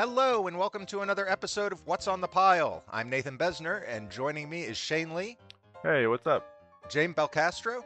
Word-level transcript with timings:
Hello, 0.00 0.46
and 0.46 0.56
welcome 0.58 0.86
to 0.86 1.00
another 1.02 1.28
episode 1.28 1.72
of 1.72 1.86
What's 1.86 2.08
on 2.08 2.22
the 2.22 2.26
Pile. 2.26 2.82
I'm 2.90 3.10
Nathan 3.10 3.36
Besner, 3.36 3.82
and 3.86 4.08
joining 4.08 4.48
me 4.48 4.62
is 4.62 4.78
Shane 4.78 5.14
Lee, 5.14 5.36
Hey, 5.82 6.06
what's 6.06 6.26
up? 6.26 6.46
James 6.88 7.14
Belcastro, 7.14 7.82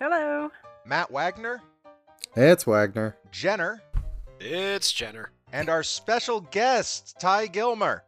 Hello. 0.00 0.50
Matt 0.84 1.12
Wagner, 1.12 1.62
Hey, 2.34 2.50
it's 2.50 2.66
Wagner. 2.66 3.16
Jenner, 3.30 3.80
It's 4.40 4.90
Jenner. 4.90 5.30
and 5.52 5.68
our 5.68 5.84
special 5.84 6.40
guest, 6.40 7.14
Ty 7.20 7.46
Gilmer. 7.46 8.02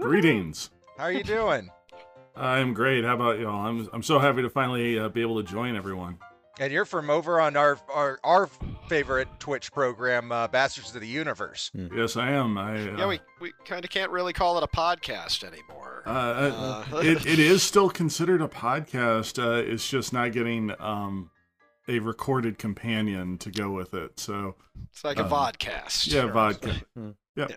Greetings. 0.00 0.70
How 0.96 1.04
are 1.04 1.12
you 1.12 1.22
doing? 1.22 1.70
I'm 2.36 2.74
great. 2.74 3.04
How 3.04 3.14
about 3.14 3.38
y'all? 3.38 3.64
I'm 3.64 3.88
I'm 3.92 4.02
so 4.02 4.18
happy 4.18 4.42
to 4.42 4.50
finally 4.50 4.98
uh, 4.98 5.08
be 5.08 5.20
able 5.20 5.40
to 5.40 5.48
join 5.48 5.76
everyone. 5.76 6.18
And 6.58 6.72
you're 6.72 6.84
from 6.84 7.10
over 7.10 7.40
on 7.40 7.56
our 7.56 7.78
our, 7.92 8.18
our 8.24 8.48
favorite 8.88 9.28
Twitch 9.38 9.70
program, 9.72 10.32
uh, 10.32 10.48
Bastards 10.48 10.94
of 10.94 11.00
the 11.00 11.06
Universe. 11.08 11.70
Yes, 11.74 12.16
I 12.16 12.30
am. 12.30 12.56
I 12.56 12.72
uh, 12.74 12.96
Yeah, 12.96 13.06
we, 13.08 13.20
we 13.40 13.52
kind 13.64 13.84
of 13.84 13.90
can't 13.90 14.10
really 14.10 14.32
call 14.32 14.56
it 14.58 14.64
a 14.64 14.66
podcast 14.66 15.44
anymore. 15.44 16.02
uh, 16.06 16.10
uh, 16.10 16.84
Uh, 16.92 16.96
it, 16.98 17.26
it 17.26 17.38
is 17.38 17.62
still 17.72 17.90
considered 17.90 18.40
a 18.40 18.48
podcast. 18.48 19.42
Uh, 19.42 19.62
it's 19.70 19.88
just 19.88 20.12
not 20.12 20.32
getting 20.32 20.72
um, 20.80 21.30
a 21.86 21.98
recorded 21.98 22.58
companion 22.58 23.36
to 23.38 23.50
go 23.50 23.70
with 23.70 23.92
it. 23.94 24.18
So 24.18 24.56
It's 24.92 25.04
like 25.04 25.18
a 25.18 25.24
vodcast. 25.24 26.12
yeah, 26.12 26.26
vodka. 26.32 26.76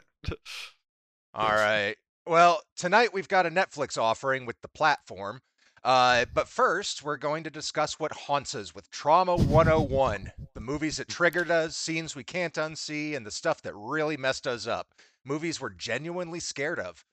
All 1.34 1.50
right. 1.50 1.96
Well, 2.28 2.62
tonight 2.78 3.14
we've 3.14 3.28
got 3.28 3.46
a 3.46 3.50
Netflix 3.50 3.98
offering 3.98 4.46
with 4.46 4.62
the 4.62 4.68
platform. 4.68 5.42
Uh, 5.84 6.26
but 6.34 6.48
first, 6.48 7.04
we're 7.04 7.18
going 7.18 7.44
to 7.44 7.50
discuss 7.50 8.00
what 8.00 8.12
haunts 8.12 8.54
us 8.54 8.76
with 8.76 8.90
Trauma 8.92 9.36
101 9.36 10.32
the 10.54 10.60
movies 10.62 10.98
that 10.98 11.08
triggered 11.08 11.50
us, 11.50 11.76
scenes 11.76 12.16
we 12.16 12.24
can't 12.24 12.54
unsee, 12.54 13.16
and 13.16 13.26
the 13.26 13.32
stuff 13.32 13.62
that 13.64 13.74
really 13.76 14.16
messed 14.16 14.46
us 14.46 14.68
up. 14.68 14.94
Movies 15.26 15.60
we're 15.60 15.70
genuinely 15.70 16.40
scared 16.40 16.80
of. 16.80 17.04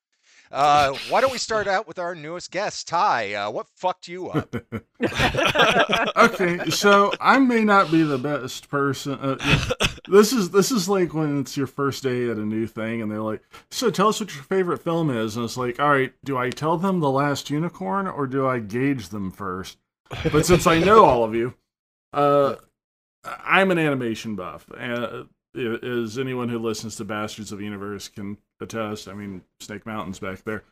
Uh, 0.50 0.94
why 1.08 1.20
don't 1.20 1.32
we 1.32 1.38
start 1.38 1.66
out 1.66 1.86
with 1.86 1.98
our 1.98 2.14
newest 2.14 2.50
guest, 2.50 2.88
Ty? 2.88 3.34
Uh, 3.34 3.50
what 3.50 3.68
fucked 3.68 4.08
you 4.08 4.28
up? 4.28 4.54
okay, 6.16 6.70
so 6.70 7.12
I 7.20 7.38
may 7.38 7.64
not 7.64 7.90
be 7.90 8.02
the 8.02 8.18
best 8.18 8.68
person. 8.68 9.14
Uh, 9.14 9.36
this 10.08 10.32
is 10.32 10.50
this 10.50 10.72
is 10.72 10.88
like 10.88 11.12
when 11.12 11.40
it's 11.40 11.56
your 11.56 11.66
first 11.66 12.02
day 12.02 12.30
at 12.30 12.38
a 12.38 12.44
new 12.44 12.66
thing, 12.66 13.02
and 13.02 13.10
they're 13.10 13.20
like, 13.20 13.42
"So 13.70 13.90
tell 13.90 14.08
us 14.08 14.20
what 14.20 14.34
your 14.34 14.44
favorite 14.44 14.82
film 14.82 15.10
is," 15.10 15.36
and 15.36 15.44
it's 15.44 15.56
like, 15.56 15.78
"All 15.78 15.90
right, 15.90 16.12
do 16.24 16.38
I 16.38 16.50
tell 16.50 16.78
them 16.78 17.00
The 17.00 17.10
Last 17.10 17.50
Unicorn 17.50 18.06
or 18.06 18.26
do 18.26 18.46
I 18.46 18.58
gauge 18.58 19.08
them 19.08 19.30
first? 19.30 19.78
But 20.32 20.46
since 20.46 20.66
I 20.66 20.78
know 20.78 21.04
all 21.04 21.24
of 21.24 21.34
you, 21.34 21.54
uh, 22.12 22.56
I'm 23.24 23.70
an 23.70 23.78
animation 23.78 24.36
buff, 24.36 24.66
and 24.78 25.28
as 25.54 26.18
anyone 26.18 26.48
who 26.48 26.58
listens 26.58 26.96
to 26.96 27.04
Bastards 27.04 27.52
of 27.52 27.58
the 27.58 27.64
Universe 27.64 28.08
can 28.08 28.38
attest, 28.60 29.08
I 29.08 29.14
mean, 29.14 29.42
Snake 29.60 29.86
Mountain's 29.86 30.18
back 30.18 30.44
there. 30.44 30.64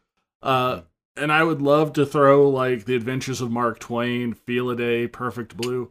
Uh, 0.43 0.83
and 1.17 1.33
I 1.33 1.43
would 1.43 1.63
love 1.63 1.93
to 1.95 2.07
throw 2.07 2.49
like 2.49 2.85
the 2.85 2.95
Adventures 2.95 3.41
of 3.41 3.51
Mark 3.51 3.79
Twain, 3.79 4.35
Felidae, 4.35 5.11
Perfect 5.11 5.57
Blue. 5.57 5.91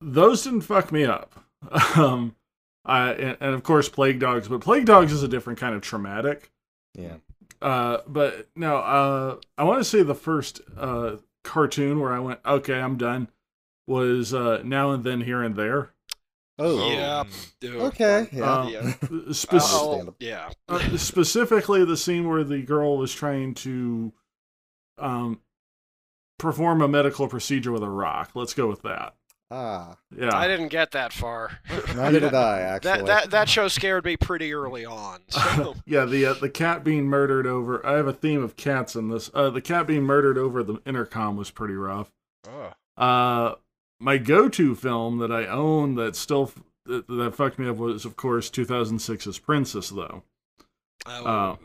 Those 0.00 0.44
didn't 0.44 0.62
fuck 0.62 0.92
me 0.92 1.04
up. 1.04 1.42
Um, 1.96 2.36
I 2.84 3.12
and, 3.12 3.36
and 3.40 3.54
of 3.54 3.62
course 3.62 3.88
Plague 3.88 4.20
Dogs, 4.20 4.46
but 4.46 4.60
Plague 4.60 4.84
Dogs 4.84 5.10
is 5.10 5.22
a 5.22 5.28
different 5.28 5.58
kind 5.58 5.74
of 5.74 5.80
traumatic. 5.80 6.52
Yeah. 6.94 7.16
Uh, 7.60 7.98
but 8.06 8.48
no, 8.54 8.76
uh, 8.76 9.36
I 9.58 9.64
want 9.64 9.80
to 9.80 9.84
say 9.84 10.02
the 10.02 10.14
first 10.14 10.60
uh 10.76 11.16
cartoon 11.42 11.98
where 11.98 12.12
I 12.12 12.20
went, 12.20 12.40
okay, 12.46 12.78
I'm 12.78 12.96
done, 12.96 13.28
was 13.86 14.32
uh 14.32 14.60
Now 14.64 14.92
and 14.92 15.02
Then 15.02 15.22
Here 15.22 15.42
and 15.42 15.56
There. 15.56 15.90
Oh. 16.58 16.90
Yeah. 16.90 17.24
Dude. 17.60 17.76
Okay. 17.76 18.28
Yeah. 18.32 18.52
Um, 18.54 18.68
Yeah. 18.68 18.92
spec- 19.32 19.60
Oh, 19.64 20.14
yeah. 20.18 20.48
uh, 20.68 20.96
specifically 20.96 21.84
the 21.84 21.96
scene 21.96 22.28
where 22.28 22.44
the 22.44 22.62
girl 22.62 22.96
was 22.96 23.12
trying 23.14 23.54
to 23.54 24.12
um 24.98 25.40
perform 26.38 26.80
a 26.82 26.88
medical 26.88 27.28
procedure 27.28 27.72
with 27.72 27.82
a 27.82 27.88
rock. 27.90 28.30
Let's 28.34 28.54
go 28.54 28.66
with 28.68 28.82
that. 28.82 29.14
ah. 29.50 29.96
Yeah. 30.16 30.34
I 30.36 30.48
didn't 30.48 30.68
get 30.68 30.92
that 30.92 31.12
far. 31.12 31.58
Neither 31.94 32.20
did 32.20 32.34
I 32.34 32.60
actually. 32.60 32.90
that 32.90 33.06
that 33.06 33.30
that 33.30 33.48
show 33.48 33.68
scared 33.68 34.04
me 34.04 34.16
pretty 34.16 34.52
early 34.54 34.84
on. 34.86 35.20
So 35.28 35.74
yeah, 35.84 36.04
the 36.06 36.26
uh, 36.26 36.34
the 36.34 36.48
cat 36.50 36.84
being 36.84 37.04
murdered 37.04 37.46
over. 37.46 37.84
I 37.86 37.92
have 37.92 38.06
a 38.06 38.12
theme 38.12 38.42
of 38.42 38.56
cats 38.56 38.96
in 38.96 39.08
this. 39.10 39.30
Uh, 39.34 39.50
the 39.50 39.60
cat 39.60 39.86
being 39.86 40.02
murdered 40.04 40.38
over 40.38 40.62
the 40.62 40.80
intercom 40.86 41.36
was 41.36 41.50
pretty 41.50 41.74
rough. 41.74 42.10
Ugh. 42.48 42.74
Uh, 42.96 43.54
my 44.00 44.18
go-to 44.18 44.74
film 44.74 45.18
that 45.18 45.32
I 45.32 45.46
own 45.46 45.94
that 45.96 46.16
still 46.16 46.52
that, 46.86 47.06
that 47.08 47.34
fucked 47.34 47.58
me 47.58 47.68
up 47.68 47.76
was, 47.76 48.04
of 48.04 48.16
course, 48.16 48.48
2006's 48.50 49.38
Princess, 49.40 49.88
though. 49.90 50.22
oh, 51.06 51.24
Uh, 51.24 51.56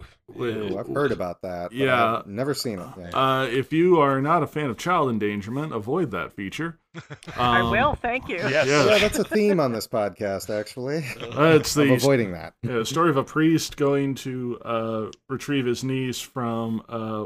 Ooh, 0.41 0.77
I've 0.79 0.87
heard 0.87 1.11
about 1.11 1.41
that. 1.41 1.73
Yeah. 1.73 2.19
I've 2.19 2.25
never 2.27 2.53
seen 2.53 2.79
it. 2.79 3.13
Uh, 3.13 3.47
if 3.51 3.73
you 3.73 3.99
are 3.99 4.21
not 4.21 4.43
a 4.43 4.47
fan 4.47 4.69
of 4.69 4.77
child 4.77 5.09
endangerment, 5.09 5.73
avoid 5.73 6.11
that 6.11 6.31
feature. 6.31 6.79
I 7.37 7.59
Um, 7.59 7.71
will, 7.71 7.95
thank 7.95 8.29
you. 8.29 8.37
Yes. 8.37 8.65
yeah. 8.65 8.85
yeah, 8.85 8.97
that's 8.97 9.19
a 9.19 9.25
theme 9.25 9.59
on 9.59 9.73
this 9.73 9.87
podcast, 9.87 10.49
actually. 10.49 11.03
Uh, 11.37 11.57
it's 11.59 11.75
of 11.75 11.85
the 11.87 11.93
avoiding 11.95 12.31
that. 12.31 12.53
yeah, 12.63 12.83
story 12.83 13.09
of 13.09 13.17
a 13.17 13.23
priest 13.25 13.75
going 13.75 14.15
to 14.15 14.57
uh, 14.63 15.11
retrieve 15.27 15.65
his 15.65 15.83
niece 15.83 16.21
from 16.21 16.81
uh, 16.87 17.25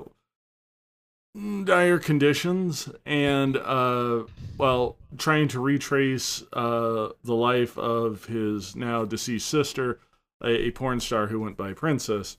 dire 1.64 2.00
conditions 2.00 2.90
and, 3.06 3.58
uh, 3.58 4.24
well, 4.58 4.96
trying 5.18 5.48
to 5.50 5.60
retrace 5.60 6.44
uh, 6.54 7.10
the 7.24 7.36
life 7.36 7.78
of 7.78 8.26
his 8.26 8.76
now 8.76 9.04
deceased 9.04 9.50
sister, 9.50 10.00
a, 10.44 10.68
a 10.68 10.72
porn 10.72 11.00
star 11.00 11.28
who 11.28 11.42
went 11.42 11.58
by 11.58 11.74
Princess, 11.74 12.38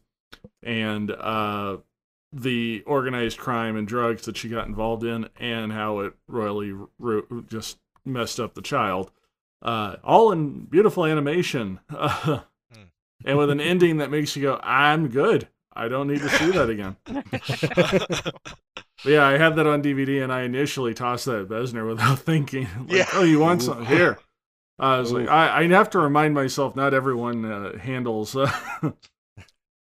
and 0.63 1.11
uh, 1.11 1.77
the 2.33 2.83
organized 2.87 3.39
crime 3.39 3.77
and 3.77 3.87
drugs 3.87 4.25
that 4.25 4.37
she 4.37 4.49
got 4.49 4.67
involved 4.67 5.05
in, 5.05 5.29
and 5.39 5.73
how 5.73 6.01
it 6.01 6.15
royally 6.27 6.75
just 7.49 7.79
messed 8.05 8.41
up 8.41 8.55
the 8.55 8.63
child. 8.63 9.11
Uh, 9.63 9.97
all 10.05 10.33
in 10.33 10.65
beautiful 10.65 11.05
animation. 11.05 11.81
and 13.25 13.39
with 13.39 13.51
an 13.51 13.61
ending 13.61 13.99
that 13.99 14.11
makes 14.11 14.37
you 14.37 14.43
go, 14.43 14.61
I'm 14.63 15.09
good. 15.09 15.49
I 15.77 15.89
don't 15.89 16.09
need 16.09 16.21
to 16.21 16.29
see 16.31 16.51
that 16.51 16.71
again. 16.71 16.97
But 19.05 19.13
yeah, 19.13 19.27
I 19.27 19.37
had 19.37 19.57
that 19.57 19.67
on 19.67 19.83
DVD, 19.83 20.23
and 20.25 20.33
I 20.33 20.43
initially 20.43 20.95
tossed 20.95 21.27
that 21.27 21.43
at 21.43 21.49
Besner 21.49 21.87
without 21.87 22.19
thinking. 22.31 22.67
Like, 22.81 22.91
Yeah. 22.91 23.07
Oh, 23.13 23.23
you 23.25 23.39
want 23.39 23.63
Ooh. 23.63 23.67
some? 23.67 23.85
Here. 23.87 24.19
I 24.79 24.99
was 24.99 25.13
like, 25.13 25.29
I, 25.29 25.61
I 25.63 25.69
have 25.69 25.91
to 25.91 25.99
remind 25.99 26.35
myself 26.35 26.75
not 26.75 26.93
everyone 26.95 27.45
uh, 27.45 27.79
handles. 27.79 28.35
Uh, 28.35 28.51
yeah, 28.83 28.93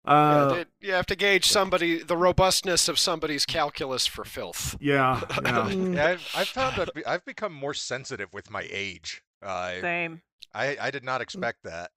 uh, 0.06 0.54
dude, 0.54 0.68
you 0.82 0.92
have 0.94 1.06
to 1.08 1.16
gauge 1.16 1.46
somebody 1.48 2.04
the 2.04 2.18
robustness 2.18 2.88
of 2.88 3.00
somebody's 3.00 3.46
calculus 3.46 4.06
for 4.06 4.26
filth. 4.26 4.76
yeah, 4.80 5.22
yeah. 5.44 5.70
Yeah, 5.70 6.06
I've, 6.08 6.32
I've 6.36 6.48
found 6.48 6.76
that 6.78 6.94
be- 6.94 7.06
I've 7.06 7.26
become 7.26 7.54
more 7.54 7.74
sensitive 7.74 8.34
with 8.34 8.50
my 8.52 8.68
age. 8.72 9.24
Uh, 9.42 9.82
Same. 9.82 10.22
I, 10.56 10.78
I 10.80 10.92
did 10.92 11.04
not 11.04 11.22
expect 11.22 11.64
that. 11.64 11.92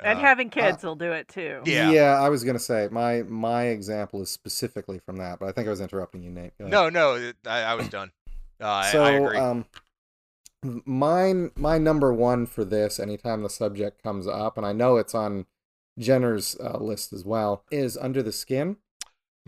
And 0.00 0.18
Uh, 0.18 0.20
having 0.20 0.48
kids 0.48 0.84
will 0.84 0.94
do 0.94 1.10
it 1.12 1.26
too. 1.26 1.60
Yeah. 1.64 1.90
Yeah, 1.90 2.20
I 2.20 2.28
was 2.28 2.44
gonna 2.44 2.58
say 2.58 2.88
my 2.92 3.22
my 3.24 3.64
example 3.64 4.22
is 4.22 4.30
specifically 4.30 5.00
from 5.00 5.16
that, 5.16 5.40
but 5.40 5.48
I 5.48 5.52
think 5.52 5.66
I 5.66 5.70
was 5.70 5.80
interrupting 5.80 6.22
you, 6.22 6.30
Nate. 6.30 6.52
No, 6.60 6.88
no, 6.88 7.14
it- 7.16 7.36
I, 7.46 7.62
I 7.62 7.74
was 7.74 7.88
done. 7.98 8.12
Uh, 8.60 8.66
I, 8.68 8.92
so 8.92 9.02
I 9.04 9.10
agree. 9.12 9.38
um 9.38 9.64
mine 10.62 11.50
my 11.56 11.78
number 11.78 12.12
one 12.12 12.44
for 12.46 12.64
this 12.64 12.98
anytime 12.98 13.42
the 13.42 13.48
subject 13.50 14.02
comes 14.02 14.26
up 14.26 14.56
and 14.56 14.66
i 14.66 14.72
know 14.72 14.96
it's 14.96 15.14
on 15.14 15.46
jenner's 15.98 16.56
uh, 16.60 16.76
list 16.78 17.12
as 17.12 17.24
well 17.24 17.62
is 17.70 17.96
under 17.96 18.22
the 18.24 18.32
skin 18.32 18.76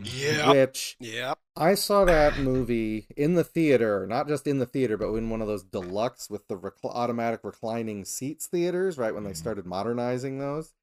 Yeah. 0.03 0.51
which 0.51 0.95
Yep. 0.99 1.37
i 1.55 1.73
saw 1.75 2.05
that 2.05 2.37
movie 2.39 3.07
in 3.15 3.35
the 3.35 3.43
theater 3.43 4.05
not 4.07 4.27
just 4.27 4.47
in 4.47 4.59
the 4.59 4.65
theater 4.65 4.97
but 4.97 5.13
in 5.13 5.29
one 5.29 5.41
of 5.41 5.47
those 5.47 5.63
deluxe 5.63 6.29
with 6.29 6.47
the 6.47 6.57
recl- 6.57 6.93
automatic 6.93 7.41
reclining 7.43 8.05
seats 8.05 8.47
theaters 8.47 8.97
right 8.97 9.13
when 9.13 9.23
they 9.23 9.33
started 9.33 9.65
modernizing 9.65 10.39
those 10.39 10.73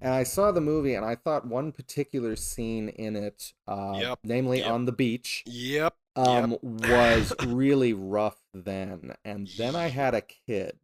and 0.00 0.12
i 0.12 0.22
saw 0.22 0.52
the 0.52 0.60
movie 0.60 0.94
and 0.94 1.04
i 1.04 1.14
thought 1.14 1.46
one 1.46 1.72
particular 1.72 2.36
scene 2.36 2.88
in 2.90 3.16
it 3.16 3.52
uh, 3.66 3.96
Yep, 4.00 4.18
namely 4.24 4.58
yep. 4.58 4.70
on 4.70 4.84
the 4.84 4.92
beach 4.92 5.42
Yep. 5.46 5.94
um 6.16 6.58
was 6.62 7.32
really 7.46 7.92
rough 7.92 8.38
then 8.52 9.14
and 9.24 9.48
then 9.56 9.74
i 9.76 9.88
had 9.88 10.14
a 10.14 10.20
kid 10.22 10.78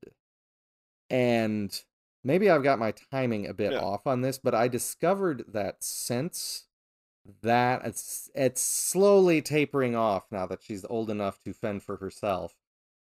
and 1.11 1.83
maybe 2.25 2.49
i've 2.51 2.63
got 2.63 2.79
my 2.79 2.93
timing 3.11 3.47
a 3.47 3.55
bit 3.55 3.73
Yeah. 3.73 3.81
off 3.81 4.07
on 4.07 4.23
this 4.23 4.39
but 4.39 4.55
i 4.55 4.69
discovered 4.69 5.45
that 5.49 5.83
since 5.85 6.65
that 7.43 7.85
it's 7.85 8.31
it's 8.35 8.61
slowly 8.61 9.41
tapering 9.41 9.95
off 9.95 10.25
now 10.31 10.47
that 10.47 10.63
she's 10.63 10.85
old 10.87 11.09
enough 11.11 11.41
to 11.43 11.53
fend 11.53 11.83
for 11.83 11.97
herself 11.97 12.55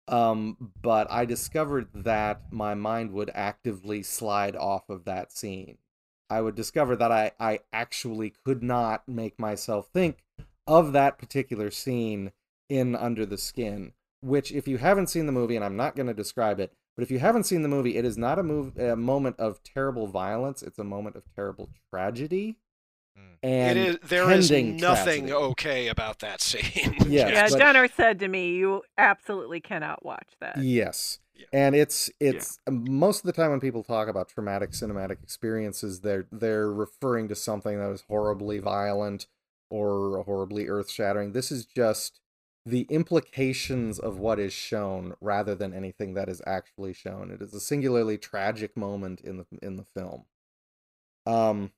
um 0.07 0.71
but 0.81 1.09
i 1.09 1.23
discovered 1.23 1.87
that 1.93 2.41
my 2.51 2.73
mind 2.73 3.11
would 3.11 3.31
actively 3.33 4.03
slide 4.03 4.55
off 4.55 4.89
of 4.89 5.05
that 5.05 5.31
scene 5.31 5.77
i 6.29 6.41
would 6.41 6.55
discover 6.55 6.95
that 6.95 7.11
i 7.11 7.31
i 7.39 7.59
actually 7.71 8.33
could 8.43 8.61
not 8.61 9.07
make 9.07 9.39
myself 9.39 9.87
think 9.93 10.17
of 10.67 10.93
that 10.93 11.17
particular 11.17 11.71
scene 11.71 12.31
in 12.69 12.95
Under 12.95 13.25
the 13.25 13.37
Skin, 13.37 13.93
which, 14.21 14.51
if 14.51 14.67
you 14.67 14.77
haven't 14.77 15.09
seen 15.09 15.25
the 15.25 15.31
movie, 15.31 15.55
and 15.55 15.65
I'm 15.65 15.75
not 15.75 15.95
going 15.95 16.07
to 16.07 16.13
describe 16.13 16.59
it, 16.59 16.71
But 16.95 17.03
if 17.03 17.11
you 17.11 17.19
haven't 17.19 17.45
seen 17.45 17.61
the 17.61 17.69
movie, 17.69 17.95
it 17.95 18.03
is 18.03 18.17
not 18.17 18.39
a 18.39 18.43
move 18.43 18.77
a 18.77 18.95
moment 18.95 19.39
of 19.39 19.63
terrible 19.63 20.07
violence. 20.07 20.61
It's 20.61 20.79
a 20.79 20.83
moment 20.83 21.15
of 21.15 21.23
terrible 21.33 21.69
tragedy. 21.89 22.57
And 23.41 23.79
it 23.79 23.87
is. 23.87 24.09
There 24.09 24.29
is 24.31 24.49
pending 24.49 24.77
nothing 24.77 25.27
tragedy. 25.27 25.31
okay 25.33 25.87
about 25.87 26.19
that 26.19 26.41
scene. 26.41 26.95
Yes, 27.07 27.31
yeah, 27.31 27.47
but- 27.49 27.57
Jenner 27.57 27.87
said 27.87 28.19
to 28.19 28.27
me, 28.27 28.55
"You 28.55 28.81
absolutely 28.97 29.61
cannot 29.61 30.03
watch 30.05 30.27
that." 30.41 30.57
Yes. 30.57 31.19
Yeah. 31.33 31.45
And 31.53 31.73
it's 31.75 32.09
it's 32.19 32.59
most 32.69 33.19
of 33.19 33.25
the 33.25 33.31
time 33.31 33.51
when 33.51 33.61
people 33.61 33.81
talk 33.81 34.09
about 34.09 34.27
traumatic 34.27 34.71
cinematic 34.71 35.23
experiences, 35.23 36.01
they're 36.01 36.27
they're 36.33 36.69
referring 36.69 37.29
to 37.29 37.35
something 37.35 37.77
that 37.79 37.89
is 37.91 38.03
horribly 38.09 38.59
violent 38.59 39.27
or 39.69 40.21
horribly 40.23 40.67
earth 40.67 40.91
shattering. 40.91 41.31
This 41.31 41.49
is 41.49 41.65
just 41.65 42.19
the 42.65 42.85
implications 42.89 43.99
of 43.99 44.19
what 44.19 44.37
is 44.37 44.51
shown 44.51 45.13
rather 45.21 45.55
than 45.55 45.73
anything 45.73 46.13
that 46.15 46.27
is 46.27 46.41
actually 46.45 46.91
shown. 46.93 47.31
It 47.31 47.41
is 47.41 47.53
a 47.53 47.59
singularly 47.61 48.17
tragic 48.17 48.75
moment 48.75 49.21
in 49.21 49.37
the 49.37 49.45
in 49.61 49.77
the 49.77 49.85
film. 49.85 50.25
Um 51.25 51.71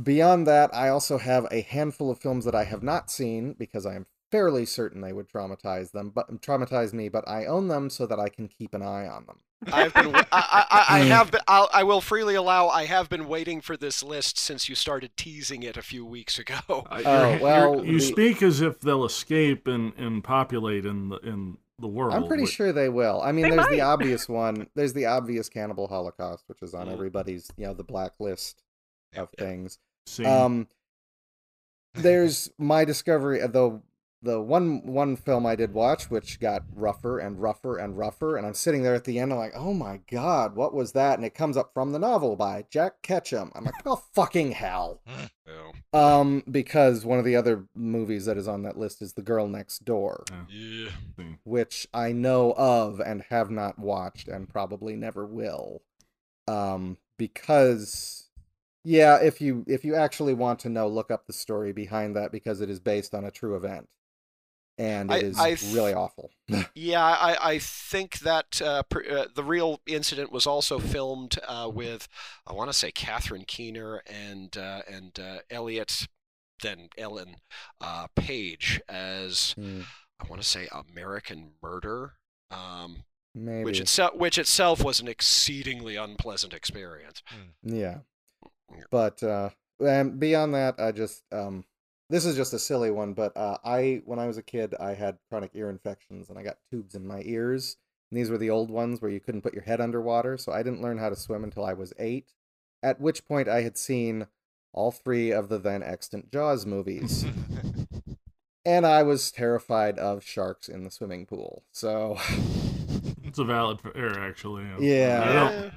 beyond 0.00 0.46
that, 0.46 0.74
I 0.74 0.88
also 0.88 1.18
have 1.18 1.46
a 1.50 1.60
handful 1.62 2.10
of 2.10 2.18
films 2.18 2.44
that 2.44 2.54
I 2.54 2.64
have 2.64 2.82
not 2.82 3.10
seen 3.10 3.54
because 3.58 3.86
I 3.86 3.94
am 3.94 4.06
fairly 4.30 4.66
certain 4.66 5.00
they 5.00 5.12
would 5.12 5.28
traumatize 5.28 5.92
them, 5.92 6.10
but 6.14 6.40
traumatize 6.42 6.92
me. 6.92 7.08
But 7.08 7.26
I 7.28 7.46
own 7.46 7.68
them 7.68 7.90
so 7.90 8.06
that 8.06 8.18
I 8.20 8.28
can 8.28 8.48
keep 8.48 8.74
an 8.74 8.82
eye 8.82 9.06
on 9.06 9.26
them. 9.26 9.38
I've 9.72 9.92
been. 9.92 10.14
I, 10.14 10.24
I, 10.30 10.66
I, 10.70 10.84
I 10.88 10.98
have 11.06 11.30
been. 11.32 11.40
I'll, 11.48 11.68
I 11.72 11.82
will 11.82 12.00
freely 12.00 12.36
allow. 12.36 12.68
I 12.68 12.84
have 12.84 13.08
been 13.08 13.26
waiting 13.26 13.60
for 13.60 13.76
this 13.76 14.02
list 14.04 14.38
since 14.38 14.68
you 14.68 14.74
started 14.76 15.16
teasing 15.16 15.62
it 15.64 15.76
a 15.76 15.82
few 15.82 16.04
weeks 16.06 16.38
ago. 16.38 16.54
Uh, 16.68 16.82
Oh, 17.04 17.30
you're- 17.30 17.42
well, 17.42 17.74
you're- 17.76 17.88
you 17.88 17.98
the- 17.98 18.04
speak 18.04 18.42
as 18.42 18.60
if 18.60 18.80
they'll 18.80 19.04
escape 19.04 19.66
and, 19.66 19.92
and 19.96 20.22
populate 20.22 20.84
in 20.86 21.08
the 21.08 21.16
in 21.18 21.58
the 21.80 21.88
world. 21.88 22.14
I'm 22.14 22.26
pretty 22.28 22.44
which- 22.44 22.52
sure 22.52 22.72
they 22.72 22.88
will. 22.88 23.20
I 23.20 23.32
mean, 23.32 23.48
They 23.50 23.56
there's 23.56 23.68
the 23.68 23.80
obvious 23.80 24.28
one. 24.28 24.68
There's 24.76 24.92
the 24.92 25.06
obvious 25.06 25.48
cannibal 25.48 25.88
holocaust, 25.88 26.44
which 26.46 26.62
is 26.62 26.72
on 26.74 26.86
Mm. 26.86 26.92
everybody's, 26.92 27.50
you 27.56 27.66
know, 27.66 27.74
the 27.74 27.84
blacklist 27.84 28.62
of 29.16 29.28
Yeah. 29.38 29.44
things. 29.44 29.78
Scene. 30.06 30.26
Um, 30.26 30.68
there's 31.94 32.50
my 32.58 32.84
discovery 32.84 33.40
of 33.40 33.52
the 33.52 33.80
the 34.20 34.40
one 34.40 34.84
one 34.84 35.14
film 35.14 35.46
I 35.46 35.54
did 35.54 35.72
watch, 35.72 36.10
which 36.10 36.40
got 36.40 36.64
rougher 36.74 37.20
and 37.20 37.40
rougher 37.40 37.78
and 37.78 37.96
rougher, 37.96 38.36
and 38.36 38.44
I'm 38.44 38.54
sitting 38.54 38.82
there 38.82 38.94
at 38.96 39.04
the 39.04 39.20
end, 39.20 39.32
I'm 39.32 39.38
like, 39.38 39.52
oh 39.54 39.72
my 39.72 40.00
god, 40.10 40.56
what 40.56 40.74
was 40.74 40.90
that? 40.92 41.16
And 41.18 41.24
it 41.24 41.36
comes 41.36 41.56
up 41.56 41.72
from 41.72 41.92
the 41.92 42.00
novel 42.00 42.34
by 42.34 42.64
Jack 42.68 43.00
Ketchum. 43.02 43.52
I'm 43.54 43.64
like, 43.64 43.74
oh 43.86 44.02
fucking 44.14 44.52
hell. 44.52 45.02
Oh. 45.94 45.98
Um, 46.20 46.42
because 46.50 47.06
one 47.06 47.18
of 47.18 47.24
the 47.24 47.34
other 47.36 47.64
movies 47.74 48.26
that 48.26 48.36
is 48.36 48.46
on 48.46 48.64
that 48.64 48.76
list 48.76 49.00
is 49.00 49.14
The 49.14 49.22
Girl 49.22 49.48
Next 49.48 49.82
Door, 49.82 50.24
Yeah. 50.50 50.90
Which 51.44 51.88
I 51.94 52.12
know 52.12 52.52
of 52.52 53.00
and 53.00 53.22
have 53.30 53.50
not 53.50 53.78
watched 53.78 54.28
and 54.28 54.46
probably 54.46 54.94
never 54.94 55.24
will. 55.24 55.80
Um, 56.46 56.98
because 57.16 58.27
yeah, 58.88 59.16
if 59.18 59.40
you 59.40 59.64
if 59.66 59.84
you 59.84 59.94
actually 59.94 60.34
want 60.34 60.60
to 60.60 60.68
know, 60.68 60.88
look 60.88 61.10
up 61.10 61.26
the 61.26 61.32
story 61.32 61.72
behind 61.72 62.16
that 62.16 62.32
because 62.32 62.60
it 62.60 62.70
is 62.70 62.80
based 62.80 63.14
on 63.14 63.24
a 63.24 63.30
true 63.30 63.56
event. 63.56 63.88
And 64.80 65.10
it 65.10 65.14
I- 65.14 65.18
is 65.18 65.38
I 65.38 65.54
th- 65.54 65.74
really 65.74 65.92
awful. 65.92 66.30
Yeah, 66.74 67.04
I, 67.04 67.54
I 67.54 67.58
think 67.58 68.20
that 68.20 68.62
uh, 68.62 68.84
pr- 68.84 69.10
uh, 69.10 69.26
the 69.34 69.42
real 69.42 69.80
incident 69.86 70.30
was 70.30 70.46
also 70.46 70.78
filmed 70.78 71.38
uh, 71.48 71.68
with, 71.72 72.06
I 72.46 72.52
want 72.52 72.70
to 72.70 72.76
say 72.76 72.92
Catherine 72.92 73.44
Keener 73.44 74.02
and 74.06 74.56
uh, 74.56 74.82
and 74.88 75.18
uh, 75.18 75.38
Elliot, 75.50 76.06
then 76.62 76.88
Ellen 76.96 77.36
uh, 77.80 78.06
Page 78.14 78.80
as 78.88 79.54
Hmm, 79.58 79.80
I 80.20 80.28
want 80.28 80.40
to 80.42 80.46
say 80.48 80.68
American 80.92 81.50
Murder, 81.62 82.12
um, 82.52 83.04
Maybe. 83.34 83.64
which 83.64 83.80
itself 83.80 84.14
which 84.14 84.38
itself 84.38 84.84
was 84.84 85.00
an 85.00 85.08
exceedingly 85.08 85.96
unpleasant 85.96 86.54
experience. 86.54 87.22
Yeah. 87.64 87.74
Yeah. 87.74 87.98
But 88.90 89.22
uh 89.22 89.50
and 89.80 90.18
beyond 90.18 90.54
that, 90.54 90.76
I 90.78 90.92
just 90.92 91.22
um 91.32 91.64
this 92.10 92.24
is 92.24 92.36
just 92.36 92.52
a 92.54 92.58
silly 92.58 92.90
one, 92.90 93.12
but 93.14 93.36
uh 93.36 93.58
I 93.64 94.02
when 94.04 94.18
I 94.18 94.26
was 94.26 94.38
a 94.38 94.42
kid 94.42 94.74
I 94.80 94.94
had 94.94 95.18
chronic 95.28 95.50
ear 95.54 95.68
infections 95.70 96.28
and 96.30 96.38
I 96.38 96.42
got 96.42 96.58
tubes 96.70 96.94
in 96.94 97.06
my 97.06 97.22
ears. 97.24 97.76
And 98.10 98.18
these 98.18 98.30
were 98.30 98.38
the 98.38 98.50
old 98.50 98.70
ones 98.70 99.02
where 99.02 99.10
you 99.10 99.20
couldn't 99.20 99.42
put 99.42 99.52
your 99.52 99.64
head 99.64 99.80
underwater, 99.82 100.38
so 100.38 100.50
I 100.52 100.62
didn't 100.62 100.80
learn 100.80 100.96
how 100.98 101.10
to 101.10 101.16
swim 101.16 101.44
until 101.44 101.64
I 101.64 101.74
was 101.74 101.92
8. 101.98 102.32
At 102.82 103.00
which 103.00 103.26
point 103.26 103.48
I 103.48 103.60
had 103.60 103.76
seen 103.76 104.28
all 104.72 104.90
three 104.90 105.30
of 105.30 105.48
the 105.50 105.58
then 105.58 105.82
extant 105.82 106.32
Jaws 106.32 106.64
movies. 106.64 107.26
and 108.64 108.86
I 108.86 109.02
was 109.02 109.30
terrified 109.30 109.98
of 109.98 110.22
sharks 110.24 110.68
in 110.68 110.84
the 110.84 110.90
swimming 110.90 111.26
pool. 111.26 111.64
So 111.72 112.16
It's 113.24 113.38
a 113.38 113.44
valid 113.44 113.80
error, 113.94 114.18
actually. 114.18 114.64
Yeah. 114.78 115.22
I 115.22 115.32
don't- 115.60 115.72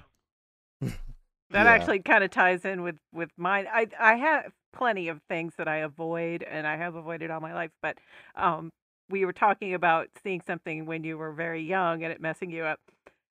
That 1.51 1.67
Yeah. 1.67 1.73
actually 1.73 1.99
kind 1.99 2.23
of 2.23 2.31
ties 2.31 2.65
in 2.65 2.81
with 2.83 2.97
with 3.13 3.29
mine. 3.37 3.67
I 3.71 3.87
I 3.99 4.15
have 4.15 4.53
plenty 4.73 5.07
of 5.09 5.21
things 5.29 5.53
that 5.57 5.67
I 5.67 5.77
avoid, 5.77 6.43
and 6.43 6.65
I 6.67 6.77
have 6.77 6.95
avoided 6.95 7.31
all 7.31 7.41
my 7.41 7.53
life. 7.53 7.71
But 7.81 7.97
um, 8.35 8.71
we 9.09 9.25
were 9.25 9.33
talking 9.33 9.73
about 9.73 10.09
seeing 10.23 10.41
something 10.41 10.85
when 10.85 11.03
you 11.03 11.17
were 11.17 11.33
very 11.33 11.61
young 11.63 12.03
and 12.03 12.11
it 12.13 12.21
messing 12.21 12.51
you 12.51 12.63
up. 12.63 12.79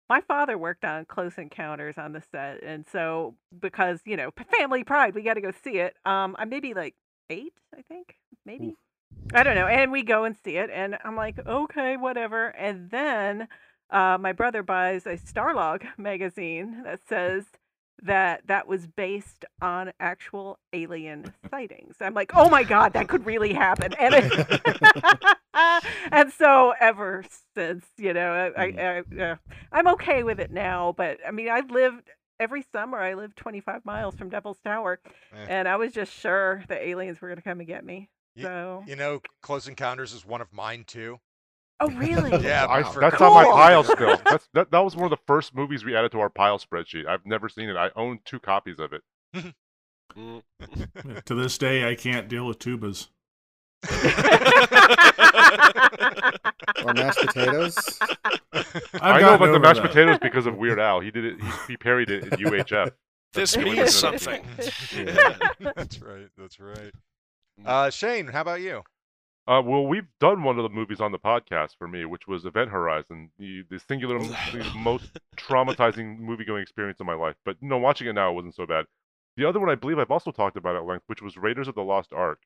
My 0.10 0.22
father 0.22 0.58
worked 0.58 0.84
on 0.84 1.06
Close 1.06 1.38
Encounters 1.38 1.98
on 1.98 2.12
the 2.14 2.22
set, 2.32 2.62
and 2.64 2.86
so 2.92 3.36
because 3.60 4.02
you 4.06 4.18
know 4.18 4.32
family 4.58 4.84
pride, 4.84 5.16
we 5.16 5.22
got 5.24 5.36
to 5.36 5.42
go 5.42 5.52
see 5.64 5.78
it. 5.80 5.96
Um, 6.06 6.36
I 6.40 6.46
maybe 6.46 6.74
like 6.74 6.96
eight, 7.30 7.54
I 7.78 7.82
think, 7.84 8.16
maybe. 8.46 8.68
Oof. 8.68 8.76
I 9.34 9.44
don't 9.44 9.56
know. 9.56 9.68
And 9.68 9.92
we 9.92 10.04
go 10.04 10.26
and 10.26 10.36
see 10.44 10.58
it, 10.58 10.70
and 10.72 10.98
I'm 11.04 11.16
like, 11.16 11.40
okay, 11.48 11.98
whatever. 11.98 12.48
And 12.50 12.90
then 12.92 13.48
uh, 13.90 14.18
my 14.20 14.34
brother 14.34 14.64
buys 14.64 15.06
a 15.06 15.18
Starlog 15.18 15.84
magazine 15.98 16.84
that 16.84 17.00
says 17.08 17.46
that 18.04 18.48
that 18.48 18.68
was 18.68 18.88
based 18.88 19.46
on 19.62 19.92
actual 20.00 20.60
alien 20.74 21.34
sightings. 21.50 21.96
I'm 22.02 22.14
like, 22.14 22.32
oh 22.36 22.50
my 22.50 22.64
god, 22.64 22.94
that 22.94 23.08
could 23.08 23.26
really 23.26 23.54
happen. 23.54 23.94
And 24.00 24.16
it, 24.18 25.38
and 26.12 26.32
so 26.34 26.74
ever 26.80 27.24
since, 27.56 27.86
you 27.98 28.14
know, 28.14 28.52
I, 28.56 28.64
I, 28.64 29.04
I 29.20 29.22
uh, 29.24 29.36
I'm 29.72 29.88
okay 29.90 30.24
with 30.24 30.40
it 30.40 30.52
now. 30.52 30.94
But 30.96 31.20
I 31.28 31.32
mean, 31.32 31.50
I've 31.50 31.70
lived 31.72 32.10
every 32.40 32.66
summer. 32.72 32.98
I 33.00 33.14
lived 33.14 33.36
25 33.38 33.86
miles 33.86 34.16
from 34.16 34.30
Devil's 34.30 34.60
Tower, 34.60 35.00
Eh. 35.34 35.46
and 35.48 35.68
I 35.68 35.76
was 35.76 35.94
just 35.94 36.12
sure 36.14 36.64
the 36.68 36.88
aliens 36.88 37.22
were 37.22 37.28
going 37.28 37.38
to 37.38 37.44
come 37.44 37.60
and 37.60 37.68
get 37.68 37.86
me. 37.86 38.10
Ye- 38.36 38.44
So, 38.44 38.84
You 38.88 38.96
know, 38.96 39.22
Close 39.42 39.68
Encounters 39.68 40.14
is 40.14 40.26
one 40.26 40.42
of 40.42 40.52
mine 40.54 40.84
too. 40.86 41.20
Oh 41.82 41.90
really? 41.92 42.32
Yeah, 42.44 42.66
I, 42.68 42.84
but 42.84 42.94
for 42.94 43.00
that's 43.02 43.22
on 43.22 43.34
my 43.34 43.44
pile 43.44 43.84
still. 43.86 44.18
That's 44.26 44.48
that, 44.54 44.72
that 44.72 44.80
was 44.80 44.96
one 44.96 45.06
of 45.06 45.10
the 45.12 45.24
first 45.28 45.54
movies 45.54 45.84
we 45.84 45.96
added 45.96 46.12
to 46.14 46.20
our 46.20 46.30
pile 46.30 46.58
spreadsheet. 46.60 47.06
I've 47.08 47.26
never 47.26 47.50
seen 47.50 47.70
it. 47.70 47.76
I 47.76 47.90
own 47.96 48.20
two 48.26 48.40
copies 48.40 48.80
of 48.80 48.94
it. 48.94 49.02
To 51.26 51.36
this 51.36 51.58
day, 51.58 51.90
I 51.90 51.96
can't 51.96 52.28
deal 52.28 52.46
with 52.46 52.60
tubas. 52.60 53.08
or 56.86 56.94
mashed 56.94 57.20
potatoes. 57.20 57.78
I've 58.54 58.68
I 59.02 59.20
know 59.20 59.38
gotten 59.38 59.50
about 59.50 59.52
the 59.54 59.60
mashed 59.60 59.82
that. 59.82 59.88
potatoes 59.88 60.20
because 60.22 60.46
of 60.46 60.56
Weird 60.58 60.80
Al. 60.80 61.00
He 61.00 61.12
did 61.12 61.26
it. 61.26 61.42
He, 61.42 61.48
he 61.70 61.78
parried 61.78 62.10
it 62.10 62.24
in 62.24 62.30
UHF. 62.30 62.92
This 63.34 63.54
That's 63.54 63.54
the 63.54 63.62
means 63.64 64.04
only 64.04 64.18
something. 64.18 64.44
that's 65.76 66.02
right. 66.02 66.28
That's 66.38 66.60
right. 66.60 66.92
Uh, 67.66 67.90
Shane, 67.90 68.28
how 68.28 68.42
about 68.42 68.62
you? 68.62 68.84
Uh, 69.48 69.62
well, 69.64 69.86
we've 69.86 70.08
done 70.20 70.44
one 70.44 70.58
of 70.60 70.64
the 70.64 70.70
movies 70.70 71.02
on 71.02 71.12
the 71.12 71.20
podcast 71.20 71.72
for 71.78 71.88
me, 71.88 72.06
which 72.06 72.28
was 72.28 72.46
Event 72.46 72.70
Horizon, 72.70 73.32
the, 73.40 73.64
the 73.70 73.80
singular 73.80 74.20
the 74.20 74.72
most 74.76 75.10
traumatizing 75.36 76.20
movie-going 76.20 76.62
experience 76.62 77.00
of 77.00 77.06
my 77.08 77.16
life. 77.16 77.36
But 77.44 77.58
no, 77.62 77.78
watching 77.78 78.08
it 78.08 78.14
now, 78.14 78.32
it 78.32 78.36
wasn't 78.36 78.56
so 78.56 78.66
bad. 78.66 78.86
The 79.38 79.46
other 79.46 79.60
one, 79.60 79.70
I 79.70 79.76
believe, 79.76 79.98
I've 79.98 80.12
also 80.12 80.32
talked 80.32 80.58
about 80.58 80.76
at 80.76 80.86
length, 80.86 81.04
which 81.08 81.22
was 81.22 81.38
Raiders 81.38 81.68
of 81.68 81.76
the 81.76 81.84
Lost 81.84 82.14
Ark, 82.14 82.40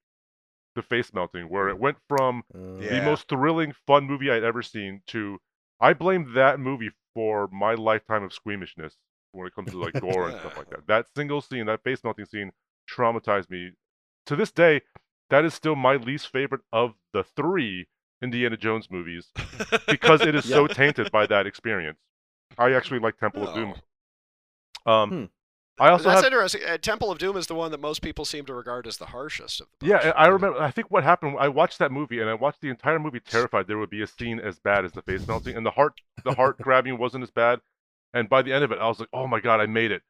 the 0.75 0.81
face 0.81 1.13
melting, 1.13 1.49
where 1.49 1.67
it 1.69 1.79
went 1.79 1.97
from 2.07 2.43
Uh, 2.53 2.59
Yeah. 2.81 2.89
the 2.91 3.01
most 3.01 3.27
thrilling, 3.27 3.73
fun 3.85 4.05
movie 4.05 4.31
I'd 4.31 4.43
ever 4.43 4.61
seen 4.61 5.01
to 5.07 5.39
I 5.79 5.93
blame 5.93 6.33
that 6.33 6.59
movie 6.59 6.91
for 7.13 7.49
my 7.49 7.73
lifetime 7.73 8.23
of 8.23 8.31
squeamishness 8.31 8.95
when 9.33 9.45
it 9.47 9.53
comes 9.53 9.71
to 9.71 9.77
like 9.79 9.99
gore 9.99 10.29
and 10.29 10.39
stuff 10.39 10.55
like 10.57 10.69
that. 10.69 10.87
That 10.87 11.05
single 11.13 11.41
scene, 11.41 11.65
that 11.65 11.83
face 11.83 12.03
melting 12.03 12.25
scene, 12.25 12.51
traumatized 12.89 13.49
me. 13.49 13.71
To 14.27 14.35
this 14.37 14.51
day, 14.51 14.81
that 15.29 15.45
is 15.45 15.53
still 15.53 15.75
my 15.75 15.95
least 15.95 16.31
favorite 16.31 16.61
of 16.71 16.93
the 17.13 17.23
three 17.23 17.87
Indiana 18.21 18.57
Jones 18.57 18.89
movies 18.89 19.27
because 19.87 20.21
it 20.21 20.35
is 20.35 20.45
so 20.45 20.67
tainted 20.67 21.11
by 21.11 21.25
that 21.27 21.47
experience. 21.47 21.99
I 22.57 22.73
actually 22.73 22.99
like 22.99 23.17
Temple 23.17 23.47
of 23.47 23.55
Doom. 23.55 23.75
Um, 24.85 25.09
Hmm. 25.09 25.25
I 25.77 25.89
also 25.89 26.05
That's 26.05 26.21
have 26.21 26.31
interesting. 26.31 26.61
Uh, 26.65 26.77
Temple 26.77 27.11
of 27.11 27.17
Doom 27.17 27.35
is 27.35 27.47
the 27.47 27.55
one 27.55 27.71
that 27.71 27.81
most 27.81 28.01
people 28.01 28.23
seem 28.23 28.45
to 28.45 28.53
regard 28.53 28.87
as 28.87 28.95
the 28.95 29.07
harshest 29.07 29.59
of 29.59 29.67
the 29.79 29.87
Yeah, 29.87 30.01
bunch. 30.01 30.15
I 30.15 30.23
I 30.23 30.27
remember. 30.27 30.61
I 30.61 30.71
think 30.71 30.89
what 30.89 31.03
happened. 31.03 31.35
I 31.37 31.49
watched 31.49 31.79
that 31.79 31.91
movie, 31.91 32.21
and 32.21 32.29
I 32.29 32.33
watched 32.33 32.61
the 32.61 32.69
entire 32.69 32.97
movie 32.97 33.19
terrified 33.19 33.67
there 33.67 33.77
would 33.77 33.89
be 33.89 34.01
a 34.01 34.07
scene 34.07 34.39
as 34.39 34.57
bad 34.57 34.85
as 34.85 34.93
the 34.93 35.01
face 35.01 35.27
melting, 35.27 35.57
and 35.57 35.65
the 35.65 35.71
heart, 35.71 35.99
the 36.23 36.33
heart 36.33 36.57
grabbing 36.61 36.97
wasn't 36.97 37.23
as 37.23 37.31
bad. 37.31 37.59
And 38.13 38.29
by 38.29 38.41
the 38.41 38.53
end 38.53 38.63
of 38.63 38.71
it, 38.71 38.79
I 38.79 38.87
was 38.87 39.01
like, 39.01 39.09
"Oh 39.11 39.27
my 39.27 39.41
god, 39.41 39.59
I 39.59 39.65
made 39.65 39.91
it! 39.91 40.03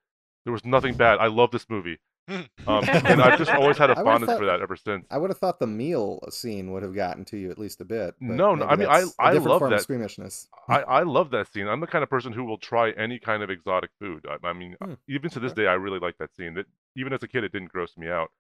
There 0.44 0.54
was 0.54 0.64
nothing 0.64 0.94
bad. 0.94 1.18
I 1.18 1.28
love 1.28 1.50
this 1.50 1.68
movie." 1.68 1.98
Um, 2.68 2.84
and 2.90 3.22
I've 3.22 3.38
just 3.38 3.52
always 3.52 3.78
had 3.78 3.92
a 3.92 3.96
fondness 3.96 4.28
thought- 4.28 4.40
for 4.40 4.46
that 4.48 4.60
ever 4.62 4.76
since. 4.76 5.06
I 5.12 5.18
would 5.20 5.30
have 5.30 5.38
thought 5.38 5.60
the 5.60 5.68
meal 5.68 6.20
scene 6.32 6.72
would 6.74 6.82
have 6.82 6.96
gotten 6.96 7.24
to 7.26 7.38
you 7.38 7.52
at 7.52 7.60
least 7.60 7.80
a 7.82 7.86
bit. 7.86 8.16
but 8.20 8.26
No, 8.36 8.56
no, 8.56 8.66
I 8.66 8.76
mean, 8.76 8.88
I- 8.88 9.02
that's 9.02 9.16
a 9.20 9.22
I 9.24 9.32
different 9.34 9.50
love 9.52 9.60
form 9.60 9.74
of 9.74 9.78
that. 9.80 9.84
squeamishness. 9.84 10.48
I, 10.68 10.82
I 10.82 11.04
love 11.04 11.30
that 11.32 11.54
scene. 11.54 11.68
I'm 11.68 11.80
the 11.82 11.88
kind 11.88 12.02
of 12.04 12.10
person 12.10 12.34
who 12.34 12.44
will 12.44 12.58
try 12.58 12.90
any 12.92 13.20
kind 13.20 13.44
of 13.44 13.50
exotic 13.52 13.92
food. 14.00 14.26
I, 14.28 14.48
I 14.48 14.54
mean, 14.54 14.76
Hmm, 14.82 14.94
even 15.08 15.30
to 15.32 15.40
this 15.40 15.54
day, 15.54 15.68
I 15.68 15.74
really 15.74 16.00
like 16.00 16.18
that 16.18 16.36
scene. 16.36 16.56
That 16.56 16.66
even 16.96 17.14
as 17.14 17.22
a 17.22 17.28
kid, 17.28 17.44
it 17.44 17.52
didn't 17.52 17.72
gross 17.72 17.96
me 17.98 18.10
out. 18.10 18.32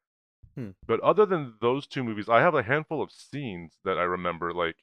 Hmm. 0.56 0.70
But 0.88 1.00
other 1.02 1.26
than 1.28 1.54
those 1.62 1.86
two 1.86 2.04
movies, 2.04 2.28
I 2.30 2.40
have 2.42 2.56
a 2.56 2.64
handful 2.64 3.04
of 3.04 3.12
scenes 3.12 3.74
that 3.84 4.00
I 4.00 4.04
remember. 4.04 4.52
Like, 4.54 4.78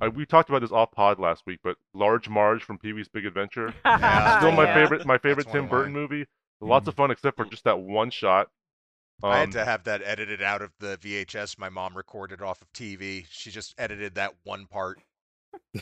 I, 0.00 0.08
we 0.08 0.24
talked 0.24 0.48
about 0.48 0.62
this 0.62 0.72
off 0.72 0.90
pod 0.92 1.18
last 1.18 1.42
week, 1.46 1.60
but 1.62 1.76
Large 1.92 2.28
Marge 2.30 2.62
from 2.64 2.78
Pee 2.78 2.94
Wee's 2.94 3.08
Big 3.08 3.26
Adventure, 3.26 3.74
Yeah, 3.84 4.38
still 4.38 4.52
my 4.52 4.64
Yeah. 4.64 4.74
favorite, 4.74 5.04
my 5.06 5.18
favorite 5.18 5.46
one 5.46 5.52
Tim 5.54 5.68
Burton 5.68 5.92
movie. 5.92 6.24
Lots 6.60 6.88
of 6.88 6.94
fun, 6.94 7.10
except 7.10 7.36
for 7.36 7.44
just 7.44 7.64
that 7.64 7.80
one 7.80 8.10
shot. 8.10 8.48
I 9.22 9.38
had 9.38 9.48
Um, 9.48 9.52
to 9.52 9.64
have 9.64 9.84
that 9.84 10.02
edited 10.02 10.42
out 10.42 10.60
of 10.62 10.72
the 10.80 10.96
VHS 10.98 11.58
my 11.58 11.68
mom 11.68 11.96
recorded 11.96 12.42
off 12.42 12.60
of 12.62 12.72
TV. 12.72 13.26
She 13.30 13.50
just 13.50 13.74
edited 13.78 14.14
that 14.16 14.34
one 14.44 14.66
part. 14.66 15.00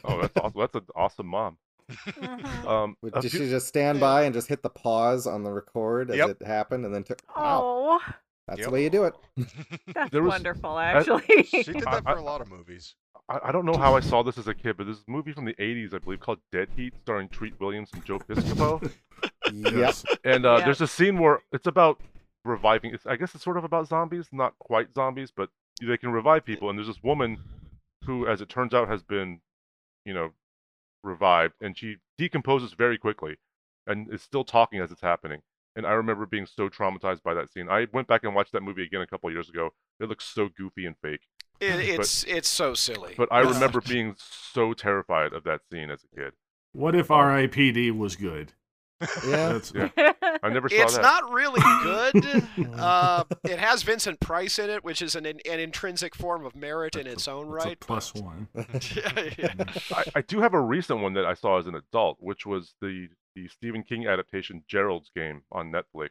Oh, 0.05 0.21
that's 0.21 0.37
awesome. 0.37 0.61
That's 0.61 0.75
an 0.75 0.87
awesome 0.95 1.27
mom. 1.29 1.59
Mhm. 1.91 2.67
Um, 2.67 2.97
Would- 3.03 3.15
Did 3.15 3.31
few- 3.31 3.41
she 3.41 3.49
just 3.51 3.67
stand 3.69 4.01
by 4.01 4.23
and 4.25 4.35
just 4.35 4.49
hit 4.49 4.63
the 4.63 4.71
pause 4.71 5.27
on 5.27 5.43
the 5.45 5.51
record 5.53 6.11
as 6.11 6.17
Yep. 6.17 6.31
it 6.43 6.47
happened 6.47 6.85
and 6.85 6.95
then 6.95 7.05
took? 7.05 7.23
Wow, 7.35 7.61
Oh, 7.63 8.01
that's 8.47 8.59
Yep. 8.61 8.67
the 8.67 8.71
way 8.73 8.85
you 8.85 8.91
do 8.91 9.05
it. 9.05 9.15
that's 9.95 10.11
There 10.11 10.23
was- 10.23 10.31
wonderful, 10.31 10.71
I- 10.71 10.93
actually. 10.93 11.43
she 11.45 11.63
did 11.63 11.83
that 11.83 12.03
for 12.03 12.11
I- 12.11 12.21
a 12.21 12.23
lot 12.23 12.41
of 12.41 12.51
movies. 12.51 12.95
I, 13.29 13.39
I 13.45 13.53
don't 13.53 13.65
know 13.65 13.77
how 13.79 13.95
I 13.97 14.01
saw 14.01 14.23
this 14.23 14.37
as 14.37 14.47
a 14.49 14.55
kid, 14.55 14.77
but 14.77 14.87
this 14.87 14.99
is 14.99 15.05
a 15.09 15.11
movie 15.11 15.33
from 15.33 15.45
the 15.47 15.55
80s, 15.59 15.95
I 15.95 15.99
believe, 15.99 16.21
called 16.21 16.41
Dead 16.51 16.69
Heat, 16.77 16.95
starring 17.03 17.29
Treat 17.29 17.59
Williams 17.61 17.91
and 17.95 18.05
Joe 18.05 18.19
Piscopo. 18.29 18.93
Yep. 19.53 19.73
Yes. 19.75 20.05
and 20.25 20.45
uh, 20.47 20.57
Yeah. 20.59 20.65
there's 20.65 20.81
a 20.81 20.87
scene 20.87 21.19
where 21.19 21.41
it's 21.53 21.67
about 21.67 22.01
reviving. 22.45 22.93
It's, 22.95 23.07
I 23.07 23.17
guess 23.17 23.35
it's 23.35 23.45
sort 23.45 23.57
of 23.57 23.65
about 23.65 23.89
zombies, 23.89 24.29
not 24.33 24.59
quite 24.59 24.93
zombies, 24.95 25.31
but 25.31 25.51
they 25.81 25.97
can 25.97 26.11
revive 26.13 26.45
people. 26.45 26.69
And 26.71 26.79
there's 26.79 26.89
this 26.89 27.03
woman 27.03 27.39
who, 28.05 28.27
as 28.27 28.41
it 28.41 28.49
turns 28.49 28.75
out, 28.75 28.89
has 28.89 29.03
been, 29.03 29.41
you 30.05 30.15
know, 30.15 30.31
revived, 31.05 31.55
and 31.61 31.77
she 31.77 31.97
decomposes 32.19 32.73
very 32.75 32.99
quickly, 32.99 33.37
and 33.87 34.13
is 34.13 34.23
still 34.23 34.45
talking 34.45 34.81
as 34.81 34.91
it's 34.93 35.01
happening. 35.01 35.43
And 35.75 35.87
I 35.87 35.93
remember 35.93 36.27
being 36.27 36.47
so 36.47 36.69
traumatized 36.69 37.23
by 37.23 37.33
that 37.35 37.51
scene. 37.51 37.69
I 37.69 37.87
went 37.93 38.07
back 38.07 38.25
and 38.25 38.35
watched 38.35 38.53
that 38.53 38.63
movie 38.63 38.83
again 38.85 39.01
a 39.01 39.07
couple 39.07 39.31
years 39.31 39.49
ago. 39.49 39.71
It 40.01 40.09
looks 40.09 40.25
so 40.27 40.49
goofy 40.57 40.85
and 40.87 40.97
fake. 41.01 41.23
It, 41.61 41.81
it's 42.01 42.25
it's 42.25 42.49
so 42.49 42.75
silly. 42.75 43.15
But 43.17 43.29
I 43.33 43.43
Uh, 43.43 43.51
remember 43.53 43.81
being 43.81 44.15
so 44.19 44.75
terrified 44.75 45.33
of 45.33 45.45
that 45.45 45.61
scene 45.71 45.91
as 45.91 46.05
a 46.13 46.17
kid. 46.17 46.33
What 46.73 46.95
if 46.95 47.11
R.I.P.D. 47.11 47.91
was 47.93 48.17
good? 48.17 48.53
Yeah. 49.27 49.53
That's, 49.53 49.73
Yeah. 49.75 49.89
I 50.43 50.49
never 50.49 50.69
saw 50.69 50.83
It's 50.83 50.97
that. 50.97 51.03
not 51.03 51.31
really 51.33 51.61
good. 51.83 52.75
uh, 52.79 53.25
it 53.45 53.59
has 53.59 53.83
Vincent 53.83 54.21
Price 54.21 54.59
in 54.59 54.71
it, 54.71 54.85
which 54.85 55.03
is 55.03 55.15
an, 55.15 55.27
an 55.27 55.41
intrinsic 55.45 56.15
form 56.15 56.45
of 56.45 56.57
merit 56.57 56.97
in 56.97 57.07
its 57.07 57.29
own 57.29 57.51
that's 57.53 57.65
a 57.65 57.69
right. 57.69 57.81
plus 57.81 58.15
one. 58.15 58.49
Yeah. 58.57 59.55
I, 59.95 60.05
I 60.17 60.21
do 60.23 60.41
have 60.41 60.55
a 60.55 60.61
recent 60.61 61.01
one 61.01 61.15
that 61.15 61.25
I 61.25 61.35
saw 61.35 61.59
as 61.59 61.67
an 61.67 61.75
adult, 61.75 62.19
which 62.21 62.47
was 62.47 62.75
the 62.81 63.09
the 63.35 63.49
Stephen 63.49 63.83
King 63.83 64.07
adaptation 64.07 64.63
Gerald's 64.69 65.11
Game 65.15 65.43
on 65.51 65.73
Netflix. 65.73 66.11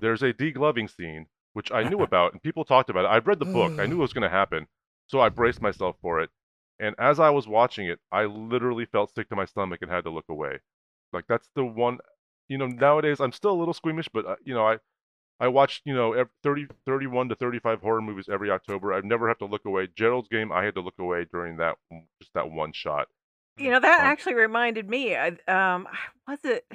There's 0.00 0.22
a 0.22 0.32
degloving 0.32 0.88
scene 0.94 1.26
which 1.54 1.72
I 1.72 1.82
knew 1.82 2.02
about 2.02 2.32
and 2.32 2.42
people 2.42 2.64
talked 2.64 2.90
about 2.90 3.04
it. 3.04 3.08
I've 3.08 3.26
read 3.26 3.40
the 3.40 3.44
book. 3.46 3.78
I 3.80 3.86
knew 3.86 3.96
it 3.96 4.00
was 4.02 4.12
going 4.12 4.22
to 4.22 4.28
happen, 4.28 4.66
so 5.08 5.20
I 5.20 5.28
braced 5.28 5.60
myself 5.60 5.96
for 6.00 6.20
it. 6.20 6.30
And 6.78 6.94
as 6.98 7.18
I 7.20 7.30
was 7.30 7.46
watching 7.48 7.86
it, 7.88 7.98
I 8.12 8.24
literally 8.24 8.86
felt 8.86 9.12
sick 9.14 9.28
to 9.30 9.36
my 9.36 9.44
stomach 9.44 9.80
and 9.82 9.90
had 9.90 10.04
to 10.04 10.10
look 10.10 10.26
away. 10.30 10.60
Like 11.12 11.26
that's 11.28 11.48
the 11.54 11.64
one. 11.64 11.98
You 12.48 12.58
know, 12.58 12.66
nowadays 12.66 13.20
I'm 13.20 13.32
still 13.32 13.52
a 13.52 13.58
little 13.58 13.74
squeamish, 13.74 14.08
but 14.12 14.26
uh, 14.26 14.36
you 14.44 14.54
know, 14.54 14.66
I 14.66 14.78
I 15.38 15.48
watch 15.48 15.82
you 15.84 15.94
know 15.94 16.12
ev- 16.14 16.28
30, 16.42 16.66
31 16.86 17.28
to 17.30 17.34
35 17.34 17.80
horror 17.80 18.02
movies 18.02 18.28
every 18.30 18.50
October. 18.50 18.92
I've 18.92 19.04
never 19.04 19.28
have 19.28 19.38
to 19.38 19.46
look 19.46 19.64
away. 19.64 19.88
Gerald's 19.94 20.28
Game, 20.28 20.50
I 20.52 20.64
had 20.64 20.74
to 20.74 20.80
look 20.80 20.98
away 20.98 21.26
during 21.32 21.56
that 21.58 21.76
just 22.20 22.32
that 22.34 22.50
one 22.50 22.72
shot. 22.72 23.08
You 23.56 23.70
know 23.70 23.80
that 23.80 24.00
Um, 24.00 24.06
actually 24.06 24.34
reminded 24.34 24.88
me. 24.88 25.16
I, 25.16 25.28
um, 25.48 25.86
was 26.28 26.38
it 26.44 26.66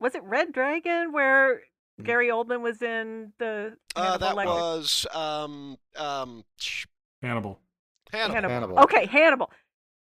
was 0.00 0.14
it 0.14 0.22
Red 0.24 0.52
Dragon 0.52 1.12
where 1.12 1.62
Mm. 2.00 2.04
Gary 2.04 2.28
Oldman 2.28 2.60
was 2.60 2.80
in 2.80 3.32
the 3.38 3.76
Uh, 3.96 4.16
that 4.18 4.36
Lecter? 4.36 4.44
was 4.46 5.04
um 5.12 5.76
um 5.96 6.44
sh- 6.56 6.86
Hannibal. 7.22 7.60
Hannibal. 8.12 8.34
Hannibal. 8.34 8.50
Hannibal. 8.50 8.78
Okay, 8.84 9.06
Hannibal. 9.06 9.50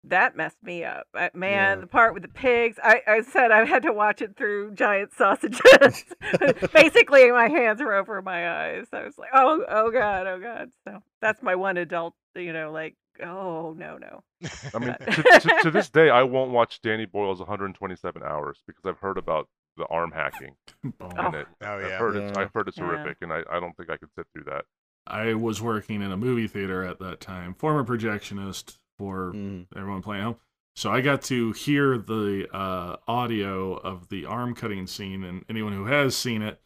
That 0.04 0.36
messed 0.36 0.62
me 0.62 0.84
up. 0.84 1.06
I, 1.14 1.30
man, 1.34 1.78
Yeah. 1.78 1.80
the 1.82 1.86
part 1.88 2.14
with 2.14 2.22
the 2.22 2.28
pigs. 2.28 2.78
I, 2.82 3.02
I 3.06 3.22
said 3.22 3.50
I 3.50 3.64
had 3.64 3.82
to 3.82 3.92
watch 3.92 4.22
it 4.22 4.36
through 4.36 4.74
giant 4.74 5.12
sausages. 5.12 6.04
Basically, 6.72 7.30
my 7.30 7.48
hands 7.48 7.80
were 7.80 7.94
over 7.94 8.22
my 8.22 8.48
eyes. 8.50 8.86
I 8.92 9.04
was 9.04 9.18
like, 9.18 9.30
oh, 9.34 9.64
oh 9.68 9.90
god, 9.90 10.26
oh 10.26 10.38
god. 10.40 10.70
So 10.86 11.02
that's 11.20 11.42
my 11.42 11.54
one 11.56 11.76
adult. 11.76 12.14
You 12.36 12.52
know, 12.52 12.70
like, 12.70 12.94
oh 13.22 13.74
no, 13.76 13.98
no. 13.98 14.22
I 14.74 14.78
mean, 14.78 14.94
to, 15.00 15.40
to, 15.40 15.58
to 15.64 15.70
this 15.70 15.90
day, 15.90 16.10
I 16.10 16.22
won't 16.22 16.52
watch 16.52 16.80
Danny 16.80 17.04
Boyle's 17.06 17.40
127 17.40 18.22
Hours 18.22 18.62
because 18.66 18.84
I've 18.86 18.98
heard 19.00 19.18
about 19.18 19.48
the 19.76 19.86
arm 19.86 20.12
hacking 20.12 20.54
Boom. 20.82 21.10
in 21.10 21.18
oh. 21.18 21.30
it. 21.30 21.46
Oh 21.62 21.66
I've 21.66 21.82
yeah. 21.82 21.98
heard 21.98 22.16
it's 22.16 22.38
I've 22.38 22.52
heard 22.54 22.68
it's 22.68 22.78
Yeah. 22.78 22.84
horrific, 22.84 23.18
and 23.20 23.32
I, 23.32 23.42
I 23.50 23.58
don't 23.60 23.76
think 23.76 23.90
I 23.90 23.96
could 23.96 24.10
sit 24.16 24.26
through 24.32 24.44
that. 24.44 24.64
I 25.06 25.34
was 25.34 25.60
working 25.60 26.02
in 26.02 26.12
a 26.12 26.16
movie 26.16 26.46
theater 26.46 26.84
at 26.84 26.98
that 27.00 27.20
time, 27.20 27.54
former 27.54 27.82
projectionist 27.84 28.78
for 28.98 29.32
Mm. 29.34 29.66
everyone 29.76 30.02
playing 30.02 30.24
home. 30.24 30.36
So 30.76 30.90
I 30.92 31.00
got 31.00 31.22
to 31.22 31.52
hear 31.52 31.98
the 31.98 32.46
uh, 32.52 32.96
audio 33.08 33.74
of 33.74 34.08
the 34.10 34.26
arm 34.26 34.54
cutting 34.54 34.86
scene, 34.86 35.24
and 35.24 35.44
anyone 35.48 35.72
who 35.72 35.86
has 35.86 36.16
seen 36.16 36.40
it, 36.42 36.60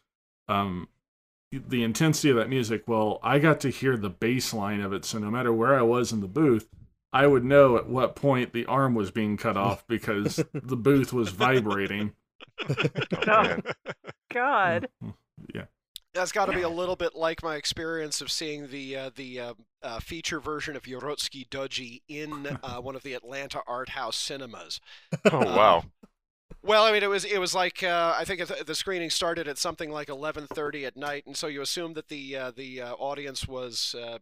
um, 0.47 0.87
the 1.51 1.83
intensity 1.83 2.29
of 2.29 2.35
that 2.37 2.49
music. 2.49 2.83
Well, 2.87 3.19
I 3.23 3.39
got 3.39 3.59
to 3.61 3.69
hear 3.69 3.97
the 3.97 4.09
bass 4.09 4.53
line 4.53 4.81
of 4.81 4.93
it, 4.93 5.05
so 5.05 5.17
no 5.19 5.31
matter 5.31 5.51
where 5.53 5.77
I 5.77 5.81
was 5.83 6.11
in 6.11 6.19
the 6.21 6.27
booth, 6.27 6.67
I 7.11 7.25
would 7.27 7.43
know 7.43 7.77
at 7.77 7.87
what 7.87 8.15
point 8.15 8.53
the 8.53 8.65
arm 8.65 8.93
was 8.95 9.11
being 9.11 9.37
cut 9.37 9.57
off 9.57 9.85
because 9.87 10.43
the 10.53 10.77
booth 10.77 11.11
was 11.13 11.29
vibrating. 11.29 12.13
Oh, 13.27 13.57
God. 14.31 14.87
Yeah. 15.53 15.65
That's 16.13 16.31
got 16.31 16.45
to 16.45 16.53
be 16.53 16.61
a 16.61 16.69
little 16.69 16.95
bit 16.95 17.15
like 17.15 17.41
my 17.41 17.55
experience 17.55 18.21
of 18.21 18.31
seeing 18.31 18.67
the 18.67 18.95
uh, 18.95 19.09
the 19.15 19.39
uh, 19.39 19.53
uh, 19.81 19.99
feature 19.99 20.39
version 20.39 20.75
of 20.75 20.83
Urotsukidoji 20.83 22.01
in 22.07 22.57
uh, 22.61 22.77
one 22.81 22.95
of 22.95 23.03
the 23.03 23.13
Atlanta 23.13 23.61
art 23.67 23.89
house 23.89 24.15
cinemas. 24.15 24.79
Oh 25.31 25.39
wow. 25.39 25.83
Well, 26.65 26.85
I 26.85 26.93
mean, 26.93 27.03
it 27.03 27.09
was 27.09 27.25
it 27.25 27.39
was 27.39 27.53
like 27.53 27.83
uh, 27.83 28.15
I 28.17 28.23
think 28.23 28.45
the 28.45 28.75
screening 28.75 29.09
started 29.09 29.47
at 29.49 29.57
something 29.57 29.91
like 29.91 30.07
11:30 30.07 30.85
at 30.85 30.95
night, 30.95 31.25
and 31.25 31.35
so 31.35 31.47
you 31.47 31.61
assumed 31.61 31.95
that 31.95 32.07
the 32.07 32.37
uh, 32.37 32.51
the 32.51 32.81
uh, 32.81 32.93
audience 32.93 33.47
was 33.47 33.93
uh, 33.99 34.19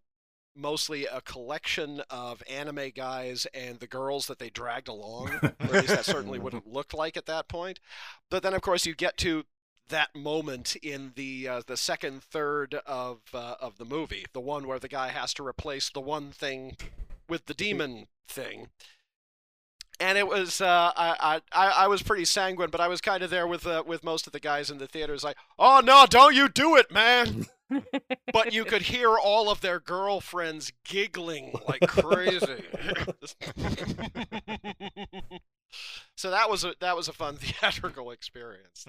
mostly 0.56 1.06
a 1.06 1.22
collection 1.22 2.02
of 2.10 2.42
anime 2.50 2.92
guys 2.96 3.46
and 3.54 3.80
the 3.80 3.88
girls 3.88 4.26
that 4.26 4.40
they 4.40 4.50
dragged 4.50 4.88
along. 4.88 5.30
or 5.44 5.54
at 5.60 5.72
least 5.72 5.88
that 5.90 6.06
certainly 6.06 6.40
would 6.40 6.54
have 6.54 6.66
looked 6.66 6.96
like 6.96 7.16
at 7.16 7.28
that 7.28 7.48
point. 7.48 7.80
But 8.32 8.42
then, 8.42 8.56
of 8.56 8.62
course, 8.62 8.88
you 8.88 8.96
get 8.96 9.18
to 9.18 9.44
that 9.92 10.16
moment 10.16 10.76
in 10.78 11.14
the 11.16 11.48
uh, 11.48 11.62
the 11.66 11.78
second 11.78 12.24
third 12.24 12.76
of 12.86 13.20
uh, 13.34 13.56
of 13.60 13.78
the 13.78 13.86
movie, 13.86 14.26
the 14.34 14.40
one 14.42 14.68
where 14.68 14.80
the 14.80 14.88
guy 14.88 15.10
has 15.10 15.34
to 15.36 15.48
replace 15.48 15.90
the 15.90 16.02
one 16.02 16.32
thing 16.32 16.76
with 17.30 17.46
the 17.46 17.54
demon 17.54 18.08
thing. 18.28 18.68
And 20.00 20.18
it 20.18 20.28
was 20.28 20.62
uh, 20.62 20.92
I, 20.96 21.42
I 21.52 21.68
I 21.68 21.88
was 21.88 22.02
pretty 22.02 22.26
sanguine, 22.26 22.72
but 22.72 22.82
I 22.82 22.88
was 22.88 23.02
kind 23.02 23.22
of 23.22 23.30
there 23.30 23.46
with 23.46 23.68
uh, 23.68 23.84
with 23.86 24.04
most 24.04 24.26
of 24.26 24.34
the 24.34 24.40
guys 24.40 24.72
in 24.72 24.80
the 24.80 24.88
theater. 24.88 25.14
theaters, 25.14 25.24
like, 25.24 25.38
oh 25.60 25.82
no, 25.84 26.06
don't 26.10 26.36
you 26.36 26.50
do 26.50 26.76
it, 26.76 26.92
man! 26.92 27.46
but 28.34 28.54
you 28.54 28.66
could 28.66 28.82
hear 28.84 29.18
all 29.18 29.50
of 29.50 29.62
their 29.62 29.80
girlfriends 29.80 30.72
giggling 30.84 31.54
like 31.68 31.82
crazy. 31.88 32.46
so 36.16 36.32
that 36.32 36.50
was 36.50 36.64
a 36.64 36.74
that 36.80 36.96
was 36.96 37.08
a 37.08 37.14
fun 37.14 37.36
theatrical 37.40 38.12
experience. 38.12 38.86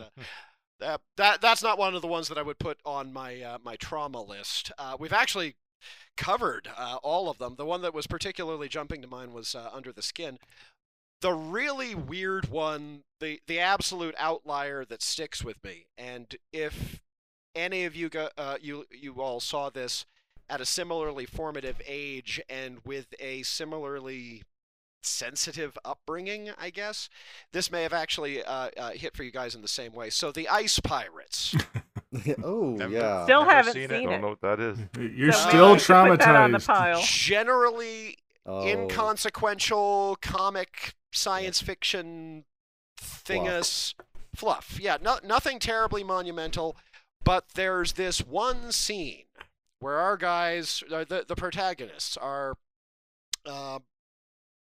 That, 0.83 1.01
that 1.01 1.01
that 1.17 1.41
that's 1.41 1.63
not 1.63 1.79
one 1.79 1.95
of 1.95 2.03
the 2.03 2.09
ones 2.09 2.29
that 2.29 2.39
I 2.39 2.43
would 2.43 2.59
put 2.59 2.79
on 2.85 3.13
my 3.13 3.41
uh, 3.41 3.59
my 3.65 3.77
trauma 3.77 4.21
list. 4.21 4.73
Uh, 4.77 4.97
we've 4.99 5.13
actually 5.13 5.55
covered 6.17 6.69
uh, 6.77 6.99
all 7.03 7.31
of 7.31 7.39
them. 7.39 7.55
The 7.57 7.65
one 7.65 7.83
that 7.83 7.95
was 7.95 8.07
particularly 8.07 8.69
jumping 8.69 9.01
to 9.03 9.09
mind 9.09 9.33
was 9.33 9.55
uh, 9.55 9.71
Under 9.73 9.93
the 9.93 10.03
Skin. 10.03 10.39
The 11.21 11.33
really 11.33 11.95
weird 11.95 12.49
one, 12.49 13.05
the 13.21 13.41
the 13.47 13.61
absolute 13.61 14.15
outlier 14.19 14.85
that 14.85 15.03
sticks 15.03 15.45
with 15.45 15.63
me, 15.63 15.87
and 15.97 16.35
if 16.53 17.01
any 17.55 17.85
of 17.85 17.95
you 17.95 18.09
go, 18.09 18.29
uh, 18.37 18.57
you 18.61 18.87
you 18.91 19.23
all 19.23 19.39
saw 19.39 19.71
this 19.71 20.05
at 20.49 20.61
a 20.61 20.67
similarly 20.67 21.27
formative 21.27 21.81
age 21.87 22.41
and 22.49 22.81
with 22.85 23.15
a 23.21 23.43
similarly 23.45 24.43
sensitive 25.05 25.77
upbringing, 25.85 26.51
I 26.59 26.71
guess 26.71 27.09
this 27.53 27.71
may 27.71 27.83
have 27.83 27.93
actually 27.93 28.43
uh, 28.43 28.71
uh, 28.77 28.91
hit 28.91 29.17
for 29.17 29.23
you 29.23 29.31
guys 29.31 29.55
in 29.55 29.63
the 29.63 29.69
same 29.69 29.93
way. 29.93 30.11
So 30.11 30.33
the 30.33 30.49
Ice 30.49 30.79
Pirates. 30.81 31.55
oh 32.45 32.71
Never- 32.77 32.93
yeah. 32.93 33.25
Still 33.25 33.41
Never 33.43 33.51
haven't 33.55 33.73
seen 33.75 33.83
it. 33.85 33.91
seen 33.91 34.09
Don't 34.11 34.21
know 34.21 34.29
what 34.29 34.41
that 34.43 34.61
is. 34.61 34.79
You're 35.17 35.33
So 35.33 35.49
still 35.49 35.69
maybe 36.05 36.11
put 36.17 36.21
that 36.21 36.37
on 36.37 36.53
the 36.53 36.59
traumatized. 36.59 36.67
pile. 36.67 37.01
Generally 37.03 38.19
Oh, 38.45 38.67
inconsequential 38.67 40.17
comic 40.21 40.95
science 41.13 41.63
fiction 41.63 42.45
thingus 43.01 43.95
fluff. 44.35 44.79
Yeah, 44.81 44.97
no, 45.01 45.19
nothing 45.25 45.59
terribly 45.61 46.03
monumental, 46.03 46.77
But 47.25 47.51
there's 47.55 47.93
this 47.93 48.19
one 48.21 48.73
scene 48.73 49.27
where 49.79 49.99
our 49.99 50.17
guys, 50.17 50.83
uh, 50.93 51.05
the 51.09 51.25
the 51.27 51.37
protagonists, 51.37 52.17
are 52.17 52.57
uh, 53.47 53.79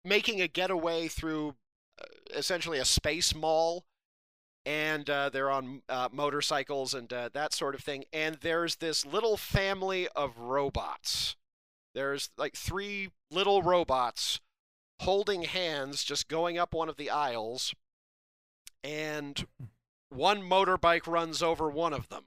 making 0.04 0.42
a 0.42 0.48
getaway 0.48 1.08
through 1.08 1.56
uh, 2.02 2.06
essentially 2.36 2.80
a 2.80 2.86
space 2.86 3.34
mall, 3.34 3.86
and 4.66 5.10
uh, 5.10 5.30
they're 5.30 5.52
on 5.52 5.82
uh, 5.90 6.10
motorcycles 6.12 6.94
and 6.94 7.12
uh, 7.12 7.30
that 7.34 7.54
sort 7.54 7.76
of 7.76 7.82
thing. 7.82 8.06
And 8.14 8.38
there's 8.42 8.78
this 8.78 9.06
little 9.06 9.38
family 9.38 10.08
of 10.16 10.38
robots. 10.38 11.36
There's 11.94 12.30
like 12.38 12.56
three 12.56 13.10
little 13.30 13.62
robots 13.62 14.40
holding 15.02 15.44
hands, 15.44 16.04
just 16.04 16.28
going 16.28 16.58
up 16.58 16.74
one 16.74 16.90
of 16.90 16.98
the 16.98 17.10
aisles, 17.10 17.74
and 18.84 19.46
one 20.10 20.42
motorbike 20.42 21.08
runs 21.08 21.44
over 21.44 21.70
one 21.70 21.94
of 21.94 22.10
them. 22.10 22.24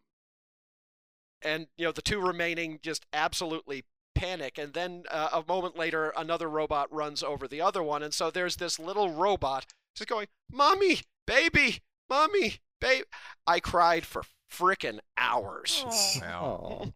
And, 1.42 1.68
you 1.76 1.84
know, 1.84 1.92
the 1.92 2.02
two 2.02 2.20
remaining 2.20 2.80
just 2.82 3.06
absolutely 3.12 3.84
panic. 4.16 4.58
And 4.58 4.72
then 4.72 5.04
uh, 5.10 5.28
a 5.32 5.44
moment 5.46 5.76
later, 5.76 6.12
another 6.16 6.48
robot 6.48 6.92
runs 6.92 7.22
over 7.22 7.46
the 7.46 7.60
other 7.60 7.82
one. 7.82 8.02
And 8.02 8.12
so 8.14 8.30
there's 8.30 8.56
this 8.56 8.78
little 8.78 9.10
robot 9.10 9.66
just 9.94 10.08
going, 10.08 10.26
Mommy, 10.50 11.00
baby, 11.26 11.80
Mommy, 12.10 12.56
baby. 12.80 13.04
I 13.46 13.60
cried 13.60 14.04
for 14.06 14.22
frickin' 14.50 15.00
hours. 15.16 15.84
Oh, 15.86 16.20
Wow. 16.20 16.82
Oh, 16.82 16.92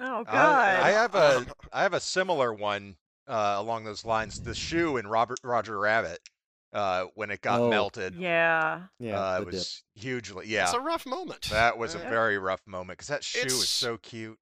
oh 0.00 0.24
God. 0.24 0.28
Uh, 0.80 0.84
I 0.84 0.90
have 0.90 1.14
a 1.14 1.46
I 1.72 1.82
have 1.82 1.94
a 1.94 2.00
similar 2.00 2.52
one 2.52 2.96
uh, 3.28 3.54
along 3.58 3.84
those 3.84 4.04
lines. 4.04 4.40
The 4.40 4.54
shoe 4.54 4.96
in 4.96 5.06
Robert 5.06 5.38
Roger 5.44 5.78
Rabbit 5.78 6.18
uh, 6.72 7.04
when 7.14 7.30
it 7.30 7.40
got 7.40 7.60
Oh. 7.60 7.70
melted. 7.70 8.14
yeah. 8.16 8.82
yeah. 8.98 9.18
uh, 9.20 9.36
the 9.36 9.42
it 9.42 9.44
dip. 9.46 9.54
was 9.54 9.82
hugely 9.94 10.46
yeah. 10.48 10.64
It's 10.64 10.72
a 10.74 10.80
rough 10.80 11.06
moment. 11.06 11.48
That 11.50 11.78
was 11.78 11.94
a 11.94 11.98
Yeah. 11.98 12.10
very 12.10 12.38
rough 12.38 12.62
moment 12.66 12.98
because 12.98 13.08
that 13.08 13.22
shoe 13.24 13.46
is 13.46 13.68
so 13.68 13.96
cute. 13.98 14.38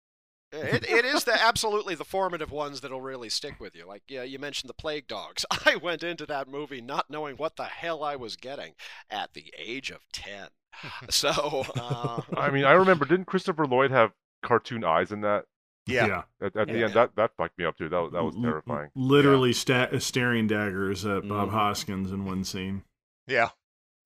It, 0.53 0.87
it 0.89 1.05
is 1.07 1.25
the 1.25 1.33
absolutely 1.43 1.95
the 1.95 2.05
formative 2.05 2.51
ones 2.51 2.81
that'll 2.83 3.01
really 3.01 3.29
stick 3.31 3.59
with 3.59 3.75
you. 3.75 3.87
Like 3.87 4.03
yeah, 4.09 4.23
you 4.23 4.39
mentioned 4.39 4.69
the 4.69 4.75
Plague 4.75 5.07
Dogs. 5.09 5.47
I 5.67 5.77
went 5.77 6.03
into 6.03 6.27
that 6.27 6.49
movie 6.49 6.81
not 6.81 7.09
knowing 7.09 7.37
what 7.37 7.57
the 7.57 7.65
hell 7.65 8.05
I 8.05 8.17
was 8.17 8.37
getting 8.37 8.75
at 9.11 9.33
the 9.35 9.53
age 9.59 9.91
of 9.91 10.01
ten. 10.13 10.49
So 11.11 11.65
uh, 11.77 12.21
I 12.37 12.51
mean, 12.51 12.65
I 12.65 12.73
remember 12.73 13.05
didn't 13.05 13.27
Christopher 13.27 13.67
Lloyd 13.67 13.91
have 13.91 14.13
cartoon 14.43 14.85
eyes 14.85 15.13
in 15.13 15.21
that? 15.23 15.45
Yeah. 15.87 16.23
At, 16.41 16.57
at 16.57 16.69
the 16.69 16.79
Yeah. 16.79 16.85
end, 16.87 16.95
that 16.95 17.17
that 17.17 17.33
fucked 17.37 17.59
me 17.59 17.65
up 17.65 17.77
too. 17.77 17.89
That 17.89 18.01
was- 18.01 18.13
that 18.13 18.23
was 18.25 18.35
L- 18.35 18.41
l- 18.45 18.51
terrifying. 18.51 18.91
Literally 18.95 19.53
sta- 19.53 19.99
staring 20.01 20.47
daggers 20.47 21.05
at 21.05 21.29
Bob 21.29 21.49
Mhm. 21.49 21.53
Hoskins 21.53 22.11
in 22.13 22.25
one 22.25 22.45
scene. 22.45 22.85
Yeah. 23.27 23.51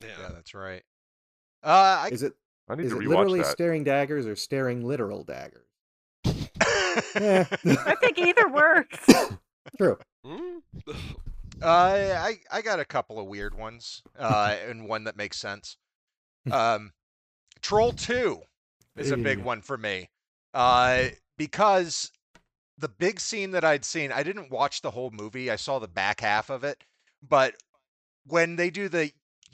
yeah. 0.01 0.09
Yeah, 0.21 0.29
that's 0.33 0.55
right. 0.55 0.83
Uh, 1.63 2.05
I, 2.05 2.09
Is 2.13 2.23
it 2.23 2.35
I 2.69 2.75
need 2.77 2.87
is 2.87 2.93
to 2.93 2.99
it 2.99 3.05
rewatch 3.05 3.09
literally 3.09 3.41
that. 3.41 3.47
staring 3.53 3.85
daggers 3.85 4.27
or 4.27 4.37
staring 4.37 4.85
literal 4.85 5.23
daggers? 5.25 5.67
Uh, 7.17 7.45
I 7.87 7.95
think 7.97 8.19
either 8.19 8.49
works. 8.49 8.99
True. 9.77 9.99
Hmm? 10.25 10.59
I 11.63 12.35
I 12.51 12.63
got 12.63 12.81
a 12.81 12.85
couple 12.85 13.19
of 13.19 13.27
weird 13.27 13.55
ones, 13.55 14.03
uh, 14.19 14.55
and 14.69 14.89
one 14.89 15.05
that 15.05 15.17
makes 15.17 15.39
sense. 15.39 15.77
Um, 16.51 16.93
Troll 17.61 17.93
Two 17.93 18.43
is 18.97 19.11
a 19.11 19.17
big 19.17 19.39
one 19.39 19.63
for 19.63 19.77
me, 19.77 20.11
uh, 20.55 21.09
because 21.37 22.11
the 22.79 22.89
big 22.89 23.21
scene 23.21 23.53
that 23.53 23.65
I'd 23.65 23.85
seen, 23.85 24.13
I 24.13 24.23
didn't 24.23 24.51
watch 24.51 24.83
the 24.83 24.91
whole 24.91 25.11
movie. 25.11 25.51
I 25.51 25.57
saw 25.57 25.79
the 25.79 25.89
back 25.89 26.21
half 26.21 26.51
of 26.51 26.63
it, 26.63 26.85
but 27.27 27.55
when 28.27 28.57
they 28.57 28.71
do 28.71 28.89
the 28.89 29.11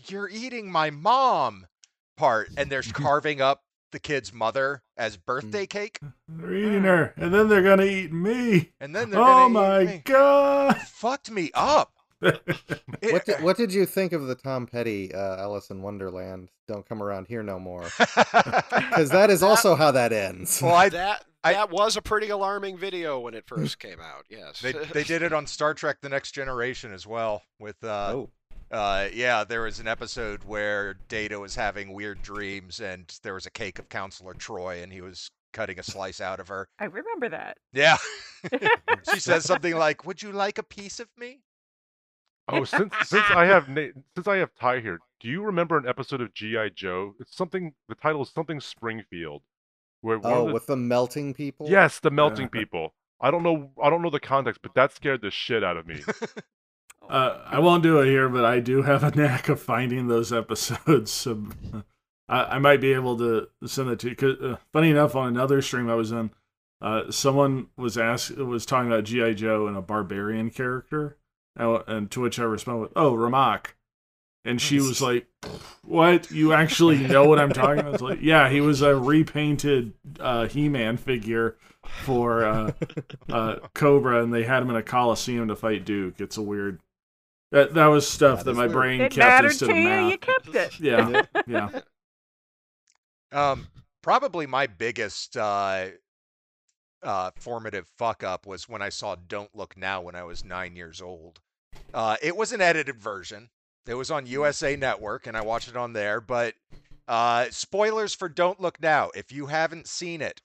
"You're 0.06 0.28
eating 0.28 0.70
my 0.70 0.90
mom" 0.90 1.66
part, 2.16 2.50
and 2.56 2.70
they're 2.70 2.82
carving 2.82 3.40
up 3.40 3.62
the 3.92 4.00
kid's 4.00 4.32
mother 4.32 4.82
as 4.96 5.16
birthday 5.16 5.66
cake, 5.66 6.00
They're 6.28 6.54
eating 6.54 6.82
her, 6.82 7.14
and 7.16 7.32
then 7.32 7.48
they're 7.48 7.62
gonna 7.62 7.84
eat 7.84 8.12
me. 8.12 8.72
and 8.80 8.94
then 8.94 9.10
they're 9.10 9.20
Oh 9.20 9.24
gonna 9.24 9.48
eat 9.48 9.52
my 9.86 9.92
me. 9.92 10.02
god! 10.04 10.76
fucked 10.88 11.30
me 11.30 11.50
up. 11.54 11.92
What 13.02 13.24
did, 13.26 13.42
what 13.42 13.56
did 13.56 13.72
you 13.74 13.84
think 13.84 14.12
of 14.12 14.28
the 14.28 14.36
Tom 14.36 14.66
Petty 14.68 15.12
uh, 15.12 15.36
Alice 15.38 15.70
in 15.70 15.82
Wonderland? 15.82 16.50
Don't 16.68 16.88
come 16.88 17.02
around 17.02 17.26
here 17.26 17.42
no 17.42 17.58
more. 17.58 17.82
Because 17.98 19.10
that 19.10 19.28
is 19.28 19.42
also 19.42 19.74
how 19.74 19.90
that 19.90 20.12
ends. 20.12 20.62
well, 20.62 20.74
I 20.74 20.88
that 20.90 21.24
I- 21.42 21.54
that 21.54 21.70
was 21.70 21.96
a 21.96 22.02
pretty 22.02 22.28
alarming 22.28 22.78
video 22.78 23.18
when 23.18 23.34
it 23.34 23.44
first 23.48 23.80
came 23.80 24.00
out. 24.00 24.24
Yes. 24.30 24.60
they 24.60 24.70
they 24.72 25.02
did 25.02 25.22
it 25.22 25.32
on 25.32 25.48
Star 25.48 25.74
Trek: 25.74 25.98
The 26.00 26.08
Next 26.08 26.30
Generation 26.32 26.92
as 26.92 27.04
well. 27.08 27.42
With 27.58 27.82
uh, 27.82 28.12
oh, 28.14 28.30
uh, 28.72 29.08
yeah, 29.12 29.44
there 29.44 29.62
was 29.62 29.80
an 29.80 29.86
episode 29.86 30.44
where 30.44 30.94
Data 31.08 31.38
was 31.38 31.54
having 31.54 31.92
weird 31.92 32.22
dreams, 32.22 32.80
and 32.80 33.04
there 33.22 33.34
was 33.34 33.46
a 33.46 33.50
cake 33.50 33.78
of 33.78 33.88
Counselor 33.88 34.34
Troi, 34.34 34.82
and 34.82 34.92
he 34.92 35.00
was 35.00 35.30
cutting 35.52 35.78
a 35.78 35.82
slice 35.82 36.20
out 36.20 36.40
of 36.40 36.48
her. 36.48 36.68
I 36.78 36.86
remember 36.86 37.28
that. 37.28 37.58
Yeah, 37.72 37.98
she 39.12 39.20
says 39.20 39.44
something 39.46 39.76
like, 39.76 40.06
"Would 40.06 40.22
you 40.22 40.32
like 40.32 40.58
a 40.58 40.62
piece 40.62 41.00
of 41.00 41.08
me?" 41.18 41.40
Oh, 42.48 42.64
since 42.64 42.92
since 43.04 43.24
I 43.30 43.44
have 43.44 43.68
Na- 43.68 43.92
since 44.16 44.26
I 44.26 44.36
have 44.36 44.50
Ty 44.58 44.80
here, 44.80 44.98
do 45.20 45.28
you 45.28 45.42
remember 45.42 45.76
an 45.76 45.86
episode 45.86 46.20
of 46.20 46.34
GI 46.34 46.70
Joe? 46.74 47.14
It's 47.20 47.36
something. 47.36 47.74
The 47.88 47.94
title 47.94 48.22
is 48.22 48.30
something 48.30 48.60
Springfield, 48.60 49.42
where 50.00 50.18
one 50.18 50.32
oh, 50.32 50.40
of 50.42 50.46
the, 50.48 50.54
with 50.54 50.66
the 50.66 50.76
melting 50.76 51.34
people. 51.34 51.68
yes, 51.68 52.00
the 52.00 52.10
melting 52.10 52.48
people. 52.48 52.94
I 53.20 53.30
don't 53.30 53.42
know. 53.42 53.70
I 53.82 53.90
don't 53.90 54.02
know 54.02 54.10
the 54.10 54.18
context, 54.18 54.62
but 54.62 54.74
that 54.74 54.92
scared 54.92 55.20
the 55.20 55.30
shit 55.30 55.62
out 55.62 55.76
of 55.76 55.86
me. 55.86 56.00
Uh, 57.12 57.38
I 57.44 57.58
won't 57.58 57.82
do 57.82 58.00
it 58.00 58.06
here, 58.06 58.30
but 58.30 58.46
I 58.46 58.58
do 58.58 58.80
have 58.82 59.04
a 59.04 59.10
knack 59.14 59.50
of 59.50 59.60
finding 59.60 60.08
those 60.08 60.32
episodes. 60.32 61.10
So 61.10 61.44
I, 62.26 62.44
I 62.56 62.58
might 62.58 62.80
be 62.80 62.94
able 62.94 63.18
to 63.18 63.48
send 63.66 63.90
it 63.90 63.98
to 64.00 64.08
you. 64.08 64.16
'Cause, 64.16 64.36
uh, 64.40 64.56
funny 64.72 64.88
enough, 64.90 65.14
on 65.14 65.28
another 65.28 65.60
stream 65.60 65.90
I 65.90 65.94
was 65.94 66.10
in, 66.10 66.30
uh, 66.80 67.10
someone 67.10 67.66
was 67.76 67.98
asked 67.98 68.34
was 68.38 68.64
talking 68.64 68.90
about 68.90 69.04
GI 69.04 69.34
Joe 69.34 69.66
and 69.66 69.76
a 69.76 69.82
barbarian 69.82 70.48
character, 70.48 71.18
and, 71.54 71.82
and 71.86 72.10
to 72.12 72.22
which 72.22 72.38
I 72.38 72.44
responded 72.44 72.80
with, 72.80 72.92
"Oh, 72.96 73.12
Ramak," 73.14 73.74
and 74.46 74.58
she 74.58 74.76
was 74.78 75.02
like, 75.02 75.26
"What? 75.84 76.30
You 76.30 76.54
actually 76.54 76.96
know 77.06 77.26
what 77.28 77.38
I'm 77.38 77.52
talking 77.52 77.80
about?" 77.80 78.00
Like, 78.00 78.22
"Yeah, 78.22 78.48
he 78.48 78.62
was 78.62 78.80
a 78.80 78.96
repainted 78.96 79.92
uh, 80.18 80.46
He-Man 80.48 80.96
figure." 80.96 81.56
For 82.04 82.44
uh, 82.44 82.72
uh, 83.28 83.56
Cobra, 83.74 84.22
and 84.22 84.32
they 84.32 84.44
had 84.44 84.62
him 84.62 84.70
in 84.70 84.76
a 84.76 84.84
coliseum 84.84 85.48
to 85.48 85.56
fight 85.56 85.84
Duke. 85.84 86.20
It's 86.20 86.36
a 86.36 86.42
weird. 86.42 86.78
That 87.52 87.74
that 87.74 87.86
was 87.86 88.08
stuff 88.08 88.38
That 88.40 88.44
that, 88.46 88.50
is 88.52 88.56
my 88.56 88.62
weird. 88.64 88.72
brain 88.72 89.00
It 89.02 89.12
kept 89.12 89.18
mattered 89.18 89.46
instead 89.52 89.66
to 89.66 89.72
of 89.72 89.78
you. 89.78 89.84
math. 89.84 90.10
You 90.10 90.18
kept 90.18 90.48
it. 90.54 90.80
Yeah, 90.80 91.22
yeah. 91.46 91.80
Um, 93.32 93.68
probably 94.02 94.46
my 94.46 94.66
biggest 94.66 95.36
uh, 95.38 95.86
uh, 97.02 97.30
formative 97.38 97.88
fuck 97.96 98.22
up 98.22 98.46
was 98.46 98.68
when 98.68 98.82
I 98.82 98.90
saw 98.90 99.16
Don't 99.26 99.54
Look 99.56 99.76
Now 99.76 100.02
when 100.02 100.14
I 100.14 100.22
was 100.24 100.44
nine 100.44 100.76
years 100.76 101.00
old. 101.00 101.40
Uh, 101.94 102.16
it 102.22 102.36
was 102.36 102.52
an 102.52 102.60
edited 102.60 103.00
version. 103.00 103.48
It 103.86 103.94
was 103.94 104.10
on 104.10 104.26
USA 104.26 104.76
Network, 104.76 105.26
and 105.26 105.34
I 105.36 105.40
watched 105.40 105.68
it 105.68 105.76
on 105.76 105.94
there. 105.94 106.20
But 106.20 106.54
uh, 107.08 107.46
spoilers 107.50 108.14
for 108.14 108.28
Don't 108.28 108.60
Look 108.60 108.80
Now. 108.82 109.10
If 109.14 109.32
you 109.32 109.46
haven't 109.46 109.86
seen 109.86 110.20
it, 110.20 110.42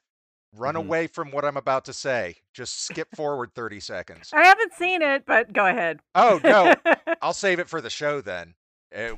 run 0.53 0.75
Mhm. 0.75 0.79
away 0.79 1.07
from 1.07 1.31
what 1.31 1.45
I'm 1.45 1.57
about 1.57 1.85
to 1.85 1.93
say. 1.93 2.37
Just 2.53 2.83
skip 2.85 3.09
forward 3.15 3.51
30 3.53 3.79
seconds. 3.79 4.29
I 4.33 4.45
haven't 4.45 4.73
seen 4.73 5.01
it, 5.01 5.25
but 5.25 5.53
go 5.53 5.65
ahead. 5.65 5.99
Oh 6.15 6.39
no, 6.43 6.73
I'll 7.21 7.33
save 7.33 7.59
it 7.59 7.69
for 7.69 7.81
the 7.81 7.89
show 7.89 8.21
then. 8.21 8.55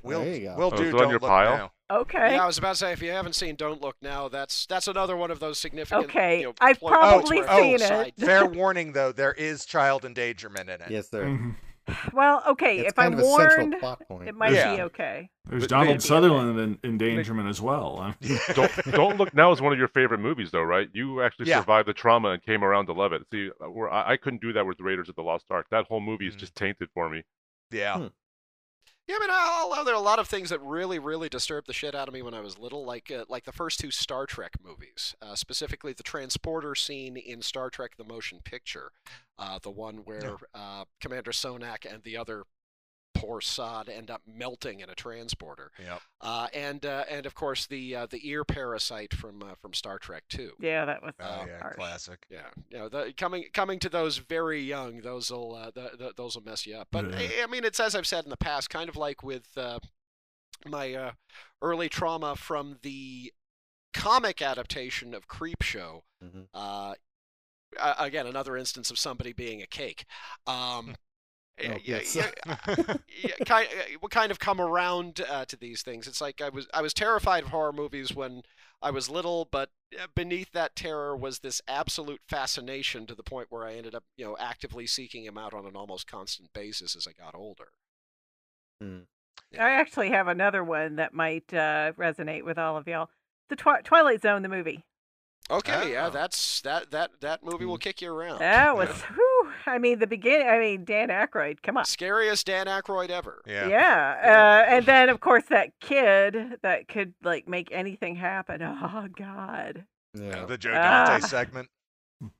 We'll 0.03 0.23
There 0.23 0.35
you 0.35 0.45
go. 0.49 0.55
we'll 0.57 0.73
Oh, 0.73 0.77
do 0.77 0.83
it 0.89 0.93
on 0.93 0.99
Don't 1.01 1.09
your 1.11 1.19
Look 1.19 1.29
pile? 1.29 1.71
Now. 1.89 1.97
okay. 2.01 2.33
Yeah, 2.33 2.43
I 2.43 2.47
was 2.47 2.57
about 2.57 2.71
to 2.71 2.75
say 2.77 2.91
if 2.91 3.01
you 3.03 3.11
haven't 3.11 3.33
seen 3.33 3.55
Don't 3.55 3.81
Look 3.81 3.95
Now, 4.01 4.27
that's 4.27 4.65
that's 4.65 4.87
another 4.87 5.15
one 5.15 5.29
of 5.31 5.39
those 5.39 5.59
significant. 5.59 6.05
Okay, 6.05 6.39
you 6.39 6.45
know, 6.47 6.53
I've 6.59 6.79
probably 6.81 7.41
where 7.41 7.57
seen 7.61 7.75
it's 7.75 7.89
it. 7.89 8.13
Fair 8.25 8.45
warning 8.45 8.93
though, 8.93 9.11
there 9.11 9.33
is 9.33 9.65
child 9.65 10.03
endangerment 10.05 10.69
in 10.69 10.81
it. 10.81 10.89
Yes, 10.89 11.09
sir. 11.11 11.23
Mhm. 11.25 11.55
Well, 12.13 12.43
okay. 12.49 12.79
It's 12.79 12.89
if 12.89 12.95
kind 12.95 13.13
I'm 13.13 13.19
of 13.19 13.25
a 13.25 13.29
central 13.29 13.57
warned, 13.67 13.79
plot 13.79 14.07
point. 14.07 14.27
it 14.29 14.35
might 14.35 14.53
Yeah. 14.53 14.75
be 14.75 14.81
okay. 14.83 15.29
There's 15.49 15.63
But 15.63 15.69
Donald 15.69 15.87
maybe- 15.89 15.99
Sutherland 16.01 16.59
in 16.59 16.79
endangerment 16.83 17.49
as 17.49 17.59
well. 17.61 18.13
don't 18.53 18.71
Don't 18.91 19.17
Look 19.17 19.33
Now 19.33 19.51
is 19.51 19.61
one 19.61 19.73
of 19.73 19.79
your 19.79 19.87
favorite 19.87 20.19
movies, 20.19 20.51
though, 20.51 20.61
right? 20.63 20.89
You 20.93 21.21
actually 21.21 21.47
Yeah. 21.49 21.59
survived 21.59 21.87
the 21.87 21.93
trauma 21.93 22.29
and 22.29 22.43
came 22.43 22.63
around 22.63 22.85
to 22.87 22.93
love 22.93 23.13
it. 23.13 23.23
See, 23.31 23.49
uh, 23.61 23.69
I, 23.85 24.13
I 24.13 24.17
couldn't 24.17 24.41
do 24.41 24.53
that 24.53 24.65
with 24.65 24.79
Raiders 24.79 25.09
of 25.09 25.15
the 25.15 25.23
Lost 25.23 25.45
Ark. 25.49 25.67
That 25.71 25.85
whole 25.87 26.01
movie 26.01 26.27
is 26.27 26.35
Mhm. 26.35 26.39
just 26.39 26.55
tainted 26.55 26.89
for 26.93 27.09
me. 27.09 27.23
Yeah. 27.71 27.97
Hmm. 27.97 28.07
Yeah, 29.09 29.15
I 29.15 29.19
mean, 29.21 29.29
I'll 29.33 29.67
allow 29.69 29.83
there 29.83 29.95
are 29.95 29.97
a 29.97 29.99
lot 29.99 30.19
of 30.19 30.27
things 30.27 30.51
that 30.51 30.61
really, 30.61 30.99
really 30.99 31.29
disturbed 31.29 31.65
the 31.65 31.73
shit 31.73 31.95
out 31.95 32.07
of 32.07 32.13
me 32.13 32.21
when 32.21 32.35
I 32.35 32.41
was 32.41 32.59
little, 32.59 32.85
like 32.85 33.09
uh, 33.09 33.25
like 33.27 33.43
the 33.43 33.51
first 33.51 33.79
two 33.79 33.89
Star 33.89 34.27
Trek 34.27 34.53
movies, 34.63 35.15
uh, 35.19 35.33
specifically 35.33 35.93
the 35.93 36.03
transporter 36.03 36.75
scene 36.75 37.17
in 37.17 37.41
Star 37.41 37.71
Trek: 37.71 37.93
The 37.97 38.03
Motion 38.03 38.39
Picture, 38.43 38.91
uh, 39.39 39.57
the 39.63 39.71
one 39.71 40.03
where 40.05 40.35
uh, 40.53 40.83
Commander 41.01 41.31
Sonak 41.31 41.91
and 41.91 42.03
the 42.03 42.17
other 42.17 42.43
poor 43.19 43.41
sod 43.41 43.89
end 43.89 44.09
up 44.09 44.21
melting 44.25 44.79
in 44.79 44.89
a 44.89 44.95
transporter, 44.95 45.71
Yep. 45.77 46.01
uh, 46.21 46.47
and 46.53 46.85
uh, 46.85 47.03
and 47.09 47.25
of 47.25 47.35
course 47.35 47.65
the 47.67 47.95
uh, 47.95 48.05
the 48.05 48.27
ear 48.27 48.43
parasite 48.45 49.13
from 49.13 49.43
uh, 49.43 49.55
from 49.61 49.73
Star 49.73 49.99
Trek 49.99 50.23
Two. 50.29 50.53
Yeah, 50.59 50.85
that 50.85 51.01
was 51.03 51.13
Oh 51.19 51.25
Uh, 51.25 51.45
yeah, 51.47 51.59
harsh. 51.59 51.75
classic. 51.75 52.25
Yeah, 52.29 52.47
you 52.69 52.77
know, 52.77 52.89
the, 52.89 53.13
coming 53.17 53.45
coming 53.53 53.79
to 53.79 53.89
those 53.89 54.17
very 54.17 54.61
young, 54.61 55.01
those 55.01 55.29
will 55.31 55.55
uh, 55.55 55.71
the, 55.71 55.91
the, 55.97 56.13
those 56.15 56.35
will 56.35 56.43
mess 56.43 56.65
you 56.65 56.75
up. 56.77 56.87
But 56.91 57.09
Yeah. 57.11 57.17
I, 57.17 57.43
I 57.43 57.47
mean, 57.47 57.63
it's 57.65 57.79
as 57.79 57.95
I've 57.95 58.07
said 58.07 58.23
in 58.23 58.29
the 58.29 58.37
past, 58.37 58.69
kind 58.69 58.89
of 58.89 58.95
like 58.95 59.21
with 59.23 59.57
uh, 59.57 59.79
my 60.65 60.93
uh, 60.93 61.11
early 61.61 61.89
trauma 61.89 62.35
from 62.35 62.77
the 62.83 63.33
comic 63.93 64.41
adaptation 64.41 65.13
of 65.13 65.27
Creepshow. 65.27 66.01
Mhm. 66.23 66.47
Uh, 66.53 66.93
again, 67.99 68.25
another 68.25 68.57
instance 68.57 68.89
of 68.89 68.97
somebody 68.97 69.31
being 69.33 69.61
a 69.61 69.67
cake. 69.67 70.05
Um, 70.47 70.95
Oh, 71.61 71.77
yeah, 71.83 71.99
yeah, 72.13 72.29
yeah, 73.23 73.35
kind, 73.45 73.67
we 74.01 74.07
kind 74.09 74.31
of 74.31 74.39
come 74.39 74.61
around 74.61 75.21
uh, 75.29 75.45
to 75.45 75.57
these 75.57 75.81
things. 75.81 76.07
It's 76.07 76.21
like 76.21 76.41
I 76.41 76.49
was 76.49 76.67
I 76.73 76.81
was 76.81 76.93
terrified 76.93 77.43
of 77.43 77.49
horror 77.49 77.73
movies 77.73 78.15
when 78.15 78.43
I 78.81 78.91
was 78.91 79.09
little, 79.09 79.47
but 79.51 79.69
uh, 79.99 80.07
beneath 80.15 80.51
that 80.53 80.75
terror 80.75 81.15
was 81.17 81.39
this 81.39 81.61
absolute 81.67 82.21
fascination 82.29 83.05
to 83.07 83.15
the 83.15 83.23
point 83.23 83.47
where 83.49 83.65
I 83.65 83.73
ended 83.73 83.93
up, 83.93 84.03
you 84.15 84.25
know, 84.25 84.37
actively 84.39 84.87
seeking 84.87 85.25
him 85.25 85.37
out 85.37 85.53
on 85.53 85.65
an 85.65 85.75
almost 85.75 86.07
constant 86.07 86.53
basis 86.53 86.95
as 86.95 87.07
I 87.07 87.11
got 87.11 87.35
older. 87.35 87.69
I 88.81 89.71
actually 89.71 90.09
have 90.11 90.27
another 90.27 90.63
one 90.63 90.95
that 90.97 91.13
might 91.13 91.53
uh, 91.53 91.91
resonate 91.97 92.43
with 92.45 92.57
all 92.57 92.77
of 92.77 92.87
y'all. 92.87 93.09
The 93.49 93.55
Twi- 93.55 93.81
Twilight 93.81 94.21
Zone, 94.21 94.41
the 94.43 94.49
movie. 94.49 94.85
Okay, 95.51 95.93
yeah, 95.93 96.07
Oh. 96.07 96.09
that's 96.11 96.61
that 96.61 96.91
that 96.91 97.21
that 97.21 97.43
movie 97.43 97.65
will 97.65 97.79
kick 97.79 98.01
you 98.03 98.13
around. 98.13 98.37
That 98.39 98.77
was, 98.77 98.89
whew, 99.01 99.28
I 99.65 99.77
mean, 99.77 99.99
the 99.99 100.07
beginning. 100.07 100.47
I 100.47 100.59
mean, 100.59 100.85
Dan 100.85 101.09
Aykroyd. 101.09 101.61
Come 101.63 101.77
on. 101.77 101.85
Scariest 101.85 102.45
Dan 102.47 102.67
Aykroyd 102.67 103.09
ever. 103.09 103.41
yeah. 103.45 103.67
Yeah. 103.67 104.65
Uh, 104.67 104.71
and 104.75 104.85
then, 104.85 105.09
of 105.09 105.19
course, 105.19 105.43
that 105.49 105.71
kid 105.79 106.57
that 106.63 106.87
could 106.87 107.13
like 107.23 107.47
make 107.47 107.69
anything 107.71 108.15
happen. 108.15 108.61
Oh 108.63 109.07
God. 109.17 109.85
Yeah. 110.13 110.45
The 110.45 110.57
Joe 110.57 110.71
Dante 110.71 111.23
Ah. 111.23 111.27
segment. 111.27 111.69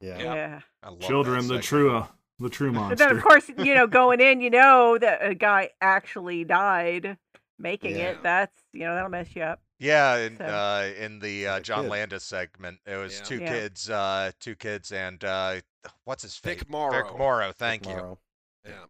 Yeah. 0.02 0.18
Yeah. 0.18 0.34
Yeah. 0.36 0.60
I 0.84 0.90
love 0.90 1.00
Children, 1.02 1.36
the 1.42 1.62
segment. 1.62 1.64
true, 1.64 1.96
uh, 1.98 2.08
the 2.40 2.50
true 2.50 2.78
And 2.78 2.98
then, 2.98 3.12
of 3.16 3.22
course, 3.24 3.50
you 3.58 3.74
know, 3.76 3.88
going 4.02 4.20
in, 4.22 4.42
you 4.42 4.50
know 4.50 4.98
that 4.98 5.20
a 5.22 5.34
guy 5.36 5.70
actually 5.82 6.44
died 6.46 7.18
making 7.58 7.96
Yeah. 7.96 8.12
it. 8.12 8.24
That's 8.24 8.54
you 8.74 8.82
know 8.86 8.96
that'll 8.96 9.10
mess 9.10 9.28
you 9.36 9.44
up. 9.44 9.62
Yeah, 9.82 10.18
in, 10.18 10.38
So- 10.38 10.44
uh, 10.46 10.90
in 11.00 11.20
the 11.20 11.48
uh, 11.48 11.60
John 11.62 11.84
kid. 11.84 11.92
Landis 11.92 12.24
segment, 12.24 12.80
it 12.86 12.98
was 12.98 13.20
Yeah. 13.20 13.24
two 13.26 13.38
Yeah. 13.40 13.48
kids, 13.50 13.90
uh, 13.90 14.32
two 14.40 14.56
kids, 14.56 14.92
and 14.92 15.24
uh, 15.24 15.62
what's 16.04 16.24
his 16.24 16.36
face? 16.38 16.60
Vic 16.60 16.70
Morrow. 16.70 16.92
Vic 17.08 17.18
Morrow. 17.18 17.52
Thank 17.52 17.86
you. 17.86 17.94
Tomorrow. 17.94 18.20
Yeah. 18.66 18.86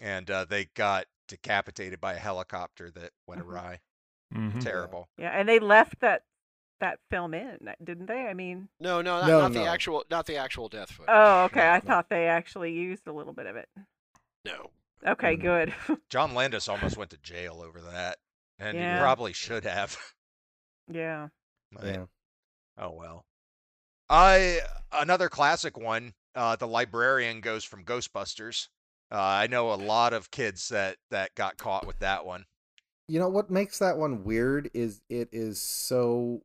And 0.00 0.30
uh, 0.30 0.44
they 0.44 0.66
got 0.74 1.06
decapitated 1.28 2.00
by 2.00 2.14
a 2.14 2.18
helicopter 2.18 2.90
that 2.90 3.10
went 3.26 3.40
Mhm. 3.42 3.46
awry. 3.46 3.80
Mhm. 4.34 4.60
Terrible. 4.62 5.08
Yeah, 5.18 5.30
and 5.30 5.48
they 5.48 5.58
left 5.58 6.00
that 6.00 6.24
that 6.80 6.98
film 7.10 7.32
in, 7.32 7.58
didn't 7.84 8.06
they? 8.06 8.26
I 8.26 8.34
mean, 8.34 8.68
No, 8.80 9.00
no, 9.02 9.20
not, 9.20 9.28
No, 9.28 9.40
not 9.42 9.52
the 9.52 9.66
actual 9.66 10.04
not 10.10 10.26
the 10.26 10.36
actual 10.36 10.68
death 10.68 10.90
footage. 10.90 11.10
oh, 11.12 11.44
okay. 11.44 11.60
No, 11.60 11.66
I 11.70 11.74
no. 11.76 11.80
thought 11.86 12.08
they 12.08 12.26
actually 12.26 12.72
used 12.72 13.06
a 13.06 13.12
little 13.12 13.32
bit 13.32 13.46
of 13.46 13.54
it. 13.54 13.68
No. 14.44 14.70
Okay, 15.06 15.36
Mhm. 15.36 15.40
good. 15.42 15.74
John 16.08 16.34
Landis 16.34 16.66
almost 16.68 16.96
went 16.96 17.10
to 17.12 17.18
jail 17.18 17.60
over 17.62 17.80
that, 17.82 18.18
and 18.58 18.76
Yeah. 18.76 18.94
he 18.96 19.00
probably 19.00 19.32
should 19.32 19.62
have. 19.64 19.96
yeah. 20.88 21.28
But, 21.70 21.84
Yeah. 21.84 22.06
Oh 22.76 22.90
well. 22.90 23.26
I 24.08 24.60
another 24.92 25.28
classic 25.28 25.76
one. 25.76 26.14
Uh, 26.34 26.56
the 26.56 26.66
librarian 26.66 27.40
goes 27.40 27.64
from 27.64 27.84
Ghostbusters. 27.84 28.68
Uh, 29.10 29.20
I 29.20 29.46
know 29.46 29.72
a 29.72 29.74
lot 29.74 30.14
of 30.14 30.30
kids 30.30 30.68
that 30.70 30.96
that 31.10 31.34
got 31.34 31.58
caught 31.58 31.86
with 31.86 31.98
that 31.98 32.24
one. 32.24 32.46
You 33.08 33.18
know 33.18 33.28
what 33.28 33.50
makes 33.50 33.78
that 33.78 33.98
one 33.98 34.24
weird 34.24 34.70
is 34.72 35.02
it 35.10 35.28
is 35.32 35.60
so 35.60 36.42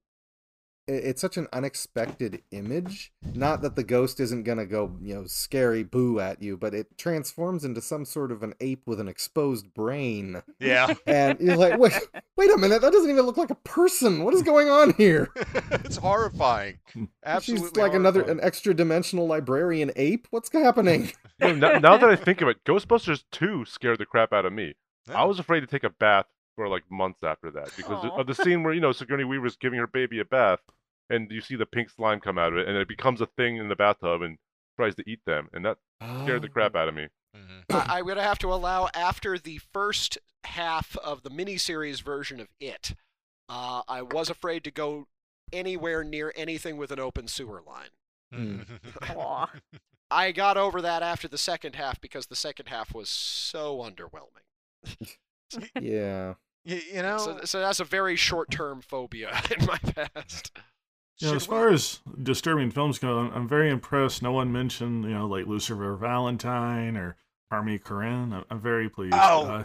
it's 0.88 1.22
such 1.22 1.38
an 1.38 1.48
unexpected 1.52 2.42
image. 2.52 3.12
Not 3.34 3.62
that 3.62 3.76
the 3.76 3.84
ghost 3.84 4.20
isn't 4.20 4.44
gonna 4.44 4.66
go, 4.66 4.98
you 5.02 5.14
know, 5.16 5.26
scary 5.26 5.84
boo 5.84 6.20
at 6.20 6.42
you, 6.42 6.58
but 6.58 6.74
it 6.74 6.98
transforms 6.98 7.66
into 7.66 7.82
some 7.82 8.06
sort 8.06 8.32
of 8.32 8.44
an 8.44 8.54
ape 8.60 8.84
with 8.86 9.00
an 9.00 9.08
exposed 9.08 9.74
brain. 9.74 10.42
Yeah, 10.60 10.94
And 11.08 11.40
you're 11.40 11.58
like, 11.58 11.78
wait, 11.78 11.94
wait 12.36 12.52
a 12.52 12.58
minute, 12.58 12.82
that 12.82 12.94
doesn't 12.94 13.10
even 13.10 13.26
look 13.26 13.38
like 13.38 13.50
a 13.50 13.56
person. 13.56 14.24
What 14.24 14.34
is 14.34 14.44
going 14.44 14.70
on 14.70 14.94
here? 14.94 15.30
it's 15.72 15.98
horrifying. 15.98 16.80
Absolutely, 17.26 17.68
She's 17.68 17.78
like 17.78 17.94
another 17.94 18.22
an 18.22 18.40
extra 18.42 18.74
dimensional 18.74 19.28
librarian 19.28 19.92
ape. 19.96 20.28
What's 20.32 20.52
happening? 20.52 21.12
You 21.40 21.54
know, 21.54 21.74
now, 21.74 21.80
now 21.80 21.98
that 21.98 22.10
I 22.10 22.16
think 22.16 22.42
of 22.42 22.48
it, 22.48 22.64
Ghostbusters 22.66 23.24
2 23.32 23.66
scared 23.66 24.00
the 24.00 24.06
crap 24.06 24.34
out 24.34 24.46
of 24.46 24.54
me. 24.54 24.76
I 25.14 25.24
was 25.24 25.40
afraid 25.40 25.62
to 25.62 25.68
take 25.68 25.84
a 25.84 25.90
bath 25.90 26.26
for 26.58 26.68
like 26.68 26.84
months 26.90 27.20
after 27.24 27.52
that 27.52 27.70
because 27.78 28.04
Aw. 28.04 28.20
of 28.20 28.28
the 28.28 28.36
scene 28.36 28.64
where, 28.64 28.74
you 28.74 28.82
know, 28.82 28.92
Sigourney 28.92 29.24
Weaver's 29.24 29.56
giving 29.56 29.80
her 29.80 29.88
baby 29.88 30.20
a 30.20 30.26
bath 30.26 30.60
and 31.10 31.32
you 31.32 31.40
see 31.40 31.56
the 31.56 31.68
pink 31.68 31.90
slime 31.90 32.20
come 32.20 32.38
out 32.38 32.52
of 32.52 32.58
it 32.58 32.68
and 32.68 32.76
it 32.76 32.88
becomes 32.88 33.22
a 33.22 33.28
thing 33.28 33.58
in 33.58 33.70
the 33.70 33.76
bathtub 33.76 34.24
and 34.24 34.38
tries 34.76 34.96
to 34.96 35.04
eat 35.08 35.20
them. 35.26 35.48
And 35.54 35.64
that 35.64 35.78
scared 36.24 36.42
the 36.42 36.50
crap 36.50 36.76
out 36.76 36.90
of 36.90 36.96
me. 36.96 37.08
Mhm. 37.36 37.64
I, 37.70 38.00
I'm 38.00 38.06
going 38.06 38.18
to 38.18 38.24
have 38.24 38.40
to 38.40 38.52
allow 38.52 38.90
after 38.96 39.38
the 39.38 39.60
first 39.72 40.18
half 40.46 40.98
of 40.98 41.22
the 41.22 41.30
miniseries 41.30 42.02
version 42.02 42.40
of 42.40 42.48
it, 42.60 42.96
uh, 43.48 43.84
I 43.88 44.02
was 44.02 44.30
afraid 44.30 44.64
to 44.64 44.72
go 44.72 45.08
anywhere 45.54 46.04
near 46.04 46.34
anything 46.36 46.76
with 46.78 46.92
an 46.92 47.00
open 47.00 47.28
sewer 47.28 47.62
line. 47.66 47.90
Mm-hmm. 48.34 49.62
I 50.12 50.32
got 50.34 50.58
over 50.58 50.82
that 50.82 51.02
after 51.02 51.30
the 51.30 51.38
second 51.38 51.76
half 51.76 52.02
because 52.02 52.28
the 52.28 52.36
second 52.36 52.68
half 52.68 52.94
was 52.94 53.10
so 53.10 53.78
underwhelming. 53.78 55.16
Yeah. 55.80 56.34
You, 56.68 56.82
you 56.96 57.02
know, 57.02 57.18
So, 57.18 57.40
so 57.46 57.60
that's 57.62 57.80
a 57.80 57.86
very 57.86 58.16
short-term 58.16 58.82
phobia 58.82 59.42
in 59.58 59.66
my 59.66 59.78
past. 59.78 60.52
Yeah, 61.20 61.34
as 61.34 61.44
should 61.44 61.50
far 61.50 61.70
as 61.70 62.00
disturbing 62.22 62.70
films 62.70 63.00
go, 63.00 63.18
I'm, 63.18 63.32
I'm 63.34 63.48
very 63.48 63.70
impressed. 63.70 64.22
No 64.22 64.34
one 64.34 64.52
mentioned, 64.52 65.06
you 65.06 65.12
know, 65.12 65.26
like 65.26 65.48
Lucifer 65.48 65.96
Valentine 65.96 66.96
or 66.96 67.16
Harmony 67.50 67.80
Korine. 67.80 68.34
I'm, 68.34 68.46
I'm 68.52 68.60
very 68.60 68.90
pleased. 68.90 69.16
Oh. 69.16 69.48
Uh, 69.48 69.64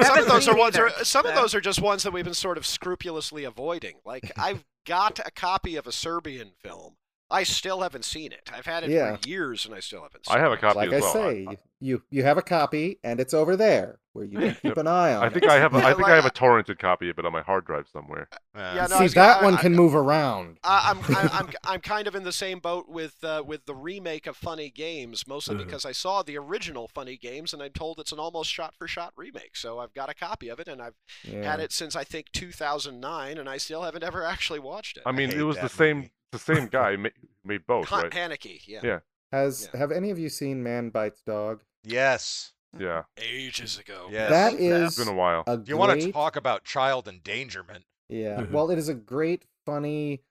some 0.02 0.18
of 0.18 0.28
those 0.28 0.48
are 0.48 0.56
ones. 0.56 0.78
Are, 0.78 0.90
some 1.02 1.26
of 1.26 1.34
those 1.34 1.54
are 1.54 1.60
just 1.60 1.82
ones 1.82 2.04
that 2.04 2.12
we've 2.12 2.24
been 2.24 2.32
sort 2.32 2.56
of 2.56 2.64
scrupulously 2.64 3.44
avoiding. 3.44 3.96
Like 4.04 4.32
I've 4.38 4.64
got 4.86 5.18
a 5.18 5.30
copy 5.30 5.76
of 5.76 5.86
a 5.86 5.92
Serbian 5.92 6.52
film. 6.62 6.96
I 7.30 7.42
still 7.44 7.80
haven't 7.82 8.04
seen 8.04 8.32
it. 8.32 8.50
I've 8.52 8.66
had 8.66 8.84
it 8.84 8.90
Yeah. 8.90 9.16
for 9.16 9.28
years 9.28 9.64
and 9.66 9.74
I 9.74 9.80
still 9.80 10.02
haven't 10.02 10.26
seen 10.26 10.34
it. 10.36 10.38
I 10.38 10.42
have 10.42 10.52
a 10.52 10.56
copy 10.56 10.78
Like 10.78 10.92
as 10.92 11.02
I 11.02 11.06
well. 11.06 11.12
say, 11.12 11.46
you 11.80 12.02
you 12.10 12.22
have 12.24 12.36
a 12.38 12.42
copy 12.42 12.98
and 13.04 13.20
it's 13.20 13.32
over 13.32 13.56
there 13.56 13.98
where 14.12 14.24
you 14.24 14.38
can 14.38 14.54
keep 14.62 14.76
an 14.76 14.86
eye 14.88 15.14
on 15.14 15.22
I 15.22 15.26
it. 15.28 15.32
think 15.34 15.46
I 15.48 15.54
have. 15.60 15.72
A, 15.72 15.78
I 15.78 15.82
think 15.94 16.00
like- 16.00 16.12
I 16.12 16.16
have 16.16 16.26
a 16.26 16.30
torrented 16.30 16.78
copy 16.80 17.08
of 17.08 17.18
it 17.20 17.24
on 17.24 17.32
my 17.32 17.42
hard 17.42 17.64
drive 17.64 17.86
somewhere. 17.92 18.28
uh, 18.56 18.72
Yeah, 18.74 18.86
no, 18.90 18.98
See 18.98 19.06
that 19.14 19.34
gonna- 19.36 19.44
one 19.44 19.54
I- 19.54 19.60
can 19.62 19.74
move 19.76 19.94
around. 19.94 20.58
I- 20.64 20.90
I'm, 20.90 20.98
I'm, 21.16 21.28
I'm, 21.32 21.50
I'm 21.64 21.80
kind 21.80 22.06
of 22.08 22.14
in 22.16 22.24
the 22.24 22.32
same 22.32 22.58
boat 22.58 22.88
with 22.88 23.22
uh, 23.22 23.42
with 23.46 23.64
the 23.66 23.74
remake 23.74 24.26
of 24.26 24.36
Funny 24.36 24.68
Games, 24.68 25.26
mostly 25.28 25.54
Mhm. 25.54 25.64
because 25.64 25.84
I 25.86 25.92
saw 25.92 26.22
the 26.22 26.36
original 26.36 26.88
Funny 26.88 27.16
Games 27.16 27.52
and 27.54 27.62
I'm 27.62 27.70
told 27.72 28.00
it's 28.00 28.12
an 28.12 28.18
almost 28.18 28.50
shot-for-shot 28.50 29.12
remake. 29.16 29.56
So 29.56 29.78
I've 29.78 29.94
got 29.94 30.10
a 30.10 30.14
copy 30.14 30.48
of 30.48 30.58
it 30.58 30.66
and 30.68 30.82
I've 30.82 30.94
Yeah. 31.22 31.48
had 31.48 31.60
it 31.60 31.72
since 31.72 31.94
I 31.94 32.02
think 32.04 32.32
2009, 32.32 33.38
and 33.38 33.48
I 33.48 33.56
still 33.58 33.82
haven't 33.82 34.02
ever 34.02 34.24
actually 34.24 34.58
watched 34.58 34.96
it. 34.96 35.04
I 35.06 35.12
mean, 35.12 35.30
hate 35.30 35.38
it 35.38 35.44
was 35.44 35.56
that 35.56 35.62
the 35.62 35.68
same. 35.68 36.10
Movie. 36.32 36.44
The 36.44 36.54
same 36.54 36.66
guy 36.68 36.96
ma- 36.96 37.08
made 37.44 37.66
both, 37.66 37.88
Han- 37.88 38.04
right? 38.04 38.12
Haneke, 38.12 38.60
yeah. 38.66 38.80
Yeah. 38.82 38.98
Has 39.32 39.68
Yeah. 39.72 39.78
have 39.80 39.92
any 39.92 40.10
of 40.10 40.18
you 40.18 40.28
seen 40.28 40.62
Man 40.62 40.90
Bites 40.90 41.22
Dog? 41.22 41.62
yes, 41.84 42.52
Yeah, 42.78 43.04
Ages 43.16 43.78
ago. 43.78 44.08
yes. 44.10 44.30
That 44.30 44.48
think 44.50 44.60
so. 44.60 44.76
is 44.76 44.88
it's 44.88 44.98
been 45.04 45.12
a 45.14 45.16
while. 45.16 45.42
a 45.46 45.54
If 45.60 45.68
you 45.68 45.76
want 45.76 46.00
to 46.00 46.12
talk 46.12 46.36
about 46.36 46.64
child 46.64 47.08
endangerment, 47.08 47.84
Yeah. 48.08 48.40
Mhm. 48.42 48.50
Well, 48.50 48.70
it 48.70 48.78
is 48.78 48.88
a 48.88 48.94
great, 48.94 49.44
funny, 49.66 50.22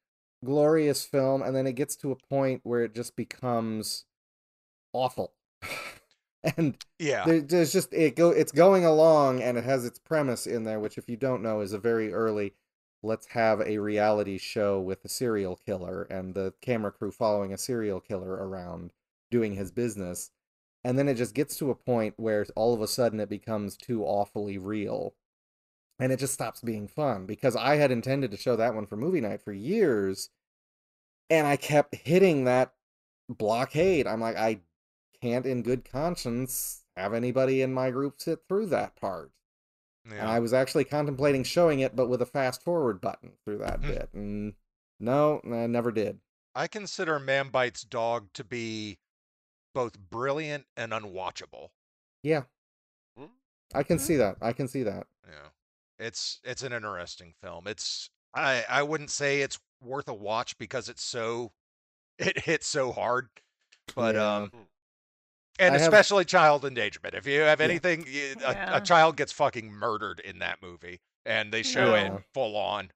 glorious 0.43 1.05
film, 1.05 1.41
and 1.41 1.55
then 1.55 1.65
it 1.67 1.73
gets 1.73 1.95
to 1.97 2.11
a 2.11 2.15
point 2.15 2.61
where 2.63 2.83
it 2.83 2.93
just 2.93 3.15
becomes 3.15 4.05
awful. 4.93 5.33
and 6.57 6.77
yeah, 6.97 7.25
there, 7.25 7.41
there's 7.41 7.73
just 7.73 7.93
it 7.93 8.15
go 8.15 8.29
it's 8.31 8.51
going 8.53 8.85
along 8.85 9.41
and 9.41 9.57
it 9.57 9.63
has 9.65 9.85
its 9.85 9.99
premise 9.99 10.45
in 10.47 10.63
there, 10.63 10.79
which 10.79 10.97
if 10.97 11.09
you 11.09 11.17
don't 11.17 11.41
know 11.41 11.59
is 11.61 11.73
a 11.73 11.79
very 11.79 12.13
early 12.13 12.53
let's 13.01 13.27
have 13.27 13.61
a 13.61 13.77
reality 13.79 14.37
show 14.37 14.79
with 14.79 15.03
a 15.05 15.09
serial 15.09 15.55
killer 15.55 16.03
and 16.03 16.33
the 16.33 16.53
camera 16.61 16.91
crew 16.91 17.11
following 17.11 17.53
a 17.53 17.57
serial 17.57 17.99
killer 17.99 18.31
around 18.31 18.91
doing 19.31 19.55
his 19.55 19.71
business. 19.71 20.31
And 20.83 20.97
then 20.97 21.07
it 21.07 21.15
just 21.15 21.33
gets 21.33 21.57
to 21.57 21.71
a 21.71 21.75
point 21.75 22.15
where 22.17 22.45
all 22.55 22.73
of 22.73 22.81
a 22.81 22.87
sudden 22.87 23.19
it 23.19 23.29
becomes 23.29 23.77
too 23.77 24.03
awfully 24.03 24.57
real. 24.57 25.15
And 25.99 26.13
it 26.13 26.19
just 26.19 26.33
stops 26.33 26.61
being 26.61 26.87
fun 26.87 27.25
because 27.25 27.55
I 27.55 27.75
had 27.75 27.91
intended 27.91 28.31
to 28.31 28.37
show 28.37 28.55
that 28.55 28.73
one 28.73 28.85
for 28.85 28.95
movie 28.95 29.21
night 29.21 29.41
for 29.41 29.51
years. 29.51 30.29
And 31.29 31.45
I 31.45 31.57
kept 31.57 31.95
hitting 31.95 32.45
that 32.45 32.73
blockade. 33.27 34.07
I'm 34.07 34.21
like, 34.21 34.37
I 34.37 34.61
can't 35.21 35.45
in 35.45 35.61
good 35.61 35.89
conscience 35.89 36.83
have 36.95 37.13
anybody 37.13 37.61
in 37.61 37.73
my 37.73 37.91
group 37.91 38.15
sit 38.17 38.39
through 38.47 38.67
that 38.67 38.95
part. 38.95 39.31
And 40.05 40.13
yeah. 40.15 40.29
I 40.29 40.39
was 40.39 40.53
actually 40.53 40.85
contemplating 40.85 41.43
showing 41.43 41.79
it, 41.79 41.95
but 41.95 42.07
with 42.07 42.21
a 42.21 42.25
fast 42.25 42.63
forward 42.63 43.01
button 43.01 43.33
through 43.45 43.59
that 43.59 43.81
Hmm. 43.81 43.87
bit. 43.87 44.09
And 44.13 44.53
no, 44.99 45.41
I 45.45 45.67
never 45.67 45.91
did. 45.91 46.19
I 46.55 46.67
consider 46.67 47.19
Man 47.19 47.49
Bites 47.49 47.83
Dog 47.83 48.31
to 48.33 48.43
be 48.43 48.99
both 49.73 49.99
brilliant 49.99 50.67
and 50.77 50.91
unwatchable. 50.91 51.69
Yeah. 52.23 52.43
Hmm. 53.17 53.25
I 53.73 53.83
can 53.83 53.99
see 53.99 54.15
that. 54.17 54.37
I 54.41 54.53
can 54.53 54.67
see 54.67 54.83
that. 54.83 55.07
Yeah, 55.27 55.49
it's 55.99 56.39
it's 56.43 56.63
an 56.63 56.73
interesting 56.73 57.33
film. 57.41 57.67
It's 57.67 58.09
I 58.33 58.65
I 58.69 58.83
wouldn't 58.83 59.11
say 59.11 59.41
it's 59.41 59.59
worth 59.81 60.07
a 60.09 60.13
watch 60.13 60.57
because 60.57 60.89
it's 60.89 61.03
so 61.03 61.51
it 62.19 62.39
hits 62.41 62.67
so 62.67 62.91
hard, 62.91 63.29
but 63.95 64.15
Yeah. 64.15 64.35
um, 64.35 64.51
and 65.59 65.75
I 65.75 65.77
have- 65.77 65.81
especially 65.87 66.25
child 66.25 66.65
endangerment. 66.65 67.13
If 67.15 67.27
you 67.27 67.41
have 67.41 67.59
Yeah. 67.59 67.65
anything, 67.65 68.05
you, 68.07 68.35
a, 68.45 68.51
Yeah. 68.53 68.77
a 68.77 68.81
child 68.81 69.17
gets 69.17 69.31
fucking 69.31 69.71
murdered 69.71 70.19
in 70.21 70.39
that 70.39 70.61
movie, 70.61 71.01
and 71.25 71.51
they 71.51 71.63
show 71.63 71.93
Yeah. 71.95 72.15
it 72.15 72.23
full 72.33 72.55
on. 72.57 72.91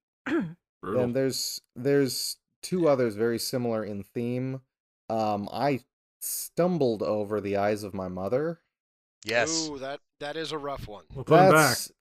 Brutal. 0.81 1.03
and 1.03 1.15
there's 1.15 1.61
there's 1.75 2.37
two 2.61 2.87
others 2.89 3.15
very 3.15 3.39
similar 3.39 3.83
in 3.85 4.03
theme. 4.03 4.61
Um, 5.09 5.47
I 5.51 5.81
stumbled 6.21 7.01
over 7.03 7.39
the 7.41 7.57
eyes 7.57 7.83
of 7.83 7.93
my 7.93 8.07
mother. 8.07 8.61
Yes. 9.25 9.67
Ooh, 9.69 9.77
that 9.79 9.99
that 10.19 10.35
is 10.37 10.51
a 10.51 10.57
rough 10.57 10.87
one. 10.87 11.05
We'll 11.13 11.23
put 11.25 11.39
him 11.39 11.51
back. 11.51 11.69
That's 11.69 11.91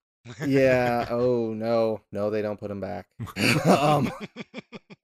yeah. 0.46 1.06
Oh 1.10 1.52
no, 1.52 2.00
no, 2.12 2.30
they 2.30 2.42
don't 2.42 2.58
put 2.60 2.70
him 2.70 2.80
back. 2.80 3.06
um, 3.66 4.10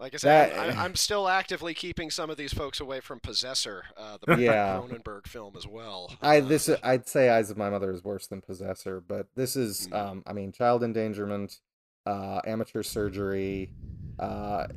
Like 0.00 0.14
I 0.14 0.16
said, 0.18 0.52
That- 0.52 0.76
I, 0.76 0.84
I'm 0.84 0.94
still 0.94 1.28
actively 1.28 1.74
keeping 1.74 2.10
some 2.10 2.30
of 2.30 2.36
these 2.36 2.52
folks 2.54 2.78
away 2.80 3.00
from 3.00 3.18
Possessor, 3.20 3.84
uh, 3.96 4.18
the 4.24 4.36
Yeah. 4.36 4.78
Cronenberg 4.80 5.26
film 5.26 5.54
as 5.56 5.66
well. 5.66 6.12
I 6.22 6.38
Uh, 6.38 6.44
this 6.46 6.70
I'd 6.84 7.08
say 7.08 7.30
Eyes 7.30 7.50
of 7.50 7.56
My 7.56 7.68
Mother 7.68 7.90
is 7.92 8.04
worse 8.04 8.26
than 8.28 8.40
Possessor, 8.40 9.00
but 9.00 9.26
this 9.34 9.56
is 9.56 9.88
Mm. 9.88 9.94
um 9.96 10.22
I 10.26 10.32
mean 10.32 10.52
child 10.52 10.82
endangerment, 10.84 11.58
uh 12.06 12.40
amateur 12.46 12.82
surgery, 12.84 13.72
uh 14.20 14.68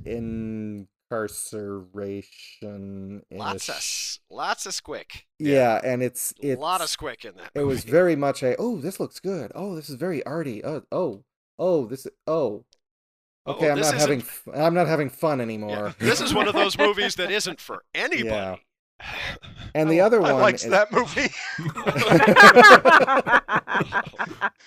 incarceration. 1.12 3.22
lots 3.32 3.70
of 3.70 4.20
lots 4.36 4.66
of 4.66 4.74
squick. 4.74 5.24
yeah, 5.40 5.80
and 5.84 6.02
it's 6.04 6.34
A 6.44 6.56
lot 6.56 6.82
of 6.82 6.88
squick 6.88 7.26
in 7.26 7.36
that. 7.36 7.52
it 7.56 7.64
was 7.64 7.84
very 7.84 8.16
much 8.16 8.44
a 8.44 8.56
oh 8.58 8.78
this 8.78 9.00
looks 9.00 9.20
good 9.20 9.52
oh 9.56 9.76
this 9.76 9.90
is 9.90 9.96
very 9.96 10.26
arty 10.26 10.64
oh 10.64 10.84
oh 10.92 11.24
oh 11.60 11.86
this 11.86 12.06
is 12.06 12.12
oh 12.28 12.66
Oh, 13.48 13.54
okay 13.54 13.72
I'm 13.72 13.80
not 13.80 13.96
having 13.96 14.24
I'm 14.54 14.76
not 14.76 14.88
having 14.88 15.10
fun 15.10 15.40
Yeah, 15.40 15.44
anymore. 15.44 15.96
this 15.98 16.22
is 16.22 16.32
one 16.32 16.48
of 16.48 16.54
those 16.54 16.78
movies 16.78 17.16
that 17.16 17.32
isn't 17.32 17.60
for 17.60 17.84
anybody. 17.96 18.62
And 19.76 19.90
the 19.90 20.02
oh, 20.02 20.06
other 20.06 20.22
I 20.22 20.34
one 20.34 20.42
liked 20.42 20.64
is- 20.64 20.72
that 20.72 20.92
movie. 20.92 21.30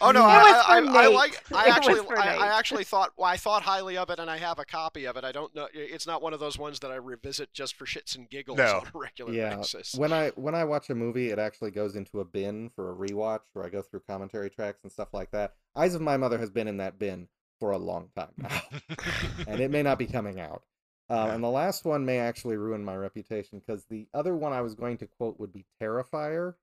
Oh 0.00 0.10
no, 0.10 0.22
I, 0.22 0.62
I, 0.66 0.78
I, 0.80 1.04
I 1.04 1.06
like. 1.08 1.42
I 1.54 1.66
It 1.66 1.76
actually, 1.76 2.00
I, 2.16 2.36
I 2.36 2.58
actually 2.58 2.84
thought. 2.84 3.12
Well, 3.16 3.28
I 3.28 3.36
thought 3.36 3.62
highly 3.62 3.96
of 3.96 4.10
it, 4.10 4.18
and 4.18 4.30
I 4.30 4.36
have 4.36 4.58
a 4.58 4.64
copy 4.64 5.06
of 5.06 5.16
it. 5.16 5.24
I 5.24 5.32
don't 5.32 5.54
know. 5.54 5.68
It's 5.72 6.06
not 6.06 6.20
one 6.20 6.34
of 6.34 6.40
those 6.40 6.58
ones 6.58 6.80
that 6.80 6.90
I 6.90 6.96
revisit 6.96 7.54
just 7.54 7.76
for 7.76 7.86
shits 7.86 8.16
and 8.16 8.28
giggles 8.28 8.58
No. 8.58 8.80
on 8.80 8.86
a 8.94 8.98
regular 8.98 9.32
yeah 9.32 9.56
basis. 9.56 9.94
when 9.94 10.12
i 10.12 10.28
when 10.30 10.54
i 10.54 10.64
watch 10.64 10.90
a 10.90 10.94
movie 10.94 11.30
it 11.30 11.38
actually 11.38 11.70
goes 11.70 11.96
into 11.96 12.20
a 12.20 12.24
bin 12.24 12.70
for 12.74 12.90
a 12.90 12.94
rewatch 12.94 13.40
where 13.52 13.64
i 13.64 13.68
go 13.68 13.82
through 13.82 14.00
commentary 14.08 14.50
tracks 14.50 14.80
and 14.82 14.92
stuff 14.92 15.08
like 15.12 15.30
that 15.30 15.54
eyes 15.76 15.94
of 15.94 16.00
my 16.00 16.16
mother 16.16 16.38
has 16.38 16.50
been 16.50 16.68
in 16.68 16.78
that 16.78 16.98
bin 16.98 17.28
for 17.60 17.70
a 17.70 17.78
long 17.78 18.08
time 18.16 18.28
now 18.36 18.60
and 19.48 19.60
it 19.60 19.70
may 19.70 19.82
not 19.82 19.98
be 19.98 20.06
coming 20.06 20.40
out 20.40 20.62
um, 21.10 21.30
and 21.30 21.44
the 21.44 21.48
last 21.48 21.84
one 21.84 22.04
may 22.04 22.18
actually 22.18 22.56
ruin 22.56 22.84
my 22.84 22.96
reputation 22.96 23.58
because 23.58 23.84
the 23.84 24.06
other 24.14 24.36
one 24.36 24.52
i 24.52 24.60
was 24.60 24.74
going 24.74 24.96
to 24.96 25.06
quote 25.06 25.38
would 25.38 25.52
be 25.52 25.64
terrifier 25.80 26.54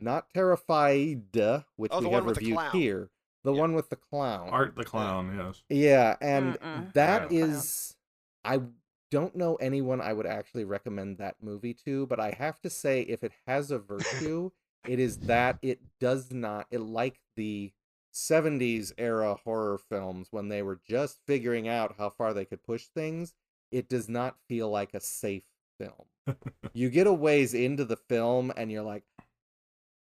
not 0.00 0.30
terrified 0.30 1.36
which 1.76 1.92
Oh, 1.92 2.00
we 2.00 2.06
have 2.08 2.22
one 2.22 2.26
the 2.26 2.30
reviewed 2.30 2.60
here 2.72 3.10
the 3.44 3.52
Yeah. 3.52 3.60
one 3.60 3.74
with 3.74 3.88
the 3.90 3.96
clown 3.96 4.50
Art 4.50 4.76
the 4.76 4.84
clown, 4.84 5.34
yes. 5.36 5.62
yeah, 5.68 6.16
and 6.20 6.56
Mm-mm. 6.56 6.92
that 6.94 7.30
Yeah. 7.30 7.38
is 7.38 7.96
I 8.44 8.60
don't 9.10 9.36
know 9.36 9.56
anyone 9.56 10.00
I 10.00 10.12
would 10.12 10.26
actually 10.26 10.64
recommend 10.64 11.18
that 11.18 11.36
movie 11.42 11.74
to, 11.84 12.06
but 12.06 12.20
I 12.20 12.30
have 12.38 12.60
to 12.62 12.70
say 12.70 13.02
if 13.02 13.22
it 13.24 13.32
has 13.46 13.70
a 13.70 13.78
virtue, 13.78 14.50
it 14.86 14.98
is 14.98 15.18
that 15.20 15.58
it 15.62 15.80
does 16.00 16.32
not 16.32 16.66
it 16.70 16.80
like 16.80 17.20
the 17.36 17.72
70s 18.10 18.92
era 18.98 19.34
horror 19.44 19.78
films 19.78 20.28
when 20.30 20.48
they 20.48 20.62
were 20.62 20.80
just 20.88 21.20
figuring 21.26 21.68
out 21.68 21.96
how 21.98 22.10
far 22.10 22.32
they 22.34 22.44
could 22.44 22.62
push 22.62 22.86
things, 22.86 23.34
it 23.70 23.88
does 23.88 24.08
not 24.08 24.36
feel 24.48 24.70
like 24.70 24.94
a 24.94 25.00
safe 25.00 25.44
film. 25.78 26.36
you 26.72 26.90
get 26.90 27.06
a 27.06 27.12
ways 27.12 27.54
into 27.54 27.84
the 27.84 27.96
film 27.96 28.52
and 28.56 28.70
you're 28.70 28.82
like 28.82 29.04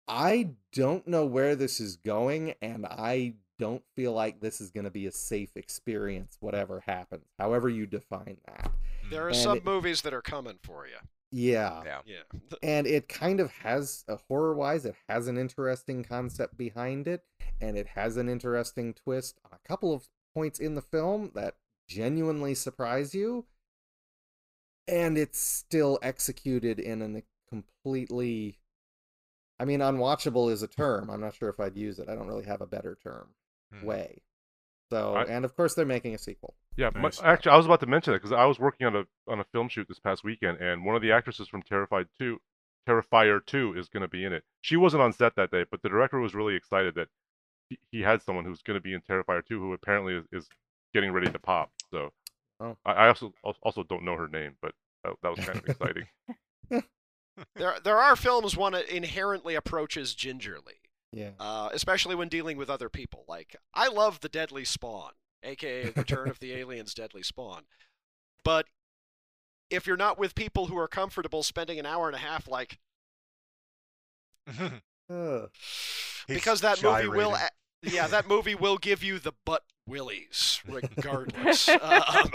I 0.09 0.49
don't 0.73 1.07
know 1.07 1.27
where 1.27 1.55
this 1.55 1.79
is 1.79 1.95
going, 1.95 2.55
and 2.63 2.88
I 2.88 3.35
don't 3.59 3.83
feel 3.95 4.12
like 4.12 4.39
this 4.39 4.59
is 4.59 4.71
going 4.71 4.85
to 4.85 4.89
be 4.89 5.05
a 5.05 5.12
safe 5.12 5.55
experience, 5.55 6.35
whatever 6.39 6.81
happens, 6.88 7.25
however 7.38 7.69
you 7.69 7.85
define 7.85 8.38
that. 8.47 8.71
Mm. 9.05 9.09
there 9.12 9.25
are 9.25 9.29
and 9.29 9.38
some 9.38 9.57
it- 9.57 9.65
movies 9.65 10.01
that 10.01 10.13
are 10.13 10.21
coming 10.23 10.57
for 10.63 10.88
you. 10.88 10.97
Yeah. 11.31 11.83
yeah. 11.85 11.99
Yeah. 12.07 12.39
And 12.63 12.88
it 12.88 13.07
kind 13.07 13.39
of 13.39 13.51
has, 13.51 14.03
uh, 14.09 14.15
a 14.15 14.19
horror 14.27 14.55
wise, 14.55 14.83
it 14.85 14.95
has 15.07 15.27
an 15.27 15.38
interesting 15.38 16.03
concept 16.03 16.57
behind 16.57 17.07
it, 17.07 17.23
and 17.62 17.77
it 17.77 17.85
has 17.89 18.17
an 18.17 18.29
interesting 18.29 18.95
twist 18.95 19.39
on 19.45 19.51
a 19.53 19.67
couple 19.67 19.93
of 19.93 20.09
points 20.33 20.59
in 20.59 20.73
the 20.73 20.81
film 20.81 21.29
that 21.35 21.53
genuinely 21.89 22.56
surprise 22.56 23.13
you. 23.13 23.45
And 24.88 25.17
it's 25.17 25.39
still 25.39 25.99
executed 26.02 26.80
in 26.80 27.02
a 27.17 27.23
completely. 27.49 28.58
I 29.60 29.65
mean, 29.65 29.82
unwatchable 29.82 30.52
is 30.52 30.63
a 30.63 30.67
term. 30.67 31.10
I'm 31.10 31.19
not 31.19 31.36
sure 31.36 31.49
if 31.49 31.60
I'd 31.60 31.75
use 31.75 31.99
it. 31.99 32.08
I 32.08 32.15
don't 32.15 32.28
really 32.28 32.45
have 32.45 32.62
a 32.62 32.65
better 32.65 32.97
term. 33.04 33.28
Hmm. 33.73 33.86
way. 33.86 34.21
So, 34.89 35.13
I- 35.15 35.25
and 35.25 35.45
of 35.45 35.56
course, 35.56 35.75
they're 35.75 35.86
making 35.86 36.15
a 36.15 36.17
sequel. 36.17 36.56
Yeah, 36.75 36.89
my, 36.95 37.12
actually, 37.23 37.52
I 37.52 37.58
was 37.58 37.65
about 37.65 37.82
to 37.82 37.86
mention 37.88 38.13
that 38.13 38.19
because 38.19 38.32
I 38.32 38.45
was 38.45 38.58
working 38.58 38.88
on 38.88 38.95
a 38.95 39.04
on 39.28 39.39
a 39.39 39.43
film 39.52 39.67
shoot 39.69 39.88
this 39.88 39.99
past 39.99 40.23
weekend, 40.23 40.60
and 40.60 40.86
one 40.86 40.95
of 40.95 41.02
the 41.02 41.12
actresses 41.12 41.47
from 41.49 41.62
Terrified 41.62 42.08
Two, 42.17 42.39
Terrifier 42.88 43.45
Two, 43.45 43.73
is 43.78 43.89
going 43.89 44.02
to 44.02 44.08
be 44.08 44.23
in 44.23 44.32
it. 44.34 44.43
She 44.62 44.78
wasn't 44.78 45.04
on 45.04 45.12
set 45.13 45.36
that 45.36 45.52
day, 45.52 45.65
but 45.69 45.82
the 45.84 45.89
director 45.89 46.19
was 46.19 46.34
really 46.34 46.56
excited 46.56 46.95
that 46.95 47.10
he, 47.69 47.78
he 47.91 48.02
had 48.02 48.21
someone 48.21 48.45
who's 48.45 48.62
going 48.62 48.75
to 48.75 48.82
be 48.82 48.93
in 48.93 49.02
Terrifier 49.02 49.45
Two, 49.45 49.60
who 49.60 49.73
apparently 49.73 50.13
is, 50.15 50.25
is 50.32 50.47
getting 50.93 51.12
ready 51.12 51.30
to 51.30 51.38
pop. 51.38 51.69
So, 51.91 52.12
Oh. 52.62 52.75
I, 52.86 52.91
I 52.91 53.08
also 53.08 53.34
also 53.63 53.84
don't 53.84 54.04
know 54.04 54.17
her 54.17 54.28
name, 54.28 54.56
but 54.62 54.73
that, 55.06 55.13
that 55.23 55.36
was 55.36 55.45
kind 55.45 55.58
of 55.60 55.65
exciting. 55.65 56.08
There, 57.56 57.75
there 57.82 57.97
are 57.99 58.17
films 58.17 58.58
one 58.58 58.75
inherently 58.75 59.56
approaches 59.56 60.13
gingerly, 60.13 60.82
Yeah. 61.13 61.30
uh, 61.39 61.69
especially 61.71 62.13
when 62.13 62.28
dealing 62.28 62.58
with 62.58 62.69
other 62.69 62.89
people. 62.89 63.23
Like, 63.30 63.56
I 63.73 63.88
love 63.88 64.19
The 64.19 64.28
Deadly 64.28 64.65
Spawn, 64.65 65.12
aka 65.41 65.91
Return 65.95 66.28
of 66.30 66.39
the 66.39 66.52
Aliens 66.60 66.93
Deadly 66.93 67.23
Spawn. 67.23 67.63
But 68.43 68.65
if 69.69 69.88
you're 69.88 69.95
not 69.95 70.19
with 70.19 70.36
people 70.36 70.65
who 70.65 70.78
are 70.78 70.89
comfortable 70.89 71.41
spending 71.41 71.80
an 71.80 71.86
hour 71.86 72.08
and 72.08 72.15
a 72.15 72.19
half, 72.19 72.45
like, 72.45 72.78
because 76.28 76.60
that 76.62 76.84
movie 76.84 77.08
will, 77.08 77.36
a- 77.36 77.49
yeah, 77.84 78.08
that 78.08 78.28
movie 78.28 78.56
will 78.56 78.78
give 78.78 79.04
you 79.04 79.20
the 79.20 79.34
butt 79.46 79.63
willies, 79.88 80.62
regardless. 80.68 81.70
um, 81.82 82.32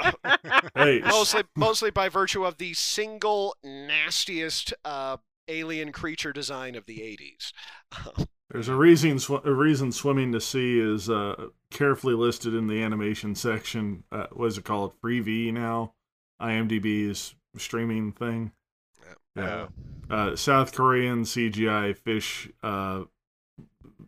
Hey, 0.74 1.00
mostly, 1.00 1.42
mostly 1.56 1.90
by 1.90 2.08
virtue 2.08 2.44
of 2.44 2.58
the 2.58 2.74
single 2.74 3.56
nastiest 3.62 4.74
uh, 4.84 5.18
alien 5.48 5.92
creature 5.92 6.32
design 6.32 6.74
of 6.74 6.86
the 6.86 6.98
80s. 6.98 8.26
there's 8.50 8.68
a 8.68 8.74
reason. 8.74 9.18
Sw- 9.18 9.44
a 9.44 9.52
reason 9.52 9.92
swimming 9.92 10.32
to 10.32 10.40
sea 10.40 10.80
is 10.80 11.08
uh, 11.08 11.48
carefully 11.70 12.14
listed 12.14 12.54
in 12.54 12.66
the 12.66 12.82
animation 12.82 13.34
section. 13.34 14.04
Uh, 14.10 14.26
what 14.32 14.46
is 14.46 14.58
it 14.58 14.64
called? 14.64 14.92
Freevee 15.00 15.52
now. 15.52 15.92
IMDb's 16.42 17.34
streaming 17.56 18.12
thing. 18.12 18.52
Yeah. 19.36 19.66
Uh, 20.10 20.36
South 20.36 20.72
Korean 20.72 21.22
CGI 21.22 21.96
fish 21.96 22.48
uh, 22.62 23.04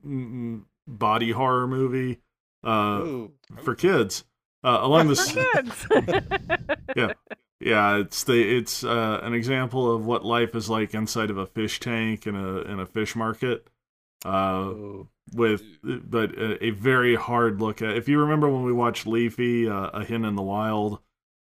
mm, 0.07 0.63
body 0.87 1.31
horror 1.33 1.67
movie 1.67 2.21
uh, 2.65 3.27
for 3.63 3.75
kids. 3.75 4.25
Uh, 4.65 4.79
along 4.83 5.09
the 5.15 5.17
For 5.17 5.99
s- 5.99 6.17
kids. 6.95 7.13
Yeah, 7.59 7.97
it's 7.97 8.25
the 8.25 8.59
it's 8.59 8.85
uh, 8.85 9.21
an 9.23 9.33
example 9.33 9.91
of 9.95 10.05
what 10.05 10.27
life 10.27 10.55
is 10.55 10.69
like 10.69 10.93
inside 10.93 11.31
of 11.31 11.39
a 11.39 11.47
fish 11.47 11.81
tank 11.81 12.27
in 12.27 12.37
a 12.37 12.59
in 12.61 12.81
a 12.81 12.87
fish 12.87 13.17
market. 13.17 13.67
Uh, 14.27 14.65
Ooh. 14.69 15.09
with 15.33 15.63
but 15.83 16.37
a, 16.37 16.63
a 16.67 16.71
very 16.71 17.15
hard 17.15 17.61
look 17.63 17.81
at. 17.81 17.97
If 17.97 18.09
you 18.09 18.21
remember 18.21 18.49
when 18.51 18.65
we 18.65 18.73
watched 18.73 19.07
Leafie, 19.07 19.69
uh, 19.71 19.91
A 19.99 20.05
Hen 20.05 20.25
in 20.27 20.35
the 20.37 20.43
Wild, 20.43 20.99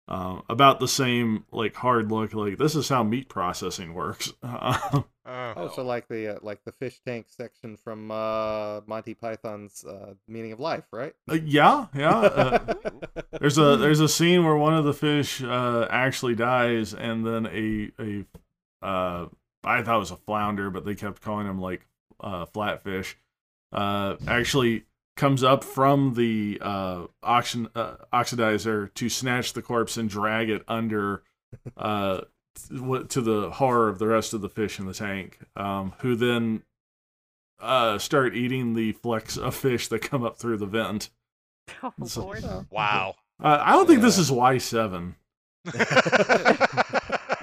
uh, 0.07 0.41
about 0.47 0.79
the 0.79 0.87
same 0.87 1.45
like 1.51 1.75
hard 1.75 2.11
look. 2.11 2.33
Like 2.35 2.59
this 2.59 2.75
is 2.75 2.87
how 2.89 3.01
meat 3.03 3.27
processing 3.27 3.93
works. 3.95 4.31
Oh. 5.27 5.53
Oh, 5.55 5.69
so 5.69 5.83
like 5.83 6.07
the 6.07 6.35
uh, 6.35 6.39
like 6.41 6.63
the 6.65 6.71
fish 6.71 6.99
tank 7.05 7.27
section 7.29 7.77
from 7.77 8.11
uh, 8.11 8.81
Monty 8.85 9.15
Python's 9.15 9.83
uh, 9.83 10.13
Meaning 10.27 10.51
of 10.51 10.59
Life, 10.59 10.85
right? 10.91 11.13
Uh, 11.29 11.35
yeah, 11.43 11.87
yeah. 11.95 12.17
Uh, 12.17 12.73
There's 13.39 13.57
a 13.57 13.75
there's 13.77 13.99
a 13.99 14.07
scene 14.07 14.45
where 14.45 14.55
one 14.55 14.73
of 14.73 14.85
the 14.85 14.93
fish 14.93 15.41
uh, 15.43 15.87
actually 15.89 16.35
dies, 16.35 16.93
and 16.93 17.25
then 17.25 17.45
a 17.47 17.91
a 18.01 18.85
uh, 18.85 19.27
I 19.63 19.81
thought 19.81 19.95
it 19.95 19.99
was 19.99 20.11
a 20.11 20.17
flounder, 20.17 20.69
but 20.69 20.85
they 20.85 20.95
kept 20.95 21.21
calling 21.21 21.47
him 21.47 21.59
like 21.59 21.85
uh, 22.19 22.45
flatfish. 22.45 23.15
Uh, 23.73 24.15
actually 24.27 24.85
comes 25.17 25.43
up 25.43 25.63
from 25.63 26.13
the 26.13 26.59
uh, 26.61 27.05
oxen, 27.23 27.69
uh, 27.75 27.95
oxidizer 28.13 28.93
to 28.93 29.09
snatch 29.09 29.53
the 29.53 29.61
corpse 29.61 29.97
and 29.97 30.09
drag 30.09 30.49
it 30.49 30.63
under 30.67 31.23
uh, 31.77 32.21
to 32.55 33.21
the 33.21 33.49
horror 33.51 33.89
of 33.89 33.99
the 33.99 34.07
rest 34.07 34.33
of 34.33 34.41
the 34.41 34.49
fish 34.49 34.79
in 34.79 34.85
the 34.85 34.93
tank, 34.93 35.39
um, 35.55 35.93
who 35.99 36.15
then 36.15 36.63
uh, 37.59 37.97
start 37.97 38.35
eating 38.35 38.73
the 38.73 38.91
flecks 38.93 39.37
of 39.37 39.55
fish 39.55 39.87
that 39.89 39.99
come 39.99 40.23
up 40.23 40.37
through 40.37 40.57
the 40.57 40.65
vent. 40.65 41.09
Oh, 41.83 41.91
So- 42.05 42.23
Lord. 42.25 42.43
Wow. 42.71 43.15
Uh, 43.43 43.59
I 43.61 43.71
don't 43.73 43.87
think 43.87 44.01
this 44.01 44.17
is 44.17 44.31
Y 44.31 44.57
seven. 44.59 45.15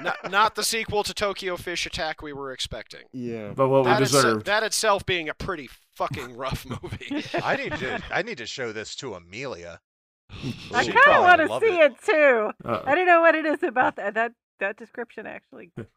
not, 0.03 0.31
not 0.31 0.55
the 0.55 0.62
sequel 0.64 1.03
to 1.03 1.12
Tokyo 1.14 1.57
Fish 1.57 1.87
Attack 1.87 2.22
we 2.22 2.33
were 2.33 2.53
expecting. 2.53 3.03
Yeah. 3.12 3.53
But 3.55 3.68
what 3.68 3.85
we 3.85 3.90
That, 3.90 4.03
itse- 4.03 4.12
deserved. 4.12 4.46
that 4.46 4.62
itself 4.62 5.05
being 5.07 5.29
a 5.29 5.35
pretty 5.35 5.68
fucking 5.94 6.37
rough 6.37 6.64
movie. 6.66 7.25
I 7.42 7.57
need 7.57 7.72
to 7.75 8.03
I 8.11 8.22
need 8.22 8.38
to 8.38 8.46
show 8.46 8.72
this 8.72 8.94
to 8.96 9.14
Amelia. 9.14 9.81
I 10.72 10.87
kind 10.87 10.96
of 11.16 11.22
want 11.22 11.40
to 11.42 11.61
see 11.66 11.79
it. 11.79 11.92
it, 11.92 12.03
too. 12.05 12.51
Uh, 12.64 12.81
I 12.87 12.94
don't 12.94 13.07
know 13.07 13.20
what 13.20 13.35
it 13.35 13.44
is 13.44 13.62
about 13.62 13.96
that. 13.96 14.14
That 14.14 14.33
that 14.62 14.77
description 14.79 15.27
actually. 15.27 15.70
It's 15.77 15.90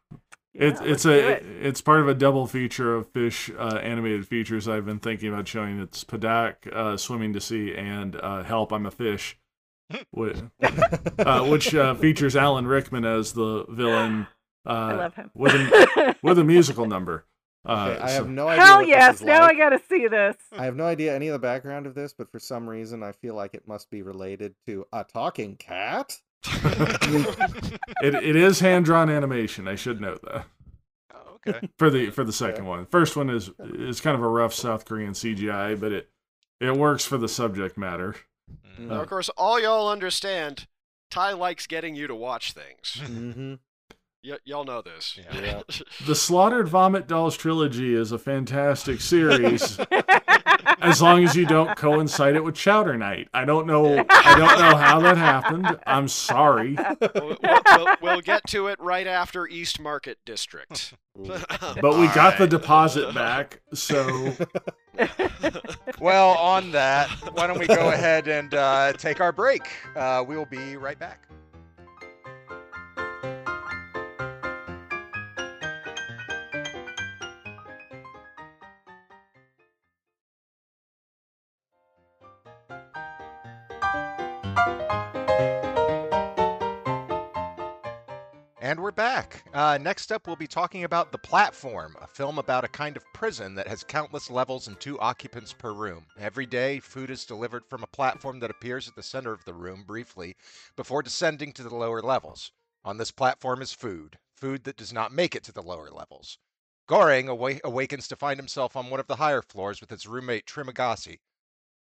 Yeah, 0.54 0.62
it's 0.62 0.80
let's 0.80 1.04
a 1.06 1.28
it. 1.36 1.44
it's 1.66 1.80
part 1.82 2.00
of 2.00 2.08
a 2.08 2.14
double 2.14 2.46
feature 2.46 2.94
of 2.94 3.10
fish 3.12 3.50
uh, 3.58 3.78
animated 3.82 4.26
features 4.26 4.66
I've 4.66 4.86
been 4.86 5.00
thinking 5.00 5.28
about 5.30 5.46
showing. 5.46 5.78
It's 5.80 6.02
Padak 6.02 6.66
uh, 6.72 6.96
swimming 6.96 7.34
to 7.34 7.40
sea 7.42 7.74
and 7.74 8.16
uh, 8.16 8.42
Help 8.42 8.72
I'm 8.72 8.86
a 8.86 8.90
Fish, 8.90 9.38
which, 10.12 10.38
uh, 10.62 11.44
which 11.44 11.74
uh, 11.74 11.94
features 11.96 12.34
Alan 12.36 12.66
Rickman 12.66 13.04
as 13.04 13.34
the 13.34 13.66
villain 13.68 14.26
uh, 14.66 14.70
I 14.70 14.92
love 14.94 15.14
him. 15.14 15.30
with 15.34 15.52
a 15.54 16.16
with 16.22 16.38
a 16.38 16.44
musical 16.44 16.86
number. 16.86 17.26
Uh, 17.68 17.90
Okay, 17.96 18.00
I 18.00 18.06
so- 18.08 18.14
have 18.14 18.28
no 18.30 18.48
idea. 18.48 18.64
Hell 18.64 18.76
what 18.78 18.88
yes! 18.88 19.12
This 19.14 19.20
is 19.22 19.26
Now 19.26 19.40
like. 19.42 19.56
I 19.56 19.58
gotta 19.58 19.80
see 19.90 20.06
this. 20.08 20.36
I 20.56 20.64
have 20.64 20.76
no 20.76 20.84
idea 20.84 21.14
any 21.14 21.28
of 21.28 21.32
the 21.34 21.38
background 21.38 21.86
of 21.86 21.94
this, 21.94 22.14
but 22.16 22.30
for 22.32 22.38
some 22.38 22.66
reason 22.66 23.02
I 23.02 23.12
feel 23.12 23.34
like 23.34 23.52
it 23.54 23.68
must 23.68 23.90
be 23.90 24.00
related 24.02 24.54
to 24.66 24.86
a 24.92 25.04
talking 25.04 25.56
cat. 25.56 26.16
It, 26.44 28.14
it 28.14 28.36
is 28.36 28.60
hand 28.60 28.84
drawn 28.84 29.10
animation. 29.10 29.66
I 29.68 29.74
should 29.74 30.00
note 30.00 30.22
that 30.22 30.46
Oh, 31.14 31.38
okay. 31.46 31.68
for 31.78 31.90
the 31.90 32.10
for 32.10 32.24
the 32.24 32.32
second 32.32 32.66
one. 32.66 32.86
First 32.86 33.16
one 33.16 33.30
is 33.30 33.50
is 33.60 34.00
kind 34.00 34.16
of 34.16 34.22
a 34.22 34.28
rough 34.28 34.54
South 34.54 34.84
Korean 34.84 35.12
CGI, 35.12 35.78
but 35.78 35.92
it 35.92 36.10
it 36.60 36.76
works 36.76 37.04
for 37.04 37.18
the 37.18 37.28
subject 37.28 37.76
matter. 37.76 38.16
Mm. 38.80 38.88
Now, 38.88 39.00
of 39.02 39.08
course, 39.08 39.28
all 39.30 39.60
y'all 39.60 39.88
understand. 39.90 40.66
Ty 41.10 41.32
likes 41.34 41.66
getting 41.66 41.94
you 41.94 42.06
to 42.08 42.14
watch 42.14 42.52
things. 42.52 43.00
Mm-hmm. 43.00 43.54
Y- 44.26 44.38
y'all 44.44 44.64
know 44.64 44.82
this. 44.82 45.18
Yeah. 45.32 45.40
Yeah. 45.40 45.62
The 46.06 46.14
Slaughtered 46.14 46.68
Vomit 46.68 47.06
Dolls 47.06 47.36
trilogy 47.36 47.94
is 47.94 48.12
a 48.12 48.18
fantastic 48.18 49.00
series, 49.00 49.78
as 50.80 51.00
long 51.02 51.24
as 51.24 51.34
you 51.34 51.46
don't 51.46 51.76
coincide 51.76 52.34
it 52.36 52.44
with 52.44 52.54
Chowder 52.54 52.96
Night. 52.96 53.28
I 53.34 53.44
don't 53.44 53.66
know. 53.66 54.04
I 54.08 54.34
don't 54.38 54.58
know 54.60 54.76
how 54.76 55.00
that 55.00 55.16
happened. 55.16 55.78
I'm 55.86 56.08
sorry. 56.08 56.76
we'll, 57.14 57.36
we'll- 57.42 57.60
we'll- 57.76 57.96
we'll 58.02 58.20
get 58.20 58.42
to 58.48 58.66
it 58.68 58.78
right 58.80 59.06
after 59.06 59.46
East 59.46 59.80
Market 59.80 60.18
District. 60.24 60.94
But 61.80 61.98
we 61.98 62.08
got 62.08 62.36
the 62.36 62.46
deposit 62.46 63.14
back, 63.14 63.60
so 63.72 64.34
Well, 65.98 66.30
on 66.36 66.72
that, 66.72 67.08
why 67.32 67.46
don't 67.46 67.58
we 67.58 67.66
go 67.66 67.88
ahead 67.90 68.28
and 68.28 68.52
uh, 68.52 68.92
take 68.94 69.20
our 69.20 69.32
break? 69.32 69.62
Uh, 69.96 70.22
we 70.26 70.36
will 70.36 70.44
be 70.46 70.76
right 70.76 70.98
back. 70.98 71.26
And 88.76 88.82
we're 88.82 88.92
back. 88.92 89.42
Uh, 89.54 89.78
next 89.80 90.12
up, 90.12 90.26
we'll 90.26 90.36
be 90.36 90.46
talking 90.46 90.84
about 90.84 91.10
The 91.10 91.16
Platform, 91.16 91.96
a 91.98 92.06
film 92.06 92.38
about 92.38 92.62
a 92.62 92.68
kind 92.68 92.94
of 92.94 93.10
prison 93.14 93.54
that 93.54 93.68
has 93.68 93.82
countless 93.82 94.28
levels 94.28 94.68
and 94.68 94.78
two 94.78 95.00
occupants 95.00 95.54
per 95.54 95.72
room. 95.72 96.04
Every 96.18 96.44
day, 96.44 96.80
food 96.80 97.08
is 97.08 97.24
delivered 97.24 97.64
from 97.64 97.82
a 97.82 97.86
platform 97.86 98.38
that 98.40 98.50
appears 98.50 98.86
at 98.86 98.94
the 98.94 99.02
center 99.02 99.32
of 99.32 99.42
the 99.46 99.54
room 99.54 99.84
briefly 99.86 100.36
before 100.76 101.02
descending 101.02 101.52
to 101.54 101.62
the 101.62 101.74
lower 101.74 102.02
levels. 102.02 102.52
On 102.84 102.98
this 102.98 103.10
platform 103.10 103.62
is 103.62 103.72
food, 103.72 104.18
food 104.34 104.64
that 104.64 104.76
does 104.76 104.92
not 104.92 105.10
make 105.10 105.34
it 105.34 105.42
to 105.44 105.52
the 105.52 105.62
lower 105.62 105.88
levels. 105.90 106.36
Goreng 106.86 107.30
awa- 107.30 107.60
awakens 107.64 108.06
to 108.08 108.16
find 108.16 108.38
himself 108.38 108.76
on 108.76 108.90
one 108.90 109.00
of 109.00 109.06
the 109.06 109.16
higher 109.16 109.40
floors 109.40 109.80
with 109.80 109.88
his 109.88 110.06
roommate 110.06 110.44
Trimagasi. 110.44 111.20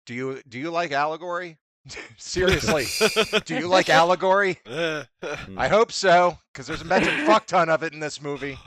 Do 0.05 0.13
you 0.13 0.41
do 0.45 0.59
you 0.59 0.69
like 0.69 0.91
allegory? 0.91 1.57
Seriously, 2.17 2.85
do 3.45 3.55
you 3.55 3.67
like 3.67 3.89
allegory? 3.89 4.59
I 4.67 5.67
hope 5.67 5.91
so, 5.91 6.37
because 6.53 6.67
there's 6.67 6.81
a 6.81 6.85
magic 6.85 7.13
fuck 7.25 7.45
ton 7.47 7.69
of 7.69 7.83
it 7.83 7.93
in 7.93 7.99
this 7.99 8.21
movie. 8.21 8.57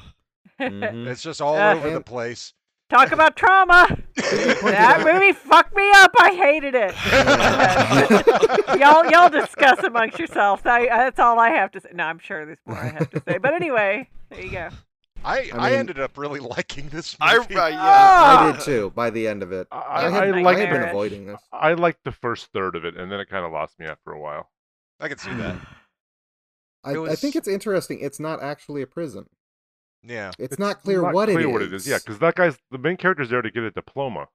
Mhm. 0.61 1.07
It's 1.07 1.22
just 1.22 1.40
all 1.40 1.57
Uh, 1.57 1.74
over 1.74 1.90
the 1.90 2.00
place. 2.00 2.53
Talk 2.90 3.12
about 3.12 3.35
trauma. 3.37 3.87
that 4.16 5.03
movie 5.05 5.33
fucked 5.33 5.74
me 5.74 5.90
up. 5.96 6.12
I 6.20 6.31
hated 6.35 6.74
it. 6.77 6.94
y'all, 8.79 9.05
y'all 9.11 9.31
discuss 9.31 9.83
amongst 9.83 10.18
yourselves. 10.18 10.62
I, 10.66 10.87
that's 10.87 11.18
all 11.18 11.38
I 11.38 11.48
have 11.50 11.72
to 11.72 11.81
say. 11.81 11.88
No, 11.94 12.05
I'm 12.05 12.18
sure 12.18 12.44
there's 12.44 12.59
more 12.66 12.77
I 12.79 12.90
have 12.90 13.11
to 13.11 13.22
say. 13.27 13.38
But 13.38 13.55
anyway, 13.55 14.09
there 14.31 14.40
you 14.42 14.50
go. 14.50 14.68
I, 15.25 15.51
I, 15.53 15.71
I 15.71 15.73
ended 15.73 15.99
up 15.99 16.17
really 16.19 16.41
liking 16.57 16.89
this 16.89 17.17
I, 17.21 17.39
movie. 17.39 17.57
uh, 17.57 17.69
yeah. 17.69 17.79
Ah! 17.81 18.49
I 18.49 18.53
did 18.53 18.61
too. 18.61 18.93
By 18.95 19.11
the 19.11 19.27
end 19.27 19.43
of 19.43 19.53
it, 19.53 19.67
I, 19.71 19.77
I, 19.77 20.07
I, 20.07 20.11
had, 20.11 20.35
I 20.35 20.43
I 20.45 20.55
had 20.59 20.71
been 20.71 20.83
avoiding 20.89 21.27
this. 21.27 21.41
I 21.53 21.75
liked 21.75 22.05
the 22.05 22.13
first 22.13 22.47
third 22.53 22.77
of 22.77 22.85
it, 22.85 22.97
and 22.97 23.11
then 23.11 23.21
it 23.21 23.29
kind 23.29 23.45
of 23.45 23.53
lost 23.53 23.79
me 23.79 23.87
after 23.87 24.11
a 24.13 24.21
while. 24.21 24.51
I 25.01 25.09
can 25.09 25.19
see 25.19 25.33
that. 25.35 25.57
I, 26.85 26.93
It 26.93 27.11
I 27.11 27.15
think 27.15 27.35
it's 27.37 27.49
interesting. 27.49 27.99
It's 28.01 28.21
not 28.21 28.43
actually 28.43 28.83
a 28.83 28.87
prison. 28.87 29.27
Yeah. 30.03 30.33
It's, 30.39 30.59
not 30.59 30.83
clear 30.83 31.01
not 31.01 31.15
what 31.15 31.29
clear 31.29 31.41
it 31.41 31.47
is. 31.47 31.53
what 31.53 31.63
it 31.63 31.73
is. 31.73 31.87
Yeah, 31.89 31.99
because 31.99 32.19
that 32.19 32.35
guy's 32.35 32.59
the 32.71 32.79
main 32.79 32.99
character's 32.99 33.31
there 33.31 33.41
to 33.41 33.51
get 33.51 33.63
a 33.63 33.71
diploma. 33.71 34.29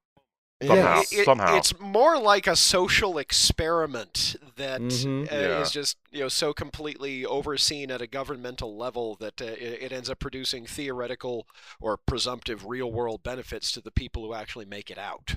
Yeah, 0.61 0.67
Somehow, 0.67 0.99
it- 0.99 1.13
it- 1.13 1.25
somehow. 1.25 1.55
It's 1.57 1.79
more 1.79 2.17
like 2.19 2.45
a 2.45 2.55
social 2.55 3.17
experiment 3.17 4.35
that 4.57 4.81
Mhm. 4.81 5.31
uh, 5.31 5.35
Yeah. 5.35 5.61
is 5.61 5.71
just 5.71 5.97
you 6.11 6.19
know 6.19 6.27
so 6.27 6.53
completely 6.53 7.25
overseen 7.25 7.89
at 7.91 8.01
a 8.01 8.07
governmental 8.07 8.75
level 8.75 9.15
that 9.21 9.41
uh, 9.41 9.45
it, 9.45 9.83
it 9.83 9.91
ends 9.93 10.09
up 10.09 10.19
producing 10.19 10.65
theoretical 10.65 11.47
or 11.79 11.95
presumptive 11.97 12.65
real 12.65 12.91
world 12.91 13.23
benefits 13.23 13.71
to 13.71 13.81
the 13.81 13.91
people 13.91 14.23
who 14.25 14.33
actually 14.33 14.65
make 14.65 14.91
it 14.91 14.97
out. 14.97 15.35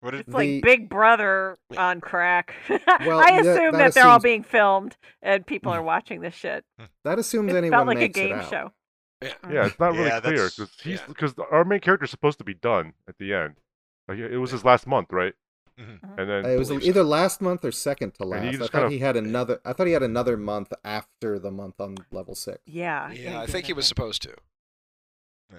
What 0.00 0.10
did, 0.10 0.20
It's 0.20 0.28
like 0.34 0.46
The- 0.48 0.60
Big 0.62 0.88
Brother 0.88 1.58
on 1.76 2.00
crack. 2.00 2.54
Well, 2.68 3.20
I 3.20 3.30
that- 3.42 3.46
assume 3.46 3.72
that 3.72 3.78
that, 3.78 3.94
they're 3.94 4.08
all 4.08 4.18
being 4.20 4.42
filmed 4.42 4.96
and 5.22 5.46
people 5.46 5.70
are 5.72 5.82
watching 5.94 6.20
this 6.22 6.34
shit. 6.34 6.64
That 7.04 7.18
assumes 7.20 7.52
It 7.52 7.56
anyone 7.56 7.78
felt 7.78 7.86
like 7.86 7.96
a 7.98 8.00
makes 8.00 8.18
it 8.18 8.28
game 8.28 8.42
show. 8.50 8.72
Yeah, 9.22 9.66
it's 9.66 9.78
not 9.78 9.92
really 9.92 10.06
Yeah, 10.08 10.20
clear 10.20 10.34
because 10.50 10.70
he's 10.82 10.98
yeah. 11.00 11.06
because 11.06 11.34
our 11.50 11.64
main 11.64 11.80
character 11.80 12.04
is 12.04 12.10
supposed 12.10 12.38
to 12.38 12.44
be 12.44 12.52
done 12.54 12.92
at 13.08 13.16
the 13.18 13.32
end. 13.32 13.54
Like 14.08 14.18
it 14.18 14.38
was 14.38 14.50
his 14.52 14.64
last 14.64 14.86
month, 14.86 15.12
right? 15.12 15.34
Mhm. 15.78 15.98
And 16.18 16.30
then 16.30 16.44
Uh, 16.46 16.48
It 16.48 16.58
was 16.58 16.70
either 16.70 17.02
last 17.02 17.40
month 17.42 17.64
or 17.64 17.70
second 17.72 18.14
to 18.14 18.24
last. 18.24 18.44
I 18.46 18.56
thought 18.56 18.70
kind 18.72 18.84
of- 18.86 18.90
he 18.92 18.98
had 18.98 19.16
another. 19.16 19.60
I 19.64 19.72
thought 19.72 19.86
he 19.86 19.92
had 19.92 20.02
another 20.02 20.36
month 20.36 20.72
after 20.84 21.38
the 21.38 21.50
month 21.50 21.80
on 21.80 21.96
level 22.10 22.34
six. 22.34 22.58
Yeah. 22.66 23.10
Yeah, 23.12 23.40
I 23.40 23.46
think 23.46 23.66
he 23.66 23.72
was 23.72 23.86
supposed 23.86 24.22
to. 24.22 24.34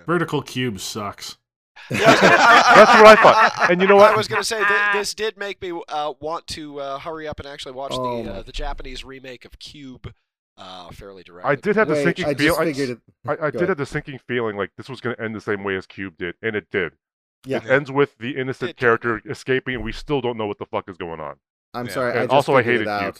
Vertical 0.05 0.41
Cube 0.41 0.79
sucks. 0.79 1.37
That's 1.89 2.01
what 2.11 3.05
I 3.05 3.15
thought. 3.15 3.71
And 3.71 3.81
you 3.81 3.87
know 3.87 3.95
what? 3.95 4.11
I 4.13 4.17
was 4.17 4.27
going 4.27 4.41
to 4.41 4.47
say 4.47 4.57
th- 4.57 4.93
this 4.93 5.13
did 5.13 5.37
make 5.37 5.61
me 5.61 5.79
uh, 5.87 6.13
want 6.19 6.47
to 6.47 6.79
uh, 6.79 6.99
hurry 6.99 7.27
up 7.27 7.39
and 7.39 7.47
actually 7.47 7.73
watch 7.73 7.91
Oh 7.93 8.23
the 8.23 8.33
uh, 8.33 8.41
the 8.41 8.51
Japanese 8.51 9.05
remake 9.05 9.45
of 9.45 9.59
Cube 9.59 10.11
uh, 10.57 10.89
fairly 10.89 11.21
directly. 11.23 11.51
I 11.51 11.55
did 11.55 11.75
have 11.75 11.87
the 11.87 11.93
Wait, 11.93 12.03
sinking 12.03 12.25
I 12.25 12.33
feel. 12.33 12.55
just 12.55 12.59
figured 12.61 12.89
it. 12.89 12.99
I, 13.27 13.31
I 13.33 13.35
did 13.51 13.55
ahead. 13.57 13.69
have 13.69 13.77
the 13.77 13.85
sinking 13.85 14.19
feeling 14.27 14.57
like 14.57 14.71
this 14.75 14.89
was 14.89 14.99
going 14.99 15.15
to 15.15 15.21
end 15.21 15.35
the 15.35 15.41
same 15.41 15.63
way 15.63 15.75
as 15.75 15.85
Cube 15.85 16.17
did, 16.17 16.33
and 16.41 16.55
it 16.55 16.67
did. 16.71 16.93
Yeah, 17.45 17.57
It 17.63 17.69
ends 17.69 17.91
with 17.91 18.17
the 18.17 18.35
innocent 18.37 18.71
It 18.71 18.77
character 18.77 19.21
escaping, 19.29 19.75
and 19.75 19.83
we 19.83 19.91
still 19.91 20.21
don't 20.21 20.37
know 20.37 20.47
what 20.47 20.57
the 20.57 20.65
fuck 20.65 20.89
is 20.89 20.97
going 20.97 21.19
on. 21.19 21.35
I'm 21.73 21.85
Yeah. 21.87 21.93
sorry. 21.93 22.11
And 22.11 22.19
I 22.19 22.23
just 22.23 22.33
also 22.33 22.55
I 22.55 22.63
figured 22.63 22.87
it 22.87 22.89
hated 22.89 23.03
Cube. 23.13 23.17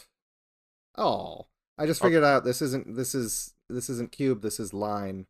Oh, 0.96 1.46
I 1.78 1.86
just 1.86 2.00
Okay. 2.00 2.08
figured 2.08 2.24
out 2.24 2.44
this 2.44 2.60
isn't 2.60 2.96
this 2.96 3.14
is 3.14 3.54
this 3.68 3.88
isn't 3.88 4.10
cube. 4.12 4.42
This 4.42 4.58
is 4.58 4.72
line. 4.74 5.26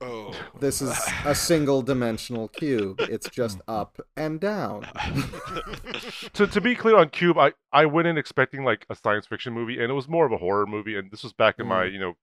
Oh. 0.00 0.34
This 0.60 0.82
is 0.82 0.90
a 1.24 1.34
single 1.34 1.80
dimensional 1.80 2.48
cube. 2.48 3.00
It's 3.00 3.30
just 3.30 3.60
up 3.66 3.98
and 4.16 4.38
down. 4.40 4.82
to 6.34 6.46
to 6.46 6.60
be 6.60 6.74
clear 6.74 6.96
on 6.96 7.08
Cube, 7.08 7.38
I 7.38 7.52
I 7.72 7.86
went 7.86 8.08
in 8.08 8.18
expecting 8.18 8.64
like 8.64 8.84
a 8.90 8.94
science 8.94 9.26
fiction 9.26 9.54
movie, 9.54 9.74
and 9.80 9.90
it 9.90 9.94
was 9.94 10.08
more 10.08 10.26
of 10.26 10.32
a 10.32 10.36
horror 10.38 10.66
movie. 10.66 10.96
And 10.96 11.10
this 11.10 11.22
was 11.22 11.32
back 11.32 11.56
in 11.58 11.66
my 11.66 11.86
mm. 11.86 11.92
you 11.92 11.98
know 11.98 12.16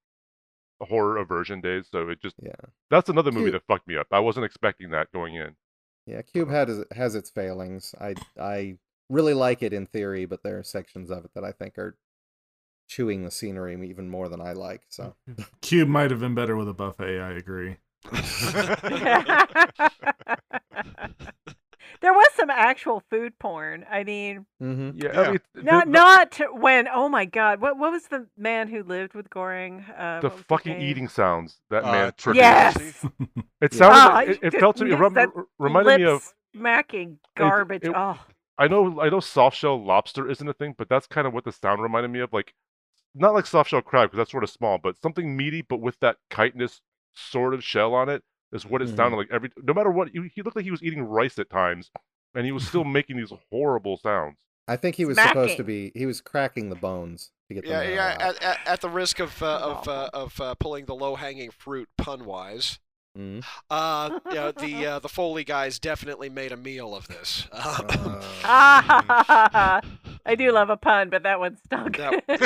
horror 0.82 1.18
aversion 1.18 1.62
days, 1.62 1.88
so 1.92 2.10
it 2.10 2.22
just 2.22 2.36
Yeah, 2.42 2.52
that's 2.90 3.10
another 3.10 3.32
movie 3.32 3.46
Cube- 3.52 3.54
that 3.54 3.74
fucked 3.74 3.88
me 3.88 3.98
up. 3.98 4.08
I 4.12 4.20
wasn't 4.20 4.46
expecting 4.46 4.92
that 4.92 5.12
going 5.12 5.36
in. 5.36 5.56
Yeah. 6.06 6.22
Cube 6.22 6.50
had 6.50 6.70
has 6.92 7.16
its 7.16 7.30
failings. 7.30 7.96
I 8.00 8.16
I 8.40 8.78
really 9.10 9.34
like 9.34 9.64
it 9.64 9.74
in 9.74 9.86
theory, 9.86 10.26
but 10.26 10.44
there 10.44 10.58
are 10.58 10.64
sections 10.64 11.10
of 11.10 11.26
it 11.26 11.32
that 11.36 11.44
I 11.44 11.52
think 11.52 11.78
are 11.78 11.98
chewing 12.88 13.24
the 13.24 13.32
scenery 13.32 13.74
even 13.90 14.10
more 14.10 14.30
than 14.30 14.42
I 14.42 14.54
like. 14.54 14.84
So 14.90 15.16
Cube 15.62 15.90
might 15.90 16.12
have 16.12 16.20
been 16.20 16.36
better 16.36 16.56
with 16.56 16.70
a 16.70 16.74
buffet. 16.74 17.20
I 17.20 17.32
agree. 17.32 17.78
there 22.02 22.14
was 22.14 22.28
some 22.36 22.50
actual 22.50 23.02
food 23.10 23.38
porn. 23.40 23.86
I 23.90 24.04
mean, 24.04 24.46
hmm 24.60 24.92
Yeah, 24.96 25.12
Yeah. 25.14 25.22
I 25.22 25.32
mean, 25.32 25.40
not 25.56 25.86
the, 25.86 25.92
not 25.92 26.40
when. 26.60 26.88
Oh 26.88 27.08
my 27.10 27.26
God, 27.26 27.62
what 27.62 27.78
what 27.78 27.92
was 27.92 28.08
the 28.08 28.28
man 28.38 28.68
who 28.68 28.84
lived 28.84 29.14
with 29.14 29.30
Goreng? 29.30 29.84
Uh, 29.98 30.20
the 30.22 30.28
what 30.28 30.32
was 30.32 30.34
his 30.34 30.46
fucking 30.48 30.74
name? 30.74 30.82
eating 30.90 31.08
sounds 31.08 31.60
that 31.70 31.84
Uh, 31.86 31.92
man. 31.92 32.14
Triple. 32.18 32.38
Yes. 32.38 32.78
It 33.62 33.74
Yeah. 33.74 33.78
sounded. 33.78 33.98
Ah, 34.00 34.20
it, 34.22 34.40
it 34.44 34.54
you 34.54 34.60
felt 34.60 34.76
to 34.78 34.86
me. 34.86 34.94
Rem- 34.94 35.32
reminded 35.60 35.98
me 36.00 36.06
of. 36.06 36.14
lip 36.14 36.22
smacking 36.56 37.20
garbage. 37.38 37.84
it- 37.84 37.94
oh, 37.96 38.20
I 38.58 38.68
know. 38.68 39.00
I 39.00 39.10
know. 39.10 39.20
Soft 39.20 39.58
shell 39.58 39.84
lobster 39.84 40.30
isn't 40.30 40.48
a 40.48 40.54
thing, 40.54 40.76
but 40.78 40.90
that's 40.90 41.08
kind 41.08 41.26
of 41.28 41.34
what 41.34 41.44
the 41.46 41.52
sound 41.52 41.82
reminded 41.82 42.10
me 42.10 42.20
of. 42.20 42.34
Like, 42.34 42.54
not 43.16 43.34
like 43.34 43.46
soft 43.46 43.70
shell 43.70 43.82
crab 43.82 44.10
because 44.10 44.18
that's 44.18 44.32
sort 44.32 44.44
of 44.44 44.50
small, 44.50 44.78
but 44.78 45.02
something 45.02 45.36
meaty, 45.38 45.62
but 45.62 45.80
with 45.82 46.00
that 46.00 46.18
chitinous 46.32 46.82
sort 47.14 47.54
of 47.54 47.64
shell 47.64 47.94
on 47.94 48.10
it 48.10 48.24
is 48.52 48.66
what 48.66 48.82
it 48.82 48.90
Mhm. 48.90 48.96
sounded 48.98 49.18
like. 49.18 49.28
Every 49.32 49.50
no 49.62 49.74
matter 49.74 49.90
what, 49.92 50.10
he, 50.10 50.30
he 50.34 50.42
looked 50.42 50.56
like 50.56 50.66
he 50.66 50.72
was 50.72 50.84
eating 50.84 51.02
rice 51.04 51.38
at 51.40 51.50
times, 51.50 51.90
and 52.36 52.46
he 52.46 52.52
was 52.52 52.68
still 52.68 52.84
making 53.00 53.18
these 53.18 53.32
horrible 53.52 53.98
sounds. 53.98 54.38
I 54.68 54.76
think 54.78 54.96
he 54.96 55.06
was 55.06 55.18
supposed 55.20 55.58
to 55.58 55.64
be. 55.64 55.92
He 55.96 56.06
was 56.06 56.22
cracking 56.22 56.70
the 56.70 56.76
bones 56.76 57.32
to 57.50 57.56
get 57.56 57.64
the 57.66 57.70
Yeah, 57.72 57.82
yeah. 57.84 58.18
At, 58.20 58.44
at, 58.44 58.58
at 58.66 58.82
the 58.82 58.90
risk 58.90 59.20
of 59.20 59.42
uh, 59.44 59.58
of 59.60 59.88
uh, 59.88 60.10
of 60.14 60.40
uh, 60.40 60.56
pulling 60.56 60.86
the 60.86 60.96
low 60.96 61.16
hanging 61.16 61.52
fruit 61.52 61.90
pun 61.98 62.26
wise, 62.26 62.80
Mhm. 63.18 63.44
uh, 63.70 64.20
yeah, 64.32 64.52
the 64.52 64.86
uh, 64.86 65.00
the 65.00 65.10
Foley 65.10 65.44
guys 65.44 65.80
definitely 65.80 66.30
made 66.30 66.52
a 66.54 66.58
meal 66.58 66.96
of 66.96 67.08
this. 67.10 67.48
Uh, 67.52 68.22
Ah, 68.44 69.82
I 70.26 70.36
do 70.36 70.52
love 70.52 70.70
a 70.70 70.78
pun, 70.78 71.10
but 71.10 71.24
that 71.24 71.40
one 71.40 71.58
stuck. 71.58 71.98
That- 71.98 72.24
but 72.28 72.40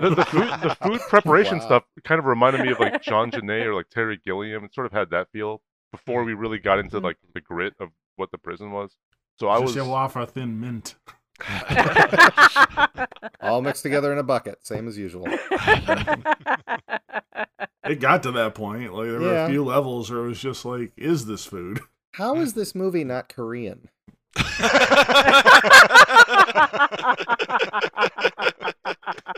the, 0.00 0.14
the 0.14 0.24
food 0.24 0.48
the 0.62 0.76
food 0.82 1.00
preparation 1.08 1.58
Wow. 1.58 1.64
stuff 1.64 1.84
kind 2.04 2.18
of 2.18 2.24
reminded 2.24 2.62
me 2.62 2.72
of 2.72 2.80
like 2.80 3.02
John 3.02 3.30
Jeunet 3.30 3.66
or 3.66 3.74
like 3.74 3.88
Terry 3.90 4.20
Gilliam. 4.24 4.64
It 4.64 4.74
sort 4.74 4.86
of 4.86 4.92
had 4.92 5.10
that 5.10 5.28
feel 5.32 5.62
before 5.92 6.24
we 6.24 6.34
really 6.34 6.58
got 6.58 6.78
into 6.78 6.96
mm-hmm. 6.96 7.06
like 7.06 7.16
the 7.34 7.40
grit 7.40 7.74
of 7.80 7.90
what 8.16 8.30
the 8.30 8.38
prison 8.38 8.72
was. 8.72 8.96
So 9.38 9.48
I 9.48 9.58
was 9.58 9.74
Just 9.74 9.88
waffle 9.88 10.26
thin 10.26 10.60
mint. 10.60 10.94
all 13.42 13.60
mixed 13.60 13.82
together 13.82 14.10
in 14.12 14.18
a 14.18 14.22
bucket, 14.22 14.66
same 14.66 14.88
as 14.88 14.96
usual. 14.96 15.26
It 17.88 18.00
got 18.00 18.22
to 18.24 18.32
that 18.32 18.54
point. 18.54 18.92
Like 18.92 19.06
there 19.06 19.20
were 19.20 19.44
a 19.44 19.48
few 19.48 19.64
levels 19.64 20.10
where 20.10 20.24
it 20.24 20.28
was 20.28 20.40
just 20.40 20.64
like, 20.64 20.92
is 20.96 21.26
this 21.26 21.44
food? 21.44 21.80
How 22.12 22.36
is 22.36 22.54
this 22.54 22.74
movie 22.74 23.04
not 23.04 23.28
Korean? 23.28 23.88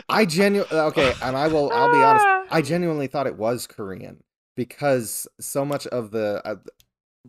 I 0.09 0.25
genuinely 0.27 0.77
okay, 0.77 1.15
and 1.23 1.37
I 1.37 1.49
will. 1.49 1.71
I'll 1.73 1.93
be 1.93 2.03
honest. 2.03 2.27
I 2.51 2.63
genuinely 2.63 3.07
thought 3.07 3.27
it 3.27 3.37
was 3.37 3.67
Korean 3.67 4.23
because 4.57 5.29
so 5.39 5.65
much 5.65 5.87
of 5.89 6.11
the 6.11 6.43
uh, 6.45 6.57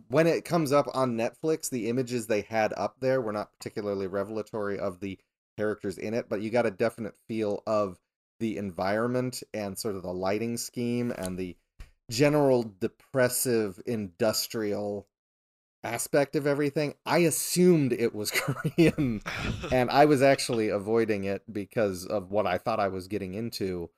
when 0.08 0.26
it 0.26 0.44
comes 0.44 0.72
up 0.72 0.88
on 0.94 1.16
Netflix, 1.16 1.70
the 1.70 1.88
images 1.88 2.26
they 2.26 2.42
had 2.42 2.72
up 2.76 2.96
there 3.00 3.20
were 3.20 3.32
not 3.32 3.52
particularly 3.52 4.06
revelatory 4.06 4.78
of 4.78 5.00
the 5.00 5.18
characters 5.56 5.98
in 5.98 6.14
it, 6.14 6.26
but 6.28 6.40
you 6.40 6.50
got 6.50 6.66
a 6.66 6.70
definite 6.70 7.14
feel 7.28 7.62
of 7.66 7.98
the 8.38 8.56
environment 8.56 9.42
and 9.52 9.78
sort 9.78 9.96
of 9.96 10.02
the 10.02 10.12
lighting 10.12 10.56
scheme 10.56 11.12
and 11.18 11.38
the 11.38 11.56
general 12.10 12.74
depressive 12.80 13.80
industrial 13.86 15.06
aspect 15.82 16.36
of 16.36 16.46
everything. 16.46 16.94
I 17.06 17.18
assumed 17.18 17.92
it 17.92 18.14
was 18.14 18.30
Korean 18.34 19.22
and 19.72 19.90
I 19.90 20.04
was 20.04 20.22
actually 20.22 20.68
avoiding 20.68 21.24
it 21.24 21.42
because 21.52 22.06
of 22.06 22.30
what 22.30 22.46
I 22.46 22.58
thought 22.58 22.80
I 22.80 22.88
was 22.88 23.08
getting 23.08 23.34
into. 23.34 23.90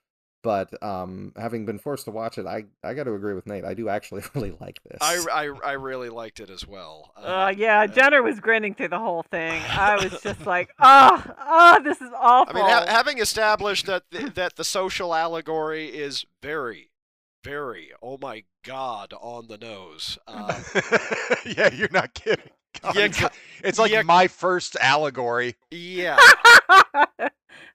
But 0.43 0.83
um, 0.83 1.31
having 1.37 1.65
been 1.65 1.79
forced 1.79 2.03
to 2.03 2.11
watch 2.11 2.37
it, 2.37 2.45
I, 2.45 2.65
I 2.83 2.93
got 2.93 3.05
to 3.05 3.13
agree 3.13 3.33
with 3.33 3.47
Nate. 3.47 3.63
I 3.63 3.73
do 3.73 3.87
actually 3.87 4.23
really 4.35 4.51
like 4.59 4.77
this. 4.83 4.97
I, 4.99 5.23
I, 5.31 5.69
I 5.69 5.71
really 5.73 6.09
liked 6.09 6.41
it 6.41 6.49
as 6.49 6.67
well. 6.67 7.13
Uh, 7.15 7.53
yeah, 7.55 7.87
Jenner 7.87 8.21
was 8.21 8.41
grinning 8.41 8.73
through 8.73 8.89
the 8.89 8.99
whole 8.99 9.23
thing. 9.23 9.61
I 9.69 9.95
was 10.03 10.21
just 10.21 10.45
like, 10.45 10.69
oh, 10.79 11.23
oh, 11.47 11.79
this 11.81 12.01
is 12.01 12.09
awful. 12.19 12.57
I 12.57 12.59
mean, 12.59 12.69
ha- 12.69 12.85
having 12.89 13.19
established 13.19 13.85
that 13.85 14.03
the, 14.11 14.29
that 14.31 14.57
the 14.57 14.65
social 14.65 15.15
allegory 15.15 15.87
is 15.87 16.25
very, 16.41 16.89
very, 17.43 17.91
oh 18.01 18.17
my 18.21 18.43
god, 18.63 19.13
on 19.19 19.47
the 19.47 19.57
nose. 19.57 20.17
Uh, 20.27 20.61
yeah, 21.45 21.71
you're 21.73 21.89
not 21.91 22.13
kidding. 22.13 22.49
God, 22.81 22.95
Yeah, 22.95 23.05
it's 23.05 23.17
ca- 23.19 23.23
like, 23.25 23.33
it's 23.63 23.79
like 23.79 23.91
yeah. 23.91 24.01
my 24.01 24.27
first 24.27 24.75
allegory. 24.79 25.55
yeah, 25.71 26.17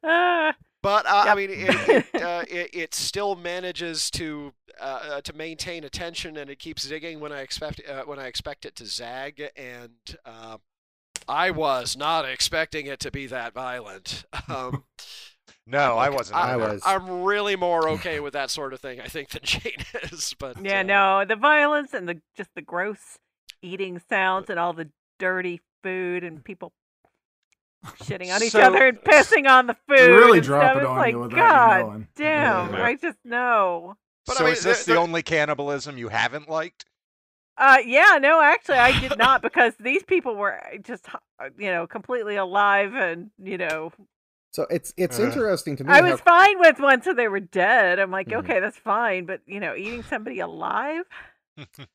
Ah, 0.05 0.55
but 0.83 1.07
uh, 1.07 1.25
I 1.29 1.35
mean, 1.35 1.51
it, 1.51 2.05
it, 2.15 2.15
uh, 2.23 2.45
it, 2.49 2.71
it 2.73 2.95
still 2.95 3.37
manages 3.37 4.11
to 4.13 4.53
uh, 4.81 4.85
uh, 4.85 5.21
to 5.23 5.33
maintain 5.33 5.85
attention, 5.85 6.37
and 6.37 6.49
it 6.51 6.59
keeps 6.59 6.87
digging 6.89 7.21
when 7.21 7.33
I 7.33 7.41
expect 7.41 7.81
uh, 7.89 8.05
when 8.05 8.19
I 8.19 8.27
expect 8.27 8.65
it 8.65 8.77
to 8.77 8.87
zag, 8.87 9.43
and 9.57 9.91
uh, 10.25 10.59
I 11.29 11.51
was 11.51 11.97
not 11.97 12.25
expecting 12.25 12.87
it 12.87 13.01
to 13.01 13.11
be 13.11 13.27
that 13.27 13.53
violent. 13.55 14.25
Um, 14.49 14.85
No, 15.71 15.97
I 15.99 16.09
wasn't. 16.09 16.39
I 16.39 16.55
either. 16.55 16.69
was. 16.75 16.83
I'm 16.87 17.23
really 17.23 17.55
more 17.57 17.89
okay 17.91 18.21
with 18.21 18.33
that 18.33 18.51
sort 18.51 18.73
of 18.73 18.81
thing, 18.81 19.01
I 19.01 19.07
think, 19.07 19.29
than 19.31 19.43
Jane 19.45 19.85
is. 20.05 20.35
But 20.39 20.65
yeah, 20.65 20.81
uh, 20.81 20.83
no, 20.85 21.25
the 21.27 21.37
violence 21.37 21.93
and 21.95 22.09
the 22.09 22.21
just 22.37 22.51
the 22.55 22.63
gross 22.63 23.19
eating 23.63 24.01
sounds 24.09 24.49
and 24.51 24.59
all 24.59 24.73
the 24.73 24.89
dirty 25.19 25.61
food 25.83 26.25
and 26.25 26.43
people 26.43 26.73
shitting 28.03 28.35
on 28.35 28.43
each 28.43 28.55
other 28.55 28.89
and 28.89 28.99
pissing 29.05 29.49
on 29.49 29.67
the 29.67 29.77
food. 29.89 29.99
Really 30.11 30.39
and 30.39 30.47
drop 30.47 30.77
it 30.77 30.85
on 30.85 30.97
like, 30.97 31.13
you 31.13 31.21
without 31.21 31.37
God 31.37 31.79
you 31.79 31.85
knowing. 31.85 32.09
damn, 32.17 32.73
Yeah. 32.75 32.85
I 32.85 32.95
just 32.97 33.19
know. 33.25 33.95
But 34.27 34.37
I 34.37 34.39
so 34.39 34.45
mean, 34.45 34.53
is 34.55 34.63
this 34.63 34.85
there- 34.85 34.95
the 34.95 34.99
there- 34.99 35.03
only 35.03 35.23
cannibalism 35.23 35.99
you 35.99 36.09
haven't 36.09 36.49
liked? 36.49 36.85
Uh, 37.57 37.79
yeah, 37.85 38.19
no, 38.21 38.41
actually, 38.41 38.79
I 38.79 38.99
did 39.01 39.19
not 39.19 39.43
because 39.43 39.75
these 39.81 40.05
people 40.05 40.37
were 40.37 40.61
just, 40.83 41.07
uh, 41.41 41.49
you 41.59 41.71
know, 41.73 41.87
completely 41.89 42.37
alive 42.37 42.95
and, 42.95 43.31
you 43.43 43.59
know, 43.59 43.91
So 44.51 44.67
it's 44.71 44.95
it's 44.97 45.19
Uh. 45.19 45.25
interesting 45.25 45.77
to 45.77 45.85
me. 45.85 45.93
I 45.93 46.01
how- 46.03 46.11
was 46.11 46.21
fine 46.21 46.59
with 46.59 46.79
once 46.81 47.07
they 47.17 47.29
were 47.29 47.41
dead. 47.41 47.99
I'm 47.99 48.11
like, 48.11 48.29
Mhm. 48.29 48.39
okay, 48.39 48.61
that's 48.61 48.79
fine, 48.79 49.27
but 49.27 49.41
you 49.47 49.61
know, 49.61 49.75
eating 49.77 50.03
somebody 50.03 50.41
alive? 50.41 51.05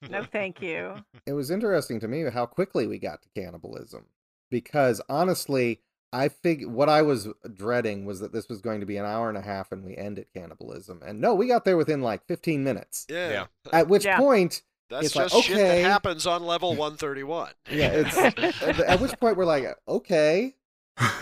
No, 0.10 0.24
thank 0.32 0.62
you. 0.62 0.96
it 1.26 1.34
was 1.34 1.50
interesting 1.50 2.00
to 2.02 2.08
me 2.08 2.24
how 2.30 2.46
quickly 2.46 2.86
we 2.86 3.00
got 3.00 3.22
to 3.22 3.30
cannibalism 3.34 4.06
because 4.52 5.02
honestly 5.08 5.80
i 6.12 6.28
fig 6.28 6.66
what 6.68 6.90
i 6.90 7.02
was 7.02 7.30
dreading 7.54 8.04
was 8.06 8.20
that 8.20 8.34
this 8.34 8.50
was 8.50 8.60
going 8.62 8.82
to 8.82 8.86
be 8.86 8.98
an 8.98 9.06
hour 9.06 9.30
and 9.30 9.38
a 9.38 9.42
half 9.42 9.72
and 9.72 9.84
we 9.86 9.96
end 9.96 10.20
at 10.20 10.32
cannibalism 10.34 11.02
and 11.06 11.22
no 11.22 11.34
we 11.34 11.48
got 11.48 11.64
there 11.64 11.78
within 11.78 12.02
like 12.02 12.26
15 12.28 12.62
minutes 12.64 13.06
Yeah, 13.10 13.30
Yeah. 13.30 13.46
at 13.72 13.88
which 13.88 14.04
Yeah. 14.06 14.18
point 14.18 14.62
that's 14.90 15.06
It's 15.08 15.16
like, 15.16 15.30
just 15.32 15.46
shit 15.48 15.56
that 15.58 15.82
happens 15.90 16.28
on 16.28 16.44
level 16.44 16.76
131. 16.76 17.54
yeah 17.72 17.88
it's 17.94 18.18
at 18.62 18.80
at 18.82 19.00
which 19.00 19.18
point 19.18 19.38
we're 19.38 19.46
like 19.46 19.66
okay 19.88 20.56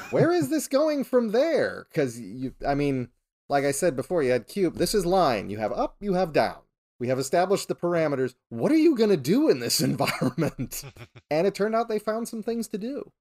where 0.09 0.32
is 0.32 0.49
this 0.49 0.67
going 0.67 1.03
from 1.03 1.32
there 1.32 1.88
because 1.89 2.19
you 2.19 2.53
i 2.67 2.76
mean 2.76 3.09
like 3.49 3.63
i 3.63 3.72
said 3.72 3.95
before 3.95 4.22
you 4.22 4.32
had 4.32 4.47
cube 4.47 4.76
this 4.76 4.93
is 4.93 5.05
line 5.05 5.49
you 5.49 5.57
have 5.57 5.72
up 5.72 5.95
you 5.99 6.13
have 6.13 6.34
down 6.34 6.57
we 6.99 7.07
have 7.07 7.19
established 7.19 7.67
the 7.67 7.76
parameters 7.76 8.36
what 8.49 8.72
are 8.72 8.78
you 8.78 8.95
going 8.95 9.09
to 9.09 9.17
do 9.17 9.49
in 9.49 9.59
this 9.59 9.82
environment 9.82 10.84
and 11.32 11.47
it 11.47 11.55
turned 11.55 11.76
out 11.76 11.88
they 11.88 11.99
found 11.99 12.28
some 12.28 12.43
things 12.43 12.67
to 12.67 12.78
do 12.78 13.11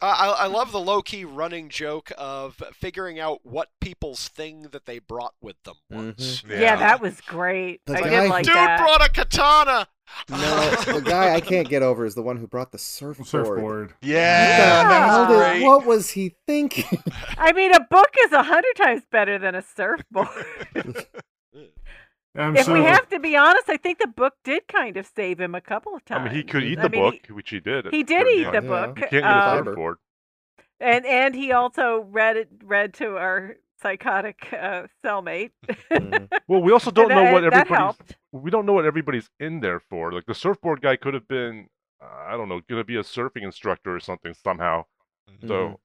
I, 0.00 0.10
I 0.10 0.28
I 0.28 0.46
love 0.46 0.72
the 0.72 0.80
low 0.80 1.02
key 1.02 1.24
running 1.24 1.68
joke 1.68 2.12
of 2.16 2.62
figuring 2.72 3.18
out 3.18 3.40
what 3.42 3.68
people's 3.80 4.28
thing 4.28 4.68
that 4.70 4.86
they 4.86 4.98
brought 4.98 5.34
with 5.40 5.60
them 5.64 5.74
mm-hmm. 5.92 6.10
was. 6.10 6.44
Yeah, 6.48 6.76
that 6.76 7.00
was 7.00 7.20
great. 7.22 7.80
The 7.86 7.94
I 7.94 8.00
guy- 8.02 8.10
did 8.10 8.30
like 8.30 8.44
Dude 8.44 8.54
that. 8.54 8.78
brought 8.78 9.04
a 9.04 9.10
katana. 9.10 9.88
No, 10.30 10.36
the 10.86 11.02
guy 11.04 11.34
I 11.34 11.40
can't 11.40 11.68
get 11.68 11.82
over 11.82 12.04
is 12.04 12.14
the 12.14 12.22
one 12.22 12.36
who 12.36 12.46
brought 12.46 12.72
the 12.72 12.78
surfboard. 12.78 13.26
Surfboard. 13.28 13.94
Yeah, 14.02 14.82
What 14.82 14.82
the 14.82 14.88
that 14.88 15.28
was 15.30 15.36
great. 15.38 15.62
what 15.62 15.86
was 15.86 16.10
he 16.10 16.34
thinking? 16.46 17.02
I 17.38 17.52
mean, 17.52 17.72
a 17.74 17.80
book 17.80 18.08
is 18.24 18.32
a 18.32 18.42
hundred 18.42 18.74
times 18.76 19.02
better 19.10 19.38
than 19.38 19.54
a 19.54 19.62
surfboard. 19.62 20.28
I'm 22.36 22.56
if 22.56 22.66
so, 22.66 22.72
we 22.74 22.84
have 22.84 23.08
to 23.08 23.18
be 23.18 23.36
honest, 23.36 23.68
I 23.68 23.76
think 23.78 23.98
the 23.98 24.06
book 24.06 24.34
did 24.44 24.68
kind 24.68 24.96
of 24.96 25.06
save 25.16 25.40
him 25.40 25.54
a 25.54 25.60
couple 25.60 25.94
of 25.94 26.04
times. 26.04 26.20
I 26.20 26.24
mean, 26.28 26.34
he 26.34 26.42
could 26.44 26.62
eat 26.62 26.78
I 26.78 26.82
the 26.82 26.88
mean, 26.90 27.02
book, 27.02 27.14
he- 27.26 27.32
which 27.32 27.50
he 27.50 27.58
did. 27.58 27.86
He 27.90 28.02
did 28.04 28.20
certain 28.20 28.34
eat 28.34 28.44
the 28.44 28.50
times. 28.52 28.64
Yeah. 28.64 28.86
book, 28.86 28.96
can't 28.96 29.10
get 29.10 29.24
um, 29.24 29.30
a 29.30 29.40
Fiber. 29.56 29.70
surfboard. 29.70 29.96
and 30.80 31.06
and 31.06 31.34
he 31.34 31.52
also 31.52 32.06
read 32.10 32.36
it 32.36 32.48
read 32.62 32.94
to 32.94 33.16
our 33.16 33.56
psychotic 33.80 34.38
uh, 34.52 34.86
cellmate. 35.04 35.52
Mhm. 35.96 36.28
Well, 36.48 36.62
we 36.62 36.72
also 36.72 36.90
don't 36.90 37.12
And 37.12 37.14
know 37.14 37.24
what 37.24 37.42
that- 37.42 37.50
that 37.50 37.66
everybody's. 37.66 37.68
helped. 37.68 38.16
We 38.32 38.50
don't 38.50 38.66
know 38.66 38.72
what 38.74 38.84
everybody's 38.84 39.30
in 39.40 39.60
there 39.60 39.80
for. 39.80 40.12
Like 40.12 40.26
the 40.26 40.34
surfboard 40.34 40.80
guy 40.82 40.96
could 40.96 41.14
have 41.14 41.28
been, 41.28 41.68
uh, 42.00 42.06
I 42.06 42.36
don't 42.36 42.48
know, 42.48 42.60
going 42.60 42.80
to 42.80 42.84
be 42.84 42.96
a 42.96 43.02
surfing 43.02 43.42
instructor 43.42 43.94
or 43.94 44.00
something 44.00 44.34
somehow. 44.34 44.84
So 45.46 45.74
Mhm. 45.74 45.78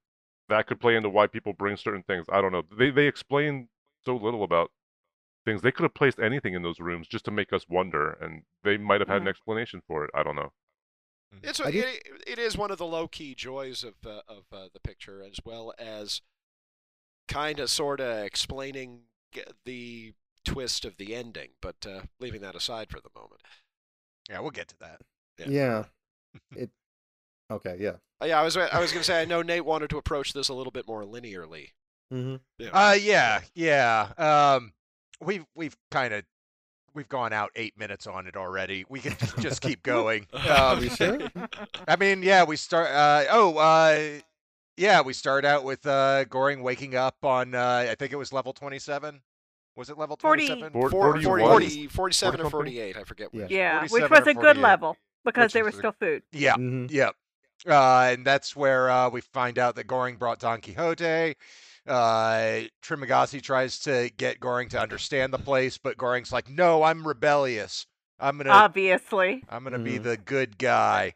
that 0.50 0.68
could 0.68 0.80
play 0.80 0.96
into 0.96 1.10
why 1.10 1.28
people 1.28 1.54
bring 1.54 1.78
certain 1.78 2.04
things. 2.04 2.26
I 2.30 2.42
don't 2.42 2.52
know. 2.52 2.64
They 2.78 2.92
they 2.92 3.08
explain 3.08 3.70
so 4.06 4.16
little 4.18 4.44
about 4.44 4.72
things. 5.46 5.62
They 5.62 5.72
could 5.72 5.84
have 5.84 5.94
placed 5.94 6.20
anything 6.20 6.54
in 6.54 6.64
those 6.64 6.80
rooms 6.80 7.08
just 7.08 7.26
to 7.26 7.32
make 7.32 7.54
us 7.54 7.68
wonder, 7.70 8.12
and 8.22 8.44
they 8.64 8.78
might 8.78 9.02
have 9.02 9.10
had 9.10 9.22
an 9.22 9.28
Mhm. 9.28 9.30
explanation 9.30 9.82
for 9.88 10.06
it. 10.06 10.12
I 10.14 10.24
don't 10.24 10.36
know. 10.36 10.54
It's 11.42 11.60
I 11.64 11.70
a, 11.72 11.72
it, 11.72 12.08
it 12.28 12.40
is 12.40 12.58
one 12.58 12.72
of 12.72 12.78
the 12.78 12.86
low 12.86 13.08
key 13.08 13.36
joys 13.36 13.84
of 13.84 13.96
uh, 14.06 14.22
of 14.28 14.46
uh, 14.52 14.70
the 14.74 14.80
picture, 14.80 15.22
as 15.24 15.40
well 15.44 15.74
as 15.78 16.22
kind 17.28 17.60
of 17.60 17.70
sort 17.70 18.00
of 18.00 18.24
explaining 18.24 19.02
the 19.66 20.14
twist 20.46 20.86
of 20.86 20.98
the 20.98 21.16
ending. 21.16 21.50
But 21.62 21.76
uh, 21.88 22.02
leaving 22.20 22.42
that 22.42 22.56
aside 22.56 22.90
for 22.90 23.00
the 23.00 23.10
moment. 23.16 23.42
Yeah, 24.30 24.40
we'll 24.40 24.52
get 24.52 24.70
to 24.70 24.80
that. 24.80 25.02
Yeah. 25.40 25.48
Yeah. 25.50 25.84
It. 26.56 26.72
Okay. 27.52 27.78
Yeah. 27.80 27.98
Uh, 28.22 28.26
yeah, 28.26 28.40
I 28.40 28.44
was 28.44 28.58
I 28.58 28.80
was 28.80 28.92
going 28.92 29.02
to 29.02 29.04
say 29.04 29.22
I 29.22 29.26
know 29.26 29.44
Nate 29.44 29.66
wanted 29.66 29.92
to 29.92 29.98
approach 29.98 30.34
this 30.34 30.50
a 30.50 30.54
little 30.54 30.72
bit 30.72 30.88
more 30.88 31.04
linearly. 31.04 31.70
Mm-hmm. 32.12 32.36
Yeah. 32.58 32.70
Uh, 32.72 32.94
yeah, 32.94 33.42
yeah. 33.54 34.08
Um, 34.18 34.74
we've 35.22 35.46
we've 35.56 35.76
kind 35.92 36.14
of 36.14 36.24
we've 36.96 37.10
gone 37.10 37.34
out 37.34 37.52
eight 37.56 37.78
minutes 37.78 38.08
on 38.08 38.26
it 38.28 38.36
already. 38.36 38.86
We 38.90 39.00
can 39.00 39.16
just 39.40 39.62
keep 39.62 39.84
going. 39.84 40.28
Are 40.34 40.76
Um, 40.78 40.84
you 40.84 40.90
sure? 40.90 41.20
I 41.88 41.96
mean, 41.98 42.24
yeah, 42.24 42.44
we 42.44 42.56
start. 42.56 42.90
Uh, 42.90 43.26
oh, 43.30 43.58
uh, 43.58 44.20
yeah, 44.78 45.02
we 45.02 45.14
start 45.14 45.46
out 45.46 45.64
with 45.64 45.86
uh, 45.86 46.26
Goreng 46.26 46.62
waking 46.62 46.96
up 46.96 47.18
on. 47.24 47.54
Uh, 47.56 47.88
I 47.90 47.96
think 47.96 48.12
it 48.14 48.18
was 48.18 48.32
level 48.34 48.54
twenty-seven. 48.54 49.22
Was 49.76 49.90
it 49.90 49.98
level 49.98 50.18
40. 50.22 50.48
twenty-seven? 50.48 50.72
Four- 50.74 50.90
Four- 50.92 51.12
41? 51.14 51.40
40, 51.42 51.88
47 51.88 52.42
or 52.42 52.50
48, 52.52 52.96
I 52.96 53.04
forget 53.06 53.30
Yeah. 53.34 53.42
which. 53.42 53.52
yeah, 53.52 53.82
which 53.90 54.10
was 54.10 54.28
a 54.28 54.34
good 54.36 54.58
level 54.58 54.96
because 55.26 55.46
which 55.46 55.54
there 55.54 55.64
is 55.64 55.66
was 55.68 55.76
a- 55.76 55.78
still 55.80 55.92
food. 56.00 56.22
Yeah, 56.32 56.56
Mhm. 56.58 56.92
yeah. 56.92 57.10
Uh, 57.66 58.12
and 58.14 58.24
that's 58.26 58.56
where 58.56 58.90
uh, 58.92 59.10
we 59.10 59.22
find 59.22 59.58
out 59.58 59.76
that 59.78 59.88
Goreng 59.88 60.20
brought 60.20 60.38
Don 60.40 60.62
Quixote. 60.62 61.36
Uh, 61.88 62.62
Trimagasi 62.84 63.42
tries 63.42 63.80
to 63.80 64.12
get 64.18 64.40
Goreng 64.40 64.70
to 64.70 64.80
understand 64.80 65.34
the 65.34 65.40
place, 65.40 65.78
but 65.80 65.98
Goreng's 65.98 66.32
like, 66.32 66.50
"No, 66.50 66.84
I'm 66.84 67.08
rebellious. 67.08 67.88
I'm 68.20 68.38
gonna, 68.38 68.52
Obviously. 68.52 69.44
I'm 69.50 69.64
gonna 69.64 69.80
be 69.80 69.98
Mhm. 69.98 70.04
the 70.04 70.18
good 70.18 70.58
guy." 70.58 71.14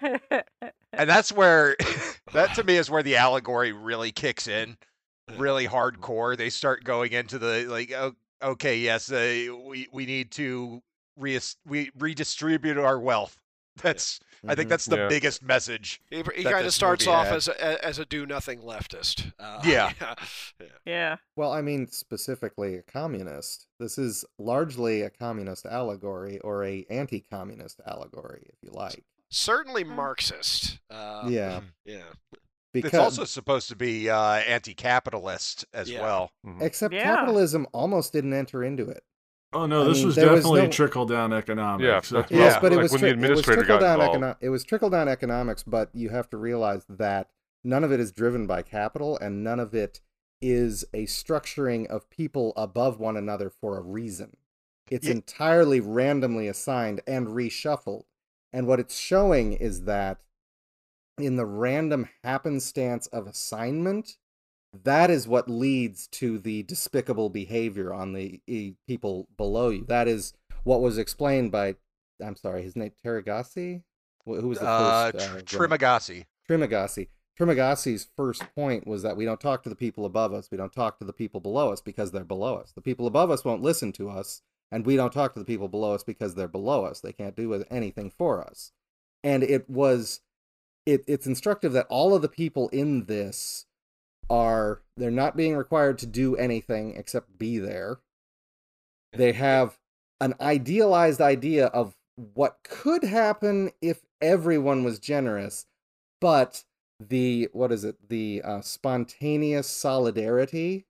And 0.96 1.08
that's 1.08 1.30
where, 1.32 1.76
that 2.32 2.54
to 2.56 2.64
me 2.64 2.76
is 2.76 2.90
where 2.90 3.02
the 3.02 3.16
allegory 3.16 3.72
really 3.72 4.12
kicks 4.12 4.48
in, 4.48 4.76
really 5.36 5.66
hardcore. 5.68 6.36
They 6.36 6.50
start 6.50 6.84
going 6.84 7.12
into 7.12 7.38
the 7.38 7.66
like, 7.68 7.92
oh, 7.92 8.14
okay, 8.42 8.78
yes, 8.78 9.10
uh, 9.10 9.46
we 9.66 9.88
we 9.92 10.06
need 10.06 10.30
to 10.32 10.82
re 11.16 11.38
we 11.66 11.90
redistribute 11.98 12.78
our 12.78 12.98
wealth. 12.98 13.38
That's 13.82 14.20
I 14.48 14.54
think 14.54 14.68
Mhm. 14.68 14.70
that's 14.70 14.86
the 14.86 14.96
Yeah. 14.96 15.08
biggest 15.08 15.42
message. 15.42 16.00
He, 16.08 16.22
he 16.34 16.44
kind 16.44 16.66
of 16.66 16.72
starts 16.72 17.06
off 17.06 17.26
had. 17.26 17.36
as 17.36 17.48
a, 17.48 17.84
as 17.84 17.98
a 17.98 18.04
do 18.06 18.24
nothing 18.24 18.60
leftist. 18.62 19.32
Uh, 19.38 19.60
Yeah. 19.66 19.92
yeah. 20.00 20.14
yeah. 20.86 21.16
Well, 21.36 21.52
I 21.52 21.60
mean, 21.62 21.86
specifically 21.88 22.76
a 22.76 22.82
communist. 22.82 23.66
This 23.78 23.98
is 23.98 24.24
largely 24.38 25.02
a 25.02 25.10
communist 25.10 25.66
allegory 25.66 26.38
or 26.40 26.64
a 26.64 26.86
anti-communist 26.88 27.80
allegory, 27.86 28.46
if 28.48 28.56
you 28.62 28.70
like. 28.72 29.04
Certainly 29.30 29.84
Mm. 29.84 29.96
Marxist. 29.96 30.78
Uh, 30.90 31.24
yeah, 31.28 31.60
Yeah. 31.84 32.02
because 32.72 32.92
It's 32.92 32.98
also 32.98 33.24
supposed 33.24 33.68
to 33.68 33.76
be 33.76 34.08
uh, 34.08 34.18
anti-capitalist 34.20 35.64
as 35.72 35.90
Yeah. 35.90 36.02
well. 36.02 36.30
Mhm. 36.46 36.62
except 36.62 36.94
Yeah. 36.94 37.02
capitalism 37.04 37.66
almost 37.72 38.12
didn't 38.12 38.32
enter 38.34 38.62
into 38.62 38.88
it. 38.88 39.02
Oh 39.52 39.66
no, 39.66 39.82
I 39.82 39.88
this 39.88 39.98
mean, 39.98 40.06
was 40.06 40.16
there 40.16 40.30
was 40.30 40.40
definitely 40.40 40.62
no- 40.62 40.70
trickle 40.70 41.06
down 41.06 41.32
economics. 41.32 41.84
Yeah, 41.84 41.92
that's 41.92 42.08
That's 42.10 42.30
Yeah, 42.30 42.38
Yes, 42.38 42.52
what- 42.54 42.62
but 42.62 42.72
it 42.72 42.76
like 42.76 42.82
was 42.82 42.92
when 42.92 43.00
the 43.00 43.06
tri- 43.06 43.08
it 43.08 43.16
was 43.16 43.22
administrator 43.24 43.60
trickle 43.62 43.78
got 43.78 43.80
down 43.80 44.00
involved. 44.00 44.20
econo- 44.22 44.36
it 44.40 44.48
was 44.50 44.64
trickle 44.64 44.90
down 44.90 45.08
economics, 45.08 45.62
but 45.62 45.90
you 45.94 46.08
have 46.10 46.28
to 46.30 46.36
realize 46.36 46.84
that 46.88 47.30
none 47.64 47.82
of 47.84 47.90
it 47.92 48.00
is 48.00 48.12
driven 48.12 48.46
by 48.46 48.62
capital 48.62 49.16
and 49.18 49.42
none 49.42 49.58
of 49.60 49.74
it 49.74 50.00
is 50.42 50.84
a 50.92 51.06
structuring 51.06 51.86
of 51.86 52.10
people 52.10 52.52
above 52.56 53.00
one 53.00 53.16
another 53.16 53.48
for 53.48 53.78
a 53.78 53.82
reason. 53.82 54.36
It's 54.90 55.06
Ye- 55.06 55.12
entirely 55.12 55.80
randomly 55.80 56.46
assigned 56.48 57.00
and 57.06 57.28
reshuffled. 57.28 58.04
And 58.56 58.66
what 58.66 58.80
it's 58.80 58.98
showing 58.98 59.52
is 59.52 59.82
that 59.82 60.16
in 61.18 61.36
the 61.36 61.44
random 61.44 62.08
happenstance 62.24 63.06
of 63.08 63.26
assignment, 63.26 64.16
that 64.72 65.10
is 65.10 65.28
what 65.28 65.50
leads 65.50 66.06
to 66.12 66.38
the 66.38 66.62
despicable 66.62 67.28
behavior 67.28 67.92
on 67.92 68.14
the 68.14 68.40
people 68.86 69.28
below 69.36 69.68
you. 69.68 69.84
That 69.88 70.08
is 70.08 70.32
what 70.64 70.80
was 70.80 70.96
explained 70.96 71.52
by, 71.52 71.76
I'm 72.24 72.34
sorry, 72.36 72.62
his 72.62 72.76
name 72.76 72.92
Terragasi, 73.04 73.82
who 74.24 74.48
was 74.48 74.58
the 74.58 74.66
Uh, 74.66 75.12
first? 75.12 75.28
uh? 75.28 75.40
Trimagasi. 75.42 76.24
Trimagasi. 76.48 77.08
Trimagasi's 77.38 78.08
first 78.16 78.42
point 78.54 78.86
was 78.86 79.02
that 79.02 79.18
we 79.18 79.26
don't 79.26 79.38
talk 79.40 79.64
to 79.64 79.68
the 79.68 79.76
people 79.76 80.06
above 80.06 80.32
us. 80.32 80.48
We 80.50 80.56
don't 80.56 80.72
talk 80.72 80.98
to 81.00 81.04
the 81.04 81.12
people 81.12 81.40
below 81.40 81.72
us 81.72 81.82
because 81.82 82.10
they're 82.10 82.24
below 82.24 82.56
us. 82.56 82.72
The 82.72 82.80
people 82.80 83.06
above 83.06 83.30
us 83.30 83.44
won't 83.44 83.60
listen 83.60 83.92
to 83.92 84.08
us, 84.08 84.40
and 84.70 84.84
we 84.84 84.96
don't 84.96 85.12
talk 85.12 85.34
to 85.34 85.40
the 85.40 85.46
people 85.46 85.68
below 85.68 85.94
us 85.94 86.02
because 86.02 86.34
they're 86.34 86.48
below 86.48 86.84
us. 86.84 87.00
They 87.00 87.12
can't 87.12 87.36
do 87.36 87.64
anything 87.70 88.10
for 88.10 88.42
us. 88.42 88.72
And 89.22 89.42
it 89.42 89.68
was, 89.68 90.20
it, 90.84 91.04
it's 91.06 91.26
instructive 91.26 91.72
that 91.72 91.86
all 91.88 92.14
of 92.14 92.22
the 92.22 92.28
people 92.28 92.68
in 92.70 93.04
this 93.04 93.66
are 94.28 94.82
they're 94.96 95.10
not 95.10 95.36
being 95.36 95.56
required 95.56 95.98
to 95.98 96.06
do 96.06 96.36
anything 96.36 96.94
except 96.96 97.38
be 97.38 97.58
there. 97.58 97.98
They 99.12 99.32
have 99.32 99.78
an 100.20 100.34
idealized 100.40 101.20
idea 101.20 101.66
of 101.66 101.94
what 102.16 102.58
could 102.64 103.04
happen 103.04 103.70
if 103.80 104.00
everyone 104.20 104.82
was 104.82 104.98
generous, 104.98 105.66
but 106.20 106.64
the 106.98 107.48
what 107.52 107.70
is 107.70 107.84
it? 107.84 108.08
The 108.08 108.42
uh, 108.44 108.60
spontaneous 108.62 109.68
solidarity 109.68 110.86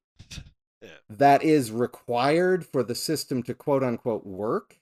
Yeah. 0.83 0.89
that 1.09 1.43
is 1.43 1.71
required 1.73 2.67
for 2.67 2.83
the 2.83 2.95
system 2.95 3.43
to 3.45 3.55
quote 3.55 3.83
unquote 3.83 4.27
work 4.27 4.79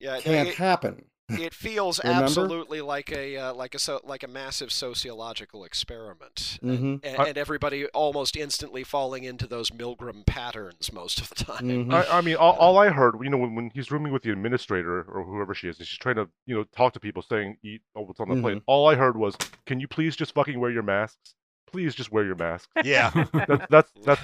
Yeah. 0.00 0.20
can't 0.20 0.48
it, 0.50 0.54
happen. 0.56 1.06
it 1.28 1.52
feels 1.66 1.98
absolutely 2.04 2.80
like 2.80 3.10
a 3.10 3.36
uh, 3.36 3.52
like 3.54 3.74
a 3.74 3.78
so, 3.80 4.00
like 4.04 4.22
a 4.22 4.28
massive 4.28 4.70
sociological 4.70 5.64
experiment, 5.64 6.58
Mhm. 6.62 7.00
and, 7.04 7.16
I- 7.18 7.28
and 7.30 7.36
everybody 7.38 7.86
almost 7.86 8.36
instantly 8.36 8.84
falling 8.84 9.24
into 9.24 9.48
those 9.48 9.70
Milgram 9.70 10.24
patterns 10.24 10.92
most 10.92 11.20
of 11.20 11.28
the 11.30 11.34
time. 11.34 11.64
Mhm. 11.64 11.92
I, 11.92 12.18
I 12.18 12.20
mean, 12.20 12.36
all, 12.36 12.52
all 12.60 12.78
I 12.78 12.90
heard, 12.90 13.16
you 13.20 13.28
know, 13.30 13.38
when, 13.38 13.56
when 13.56 13.70
he's 13.74 13.90
rooming 13.90 14.12
with 14.12 14.22
the 14.22 14.30
administrator 14.30 15.02
or 15.02 15.24
whoever 15.24 15.52
she 15.54 15.68
is, 15.68 15.78
and 15.78 15.88
she's 15.88 15.98
trying 15.98 16.16
to, 16.16 16.28
you 16.46 16.54
know, 16.54 16.62
talk 16.76 16.92
to 16.92 17.00
people, 17.00 17.22
saying, 17.22 17.56
"Eat 17.64 17.82
oh, 17.96 18.02
what's 18.02 18.20
on 18.20 18.28
the 18.28 18.40
plate." 18.40 18.62
All 18.66 18.88
I 18.88 18.94
heard 18.94 19.16
was, 19.16 19.34
"Can 19.66 19.80
you 19.80 19.88
please 19.88 20.14
just 20.14 20.32
fucking 20.34 20.60
wear 20.60 20.70
your 20.70 20.84
masks? 20.84 21.34
Please 21.66 21.94
just 21.94 22.12
wear 22.12 22.24
your 22.24 22.34
mask. 22.36 22.68
Yeah. 22.84 23.10
That's 23.48 23.66
that's 23.70 23.92
that's 24.04 24.22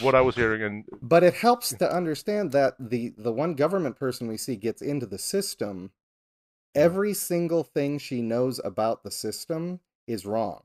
what 0.00 0.14
I 0.14 0.20
was 0.20 0.34
hearing, 0.42 0.62
and 0.62 0.84
But 1.02 1.22
it 1.22 1.34
helps 1.34 1.70
to 1.74 1.90
understand 1.92 2.52
that 2.52 2.74
the 2.78 3.14
the 3.16 3.32
one 3.32 3.54
government 3.54 3.96
person 3.96 4.26
we 4.28 4.36
see 4.36 4.56
gets 4.56 4.80
into 4.82 5.06
the 5.06 5.18
system. 5.18 5.92
Every 6.74 7.14
single 7.14 7.64
thing 7.64 7.98
she 7.98 8.22
knows 8.22 8.60
about 8.64 9.02
the 9.02 9.10
system 9.10 9.80
is 10.06 10.24
wrong. 10.26 10.62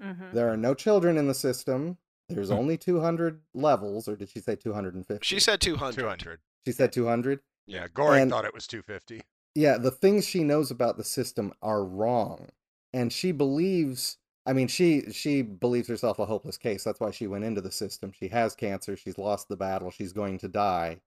hmm 0.00 0.30
There 0.32 0.48
are 0.50 0.56
no 0.56 0.74
children 0.74 1.18
in 1.18 1.28
the 1.28 1.34
system. 1.34 1.98
There's 2.28 2.50
only 2.52 2.76
200 2.78 3.40
levels, 3.54 4.06
or 4.08 4.14
did 4.14 4.30
she 4.30 4.38
say 4.40 4.54
250? 4.54 5.24
she 5.26 5.40
said 5.40 5.60
200. 5.60 5.98
200. 6.00 6.38
She 6.64 6.72
said 6.72 6.92
200. 6.92 7.40
Yeah, 7.66 7.88
Goreng 7.88 8.22
And- 8.22 8.30
thought 8.30 8.44
it 8.44 8.54
was 8.54 8.66
250. 8.68 9.22
Yeah, 9.56 9.78
the 9.78 9.90
things 9.90 10.24
she 10.26 10.44
knows 10.44 10.70
about 10.70 10.96
the 10.96 11.02
system 11.04 11.52
are 11.60 11.84
wrong, 11.84 12.48
and 12.92 13.12
she 13.12 13.32
believes. 13.32 14.16
I 14.46 14.52
mean, 14.54 14.68
she 14.68 15.02
she 15.12 15.42
believes 15.42 15.86
herself 15.88 16.18
a 16.18 16.26
hopeless 16.26 16.56
case. 16.56 16.82
That's 16.84 16.98
why 17.00 17.10
she 17.10 17.26
went 17.26 17.44
into 17.44 17.60
the 17.60 17.70
system. 17.70 18.12
She 18.12 18.28
has 18.28 18.54
cancer. 18.54 18.96
She's 18.96 19.18
lost 19.18 19.48
the 19.48 19.56
battle. 19.56 19.90
She's 19.90 20.12
going 20.12 20.38
to 20.38 20.48
die. 20.48 21.00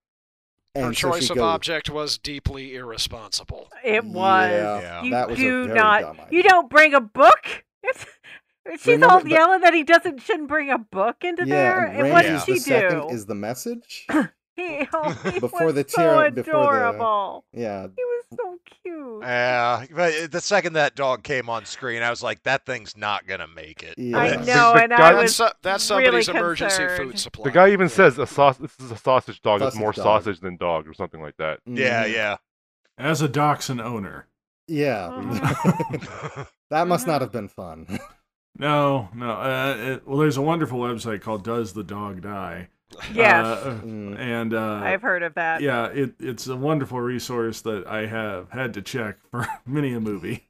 Her 0.76 0.82
And 0.86 0.96
so 0.96 1.10
choice 1.12 1.24
she 1.26 1.30
of 1.32 1.36
goes- 1.36 1.44
object 1.44 1.90
was 1.90 2.16
deeply 2.18 2.74
irresponsible. 2.74 3.70
It 3.84 4.04
was. 4.04 4.50
Yeah, 4.50 4.80
Yeah. 4.80 5.02
You 5.02 5.10
that 5.10 5.28
was 5.30 5.38
a 5.38 5.42
do 5.42 5.64
very 5.66 5.78
not. 5.78 6.00
dumb 6.02 6.20
You 6.30 6.42
don't 6.42 6.70
bring 6.70 6.94
a 6.94 7.00
book. 7.00 7.64
It's, 7.82 8.06
she's 8.82 8.86
Remember 8.86 9.12
all 9.14 9.20
the- 9.20 9.28
yelling 9.30 9.60
that 9.60 9.74
he 9.74 9.82
doesn't 9.84 10.20
shouldn't 10.22 10.48
bring 10.48 10.70
a 10.70 10.78
book 10.78 11.16
into 11.22 11.44
there. 11.44 11.84
and 11.84 12.00
And 12.00 12.10
what 12.12 12.24
Ramses 12.24 12.46
did 12.46 12.54
the 12.54 12.58
she 12.60 12.64
second 12.64 13.00
do? 13.02 13.08
is 13.14 13.26
the 13.26 13.34
message. 13.34 14.06
He, 14.56 14.86
oh, 14.92 15.10
he 15.32 15.40
Before 15.40 15.66
was 15.66 15.74
the 15.74 15.84
so 15.88 16.00
tyra- 16.00 16.32
before 16.34 17.42
the- 17.52 17.60
Yeah, 17.60 17.88
He 17.96 18.04
was 18.04 18.24
so 18.36 18.58
cute. 18.84 19.22
Yeah, 19.22 19.84
but 19.94 20.30
the 20.30 20.40
second 20.40 20.74
that 20.74 20.94
dog 20.94 21.24
came 21.24 21.50
on 21.50 21.64
screen, 21.64 22.02
I 22.02 22.10
was 22.10 22.22
like, 22.22 22.44
that 22.44 22.64
thing's 22.64 22.96
not 22.96 23.26
gonna 23.26 23.48
make 23.48 23.82
it. 23.82 23.94
yeah. 23.98 24.16
I 24.16 24.36
know, 24.36 24.72
the 24.74 24.82
and 24.82 24.90
guy- 24.90 25.08
I 25.08 25.12
That's, 25.14 25.22
was 25.22 25.36
so- 25.36 25.50
that's 25.62 25.90
really 25.90 26.22
somebody's 26.22 26.28
emergency 26.28 26.76
concerned. 26.86 27.10
food 27.10 27.18
supply. 27.18 27.44
the 27.44 27.50
guy 27.50 27.68
even 27.72 27.86
Yeah. 27.86 27.94
says 27.94 28.18
a 28.18 28.26
sauce. 28.28 28.56
This 28.58 28.78
is 28.78 28.92
a 28.92 28.96
sausage 28.96 29.42
dog. 29.42 29.60
it's 29.62 29.74
more 29.76 29.90
dog. 29.92 30.04
sausage 30.04 30.38
than 30.40 30.56
dog, 30.56 30.86
or 30.86 30.94
something 30.94 31.20
like 31.20 31.36
that. 31.38 31.58
Yeah, 31.66 32.04
Mhm. 32.06 32.12
yeah. 32.14 32.36
As 32.96 33.22
a 33.22 33.28
dachshund 33.28 33.80
owner. 33.80 34.28
Yeah. 34.68 35.08
Mhm. 35.20 36.46
that 36.70 36.86
must 36.86 37.06
not 37.08 37.20
have 37.22 37.32
been 37.32 37.48
fun. 37.48 37.98
No, 38.56 39.08
no. 39.14 39.30
Uh, 39.32 39.76
it, 39.78 40.06
well, 40.06 40.18
there's 40.18 40.36
a 40.36 40.42
wonderful 40.42 40.78
website 40.78 41.20
called 41.22 41.42
"Does 41.42 41.72
the 41.72 41.82
Dog 41.82 42.22
Die?" 42.22 42.68
Yes, 43.12 43.44
Uh, 43.44 43.80
Mm. 43.84 44.18
and 44.18 44.54
uh, 44.54 44.80
I've 44.82 45.02
heard 45.02 45.22
of 45.22 45.34
that. 45.34 45.60
yeah, 45.62 45.86
it, 45.86 46.14
it's 46.20 46.46
a 46.46 46.56
wonderful 46.56 47.00
resource 47.00 47.60
that 47.62 47.86
I 47.86 48.06
have 48.06 48.50
had 48.50 48.74
to 48.74 48.82
check 48.82 49.16
for 49.30 49.46
many 49.66 49.92
a 49.94 50.00
movie. 50.00 50.48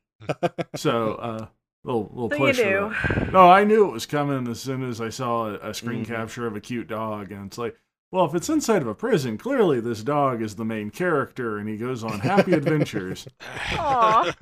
so, 0.76 1.14
uh, 1.14 1.46
little 1.84 2.10
little 2.12 2.30
So 2.30 2.36
you 2.36 2.42
push. 2.52 2.58
for 2.58 3.24
knew. 3.24 3.32
No, 3.32 3.48
I 3.50 3.64
knew 3.64 3.86
it 3.88 3.92
was 3.92 4.06
coming 4.06 4.46
as 4.48 4.60
soon 4.60 4.82
as 4.88 5.00
I 5.00 5.08
saw 5.10 5.48
a, 5.48 5.70
a 5.70 5.74
screen 5.74 6.04
Mhm. 6.04 6.08
capture 6.08 6.46
of 6.46 6.56
a 6.56 6.60
cute 6.60 6.88
dog, 6.88 7.30
and 7.32 7.46
it's 7.46 7.58
like, 7.58 7.76
well, 8.12 8.26
if 8.26 8.34
it's 8.34 8.48
inside 8.48 8.82
of 8.82 8.88
a 8.88 8.94
prison, 8.94 9.38
clearly 9.38 9.80
this 9.80 10.02
dog 10.02 10.40
is 10.42 10.54
the 10.56 10.64
main 10.64 10.90
character, 10.90 11.58
and 11.58 11.68
he 11.68 11.76
goes 11.76 12.04
on 12.04 12.20
happy 12.20 12.52
adventures. 12.54 13.26
Aw. 13.72 14.32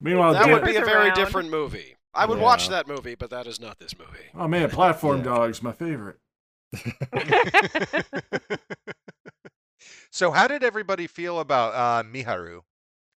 Meanwhile, 0.00 0.34
that 0.34 0.48
would 0.48 0.64
be 0.64 0.76
a 0.76 0.84
very 0.84 1.08
around. 1.08 1.16
different 1.16 1.50
movie. 1.50 1.96
I 2.14 2.26
would 2.26 2.38
watch 2.38 2.68
that 2.68 2.86
movie, 2.88 3.14
but 3.14 3.30
that 3.30 3.46
is 3.46 3.60
not 3.60 3.78
this 3.78 3.96
movie. 3.98 4.26
oh 4.34 4.48
man, 4.48 4.70
platform 4.70 5.18
Yeah. 5.18 5.24
dog's 5.24 5.62
my 5.62 5.72
favorite. 5.72 6.18
so, 10.10 10.30
how 10.30 10.48
did 10.48 10.64
everybody 10.64 11.06
feel 11.06 11.40
about 11.40 11.74
uh, 11.74 12.02
Miharu 12.08 12.60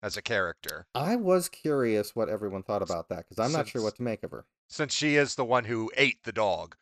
as 0.03 0.17
a 0.17 0.21
character? 0.21 0.85
I 0.93 1.15
was 1.15 1.49
curious 1.49 2.15
what 2.15 2.29
everyone 2.29 2.63
thought 2.63 2.81
about 2.81 3.09
that 3.09 3.25
because 3.29 3.39
I'm 3.39 3.51
not 3.51 3.67
sure 3.67 3.81
what 3.81 3.95
to 3.95 4.03
make 4.03 4.23
of 4.23 4.31
her. 4.31 4.45
Since 4.69 4.93
she 4.93 5.15
is 5.15 5.35
the 5.35 5.45
one 5.45 5.65
who 5.65 5.91
ate 5.97 6.23
the 6.23 6.31
dog, 6.31 6.75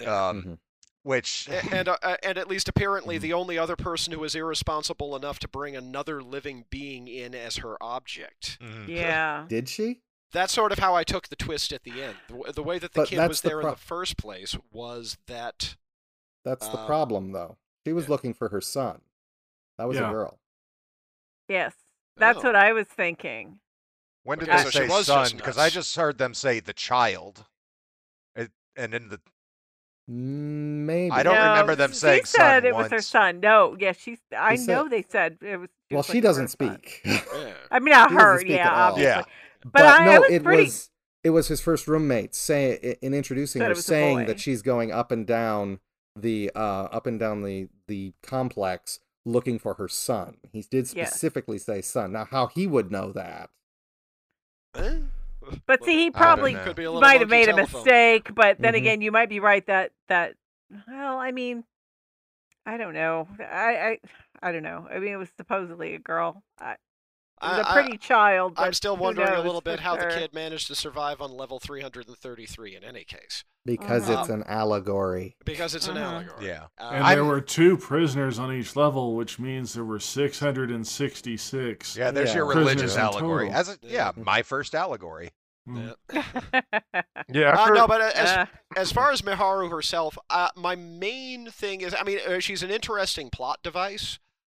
Yeah. 0.00 0.28
um, 0.28 0.42
Mhm. 0.42 0.58
which 1.02 1.48
and 1.72 1.88
uh, 1.88 1.96
and 2.22 2.38
at 2.38 2.48
least 2.48 2.68
apparently 2.68 3.18
Mhm. 3.18 3.22
the 3.22 3.32
only 3.34 3.58
other 3.58 3.76
person 3.76 4.12
who 4.12 4.20
was 4.20 4.34
irresponsible 4.34 5.14
enough 5.16 5.38
to 5.40 5.48
bring 5.48 5.76
another 5.76 6.22
living 6.22 6.64
being 6.70 7.06
in 7.08 7.34
as 7.34 7.56
her 7.56 7.76
object. 7.82 8.58
Mhm. 8.60 8.88
yeah. 8.88 9.44
Did 9.48 9.68
she? 9.68 10.00
That's 10.32 10.52
sort 10.52 10.72
of 10.72 10.78
how 10.80 10.96
I 10.96 11.04
took 11.04 11.28
the 11.28 11.36
twist 11.36 11.72
at 11.72 11.84
the 11.84 12.02
end. 12.02 12.16
The, 12.28 12.52
the 12.52 12.62
way 12.62 12.78
that 12.80 12.92
the 12.92 13.00
But 13.02 13.08
kid 13.08 13.28
was 13.28 13.40
the 13.42 13.50
there 13.50 13.60
pro- 13.60 13.68
in 13.68 13.74
the 13.74 13.80
first 13.80 14.16
place 14.16 14.56
was 14.72 15.16
that 15.26 15.76
That's 16.44 16.68
the 16.68 16.78
Uh, 16.78 16.86
problem, 16.86 17.32
though. 17.32 17.56
She 17.86 17.92
was 17.92 18.04
yeah. 18.04 18.10
looking 18.10 18.34
for 18.34 18.48
her 18.50 18.60
son. 18.60 19.00
That 19.78 19.84
was 19.88 19.96
Yeah. 19.96 20.08
a 20.08 20.12
girl. 20.12 20.38
Yes. 21.48 21.74
That's 22.16 22.38
Oh. 22.38 22.42
what 22.42 22.56
I 22.56 22.72
was 22.72 22.86
thinking. 22.86 23.60
When 24.22 24.38
did 24.38 24.48
Okay, 24.48 24.58
they 24.58 24.62
so 24.64 24.70
she 24.70 24.78
say 24.78 24.88
was 24.88 25.06
son? 25.06 25.36
Because 25.36 25.58
I 25.58 25.68
just 25.68 25.94
heard 25.96 26.18
them 26.18 26.32
say 26.34 26.60
the 26.60 26.72
child. 26.72 27.44
It, 28.36 28.52
and 28.76 28.94
in 28.94 29.08
the 29.08 29.20
Maybe. 30.06 31.10
I 31.10 31.22
don't 31.22 31.34
No, 31.34 31.48
remember 31.48 31.74
them 31.76 31.92
she 31.92 31.96
saying 31.96 32.24
son 32.26 32.38
said 32.40 32.64
it 32.66 32.74
was 32.74 32.90
her 32.90 33.00
son. 33.00 33.40
No, 33.40 33.74
yeah, 33.80 33.92
she's. 33.92 34.18
I 34.36 34.54
said- 34.56 34.74
know 34.74 34.86
they 34.88 35.00
said 35.02 35.38
it 35.40 35.56
was. 35.56 35.70
Well, 35.90 35.98
was 36.00 36.06
she 36.06 36.10
looking 36.12 36.22
doesn't 36.22 36.48
speak. 36.48 37.00
Yeah. 37.06 37.54
I 37.70 37.78
mean, 37.78 37.92
not 37.92 38.10
She 38.10 38.14
her. 38.16 38.38
speak 38.40 38.50
Yeah, 38.50 38.66
at 38.66 38.72
all. 38.74 38.90
obviously. 38.92 39.02
Yeah. 39.04 39.70
But 39.72 39.82
I- 39.86 40.04
no, 40.04 40.10
I 40.12 40.18
was 40.18 40.30
it 40.30 40.44
pretty- 40.44 40.64
was 40.64 40.90
it 41.22 41.30
was 41.30 41.48
his 41.48 41.62
first 41.62 41.88
roommate 41.88 42.34
saying 42.34 42.96
in 43.00 43.14
introducing 43.14 43.60
Said 43.60 43.68
her 43.68 43.74
saying 43.76 44.26
that 44.26 44.40
she's 44.40 44.60
going 44.60 44.92
up 44.92 45.10
and 45.10 45.26
down 45.26 45.80
the 46.16 46.50
uh 46.54 46.84
up 46.92 47.06
and 47.06 47.18
down 47.18 47.42
the 47.42 47.68
the 47.88 48.12
complex 48.22 49.00
looking 49.24 49.58
for 49.58 49.74
her 49.74 49.88
son. 49.88 50.36
He 50.52 50.62
did 50.62 50.86
Yes. 50.94 51.10
specifically 51.10 51.58
say 51.58 51.80
son. 51.82 52.12
Now 52.12 52.26
how 52.30 52.46
he 52.48 52.66
would 52.66 52.90
know 52.90 53.12
that? 53.12 53.50
Eh? 54.76 54.98
But 55.66 55.84
see, 55.84 56.04
he 56.04 56.10
probably 56.10 56.54
know. 56.54 56.64
Could 56.64 56.76
be 56.76 56.84
a 56.84 56.90
little 56.90 57.00
might 57.00 57.20
have 57.20 57.28
monkey 57.30 57.46
made 57.46 57.48
a 57.48 57.56
mistake. 57.56 58.34
But 58.34 58.60
then 58.60 58.74
Mhm. 58.74 58.78
again, 58.78 59.00
you 59.00 59.12
might 59.12 59.28
be 59.28 59.40
right 59.40 59.64
that 59.66 59.92
that. 60.08 60.34
Well, 60.88 61.18
I 61.18 61.32
mean, 61.32 61.64
I 62.66 62.76
don't 62.76 62.94
know. 62.94 63.28
I 63.40 63.98
I 64.42 64.48
I 64.48 64.52
don't 64.52 64.62
know. 64.62 64.86
I 64.90 64.98
mean, 64.98 65.12
it 65.12 65.16
was 65.16 65.30
supposedly 65.36 65.94
a 65.94 65.98
girl. 65.98 66.42
I, 66.58 66.76
it 67.44 67.48
was 67.48 67.58
a 67.58 67.68
I- 67.68 67.70
I- 67.70 67.82
pretty 67.82 67.98
child. 67.98 68.54
I'm 68.56 68.72
still 68.72 68.96
who 68.96 69.02
wondering 69.02 69.32
a 69.32 69.40
little 69.42 69.60
bit 69.60 69.80
how 69.80 69.96
the 69.96 70.06
kid 70.06 70.32
managed 70.34 70.66
to 70.68 70.74
survive 70.74 71.20
on 71.20 71.30
level 71.32 71.58
333 71.60 72.76
in 72.76 72.84
any 72.84 73.04
case, 73.04 73.44
Because 73.66 74.08
Uh-huh. 74.10 74.20
it's 74.20 74.28
an 74.30 74.44
allegory. 74.46 75.36
because 75.44 75.74
it's 75.74 75.88
an 75.88 75.96
Uh-huh. 75.96 76.16
allegory. 76.16 76.46
yeah. 76.46 76.64
Uh, 76.78 76.90
And 76.92 77.04
I'm- 77.04 77.16
there 77.16 77.24
were 77.24 77.40
two 77.40 77.76
prisoners 77.76 78.38
on 78.38 78.52
each 78.52 78.76
level, 78.76 79.14
which 79.14 79.38
means 79.38 79.74
there 79.74 79.84
were 79.84 79.98
666. 80.00 81.96
Yeah, 81.96 82.10
there's 82.10 82.30
Yeah. 82.30 82.36
your 82.36 82.46
religious 82.46 82.96
allegory. 82.96 83.50
As 83.50 83.68
a, 83.68 83.78
yeah, 83.82 84.12
my 84.16 84.42
first 84.42 84.74
allegory. 84.74 85.30
Mm. 85.68 85.94
Yeah, 87.28 87.58
Uh, 87.58 87.70
no, 87.70 87.86
but 87.86 88.00
as 88.02 88.28
Uh, 88.28 88.46
as 88.76 88.92
far 88.92 89.10
as 89.10 89.22
Miharu 89.22 89.70
herself, 89.70 90.18
uh, 90.28 90.50
my 90.56 90.74
main 90.76 91.50
thing 91.50 91.80
is, 91.80 91.94
I 91.98 92.02
mean, 92.02 92.18
uh, 92.26 92.38
she's 92.38 92.62
an 92.62 92.70
interesting 92.70 93.30
plot 93.30 93.62
device. 93.62 94.18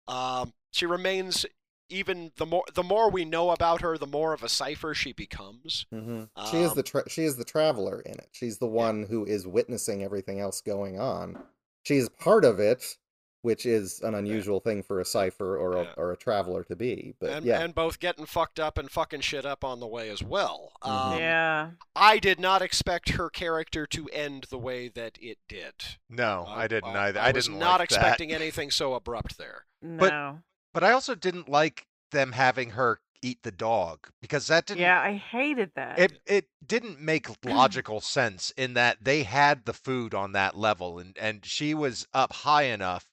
Um, 0.08 0.54
she 0.70 0.86
remains 0.86 1.44
even 1.88 2.32
the 2.36 2.46
more 2.46 2.64
the 2.74 2.82
more 2.82 3.10
we 3.10 3.24
know 3.24 3.50
about 3.50 3.80
her, 3.82 3.96
the 3.98 4.06
more 4.06 4.32
of 4.32 4.42
a 4.42 4.48
cipher 4.48 4.94
she 4.94 5.12
becomes. 5.12 5.86
hmm 5.90 6.24
she 6.50 6.58
is 6.58 6.70
Um, 6.70 6.76
the 6.76 6.82
tra- 6.82 7.08
she 7.10 7.24
is 7.24 7.36
the 7.36 7.44
traveler 7.44 8.00
in 8.00 8.12
it. 8.14 8.28
She's 8.32 8.58
the 8.58 8.66
one 8.66 9.04
who 9.08 9.24
is 9.24 9.46
witnessing 9.46 10.02
everything 10.02 10.40
else 10.40 10.60
going 10.60 10.98
on. 10.98 11.42
She's 11.82 12.08
part 12.08 12.44
of 12.46 12.60
it, 12.60 12.96
which 13.42 13.66
is 13.66 14.00
an 14.00 14.14
unusual 14.14 14.58
thing 14.60 14.82
for 14.82 15.00
a 15.00 15.04
cipher 15.04 15.58
or 15.58 15.76
a, 15.76 15.82
Yeah. 15.82 15.90
or 15.98 16.12
a 16.12 16.16
traveler 16.16 16.64
to 16.64 16.74
be. 16.74 17.14
But 17.20 17.28
and 17.30 17.44
yeah, 17.44 17.60
and 17.60 17.74
both 17.74 18.00
getting 18.00 18.24
fucked 18.24 18.58
up 18.58 18.78
and 18.78 18.90
fucking 18.90 19.20
shit 19.20 19.44
up 19.44 19.62
on 19.62 19.80
the 19.80 19.86
way 19.86 20.08
as 20.08 20.22
well. 20.22 20.72
Um, 20.80 21.18
yeah. 21.18 21.70
I 21.94 22.18
did 22.18 22.40
not 22.40 22.62
expect 22.62 23.10
her 23.10 23.28
character 23.28 23.86
to 23.88 24.08
end 24.08 24.46
the 24.48 24.56
way 24.58 24.88
that 24.88 25.18
it 25.20 25.36
did. 25.46 25.74
No, 26.08 26.46
I 26.48 26.66
didn't 26.68 26.96
either. 26.96 27.20
I, 27.20 27.28
I, 27.28 27.32
was 27.32 27.44
didn't 27.46 27.58
not 27.58 27.80
like 27.80 27.90
that. 27.90 27.96
expecting 27.96 28.32
anything 28.32 28.70
so 28.70 28.94
abrupt 28.94 29.36
there. 29.36 29.66
No. 29.82 29.98
But 29.98 30.36
I 30.82 30.92
also 30.92 31.14
didn't 31.14 31.48
like 31.48 31.86
them 32.10 32.32
having 32.32 32.70
her 32.70 33.00
eat 33.22 33.42
the 33.42 33.52
dog 33.52 34.08
because 34.20 34.46
that 34.48 34.66
didn't. 34.66 34.80
Yeah, 34.80 35.00
I 35.00 35.14
hated 35.14 35.70
that. 35.76 35.98
It 35.98 36.20
it 36.26 36.48
didn't 36.66 37.00
make 37.00 37.28
logical 37.44 38.00
sense 38.00 38.52
in 38.56 38.74
that 38.74 38.98
they 39.02 39.22
had 39.22 39.64
the 39.64 39.72
food 39.72 40.14
on 40.14 40.32
that 40.32 40.56
level 40.56 40.98
and 40.98 41.16
and 41.18 41.44
she 41.44 41.74
was 41.74 42.06
up 42.12 42.32
high 42.32 42.64
enough 42.64 43.06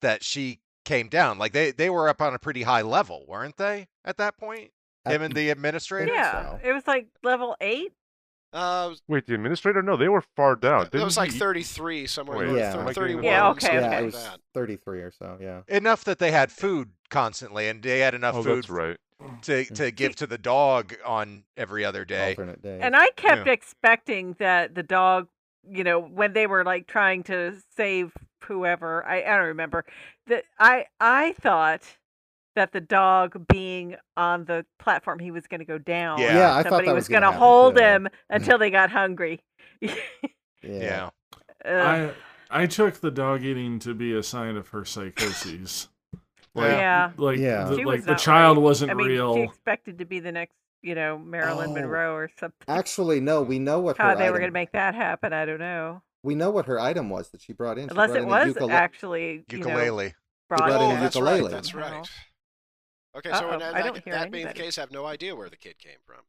that 0.00 0.22
she 0.22 0.60
came 0.84 1.08
down. 1.08 1.38
Like 1.38 1.52
they 1.52 1.70
they 1.70 1.90
were 1.90 2.08
up 2.08 2.22
on 2.22 2.34
a 2.34 2.38
pretty 2.38 2.62
high 2.62 2.82
level, 2.82 3.24
weren't 3.26 3.56
they? 3.56 3.88
At 4.04 4.16
that 4.18 4.36
point, 4.36 4.70
I- 5.04 5.12
him 5.14 5.22
and 5.22 5.34
the 5.34 5.50
administrator. 5.50 6.12
yeah, 6.12 6.50
so. 6.52 6.60
it 6.62 6.72
was 6.72 6.86
like 6.86 7.08
level 7.22 7.56
eight. 7.60 7.92
Uh, 8.52 8.94
wait, 9.08 9.26
the 9.26 9.34
administrator? 9.34 9.82
No, 9.82 9.96
they 9.96 10.08
were 10.08 10.22
far 10.36 10.56
down. 10.56 10.86
it 10.92 10.94
was 11.02 11.16
like 11.16 11.32
he- 11.32 11.38
33 11.38 12.06
somewhere. 12.06 12.38
Wait, 12.38 12.56
Yeah. 12.58 12.72
thir- 12.72 12.80
am 12.80 12.88
I 12.88 12.92
getting 12.92 12.94
31. 12.94 13.24
Yeah, 13.24 13.48
okay, 13.50 13.74
yeah, 13.74 13.86
okay. 13.86 13.86
it 13.86 13.90
like 14.02 14.04
was 14.12 14.28
33 14.54 15.00
or 15.00 15.10
so. 15.10 15.38
Yeah. 15.40 15.62
Enough 15.68 16.04
that 16.04 16.18
they 16.18 16.30
had 16.30 16.52
food 16.52 16.90
constantly 17.10 17.68
and 17.68 17.82
they 17.82 18.00
had 18.00 18.14
enough 18.14 18.34
Oh, 18.36 18.42
food 18.42 18.56
that's 18.64 18.70
right. 18.70 18.96
to 19.42 19.64
to 19.64 19.90
give 19.90 20.16
to 20.16 20.26
the 20.26 20.36
dog 20.38 20.94
on 21.04 21.44
every 21.56 21.84
other 21.84 22.04
day. 22.04 22.30
Alternate 22.30 22.60
day. 22.62 22.78
And 22.82 22.94
I 22.96 23.10
kept 23.10 23.46
Yeah. 23.46 23.52
expecting 23.52 24.34
that 24.38 24.74
the 24.74 24.82
dog, 24.82 25.28
you 25.68 25.84
know, 25.84 26.00
when 26.00 26.32
they 26.32 26.46
were 26.46 26.64
like 26.64 26.86
trying 26.86 27.22
to 27.24 27.56
save 27.76 28.12
whoever, 28.44 29.04
I, 29.06 29.22
I 29.22 29.36
don't 29.38 29.46
remember, 29.46 29.84
that 30.26 30.44
I 30.58 30.86
I 31.00 31.32
thought 31.40 31.82
that 32.54 32.72
the 32.72 32.80
dog 32.80 33.46
being 33.48 33.96
on 34.16 34.44
the 34.44 34.64
platform 34.78 35.18
he 35.18 35.30
was 35.30 35.46
going 35.46 35.60
to 35.60 35.66
go 35.66 35.78
down. 35.78 36.18
Yeah. 36.18 36.26
and 36.28 36.38
Yeah, 36.38 36.54
I 36.56 36.62
thought 36.62 36.70
somebody 36.70 36.86
that 36.88 36.94
was 36.94 37.02
was 37.04 37.08
gonna 37.08 37.26
going 37.26 37.32
to 37.32 37.38
hold 37.38 37.76
too. 37.76 37.82
him 37.82 38.08
until 38.30 38.58
they 38.58 38.70
got 38.70 38.90
hungry. 38.90 39.40
yeah. 39.80 39.94
Yeah. 40.62 41.10
Ugh. 41.64 42.14
I 42.50 42.62
I 42.62 42.66
took 42.66 43.00
the 43.00 43.10
dog 43.10 43.42
eating 43.44 43.78
to 43.80 43.94
be 43.94 44.14
a 44.14 44.22
sign 44.22 44.56
of 44.56 44.68
her 44.68 44.84
psychoses. 44.84 45.88
Like, 46.54 46.72
yeah. 46.72 47.12
like, 47.16 47.38
Yeah. 47.38 47.64
the, 47.64 47.76
like 47.84 48.04
the 48.04 48.14
child 48.14 48.58
right. 48.58 48.62
wasn't 48.62 48.90
I 48.90 48.94
mean, 48.94 49.06
real. 49.06 49.34
she 49.36 49.40
expected 49.40 50.00
to 50.00 50.04
be 50.04 50.20
the 50.20 50.32
next, 50.32 50.54
you 50.82 50.94
know, 50.94 51.16
Marilyn 51.16 51.70
Oh. 51.70 51.72
Monroe 51.72 52.12
or 52.14 52.28
something. 52.38 52.58
Actually, 52.68 53.20
no. 53.20 53.40
We 53.40 53.58
know 53.58 53.80
what 53.80 53.96
How 53.96 54.10
her 54.10 54.16
they 54.16 54.30
were 54.30 54.36
going 54.38 54.50
to 54.50 54.52
make 54.52 54.72
that 54.72 54.94
happen, 54.94 55.32
I 55.32 55.46
don't 55.46 55.60
know. 55.60 56.02
We 56.22 56.34
know 56.34 56.50
what 56.50 56.66
her 56.66 56.78
item 56.78 57.08
was 57.08 57.30
that 57.30 57.40
she 57.40 57.54
brought 57.54 57.78
in. 57.78 57.84
She 57.88 57.92
Unless 57.92 58.10
brought 58.10 58.18
it 58.18 58.22
in 58.24 58.28
was 58.28 58.54
ukule- 58.54 58.70
actually 58.70 59.44
you 59.50 59.60
know, 59.60 59.66
Ukulele. 59.68 60.14
brought 60.50 60.58
brought 60.58 60.82
in 60.82 60.90
in 60.90 60.96
a 60.98 61.00
that's 61.00 61.14
ukulele. 61.16 61.40
right. 61.44 61.50
That's 61.50 61.74
right. 61.74 62.10
Okay, 63.14 63.30
so 63.30 63.46
Uh-oh, 63.46 63.52
in 63.52 63.58
that, 63.60 63.74
I 63.74 63.82
don't 63.82 64.04
that 64.06 64.30
being 64.30 64.46
the 64.46 64.54
case, 64.54 64.78
I 64.78 64.82
have 64.82 64.90
no 64.90 65.04
idea 65.04 65.36
where 65.36 65.50
the 65.50 65.56
kid 65.56 65.78
came 65.78 65.98
from. 66.06 66.20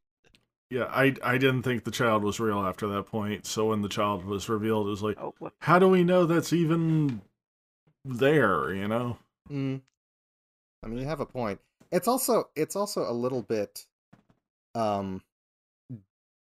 Yeah, 0.70 0.84
I 0.84 1.14
I 1.22 1.38
didn't 1.38 1.62
think 1.62 1.84
the 1.84 1.90
child 1.90 2.24
was 2.24 2.40
real 2.40 2.60
after 2.60 2.86
that 2.88 3.04
point. 3.04 3.46
So 3.46 3.68
when 3.68 3.82
the 3.82 3.88
child 3.88 4.24
was 4.24 4.48
revealed, 4.48 4.86
it 4.86 4.90
was 4.90 5.02
like, 5.02 5.18
Oh, 5.20 5.34
how 5.60 5.78
do 5.78 5.88
we 5.88 6.04
know 6.04 6.26
that's 6.26 6.52
even 6.52 7.20
there? 8.04 8.74
You 8.74 8.88
know? 8.88 9.18
Mm. 9.50 9.82
I 10.82 10.86
mean, 10.88 10.98
you 10.98 11.06
have 11.06 11.20
a 11.20 11.26
point. 11.26 11.60
It's 11.90 12.08
also 12.08 12.48
it's 12.56 12.76
also 12.76 13.08
a 13.08 13.12
little 13.12 13.42
bit 13.42 13.86
um 14.74 15.22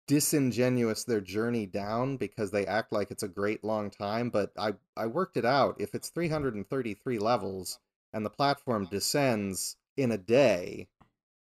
disingenuous 0.08 1.04
their 1.04 1.20
journey 1.20 1.66
down 1.66 2.16
because 2.16 2.50
they 2.50 2.66
act 2.66 2.92
like 2.92 3.10
it's 3.10 3.22
a 3.22 3.28
great 3.28 3.62
long 3.62 3.90
time, 3.90 4.30
but 4.30 4.52
I 4.58 4.74
I 4.96 5.06
worked 5.06 5.36
it 5.36 5.44
out. 5.44 5.76
If 5.80 5.94
it's 5.94 6.08
333 6.08 7.18
levels 7.18 7.78
and 8.12 8.24
the 8.24 8.30
platform 8.30 8.86
descends 8.90 9.76
in 9.96 10.10
a 10.10 10.18
day, 10.18 10.88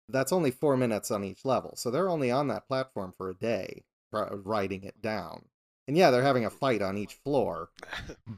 that's 0.09 0.31
only 0.31 0.51
4 0.51 0.77
minutes 0.77 1.11
on 1.11 1.23
each 1.23 1.45
level. 1.45 1.75
So 1.75 1.89
they're 1.91 2.09
only 2.09 2.31
on 2.31 2.47
that 2.49 2.67
platform 2.67 3.13
for 3.17 3.29
a 3.29 3.35
day 3.35 3.83
writing 4.11 4.83
it 4.83 5.01
down. 5.01 5.45
And 5.87 5.97
yeah, 5.97 6.09
they're 6.09 6.23
having 6.23 6.45
a 6.45 6.49
fight 6.49 6.81
on 6.81 6.97
each 6.97 7.13
floor 7.13 7.69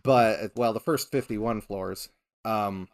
but 0.03 0.51
well 0.55 0.73
the 0.73 0.79
first 0.79 1.11
51 1.11 1.61
floors 1.61 2.09
um 2.45 2.87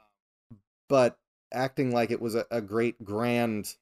but 0.90 1.18
acting 1.52 1.92
like 1.92 2.12
it 2.12 2.22
was 2.22 2.36
a, 2.36 2.46
a 2.52 2.62
great 2.62 3.04
grand 3.04 3.76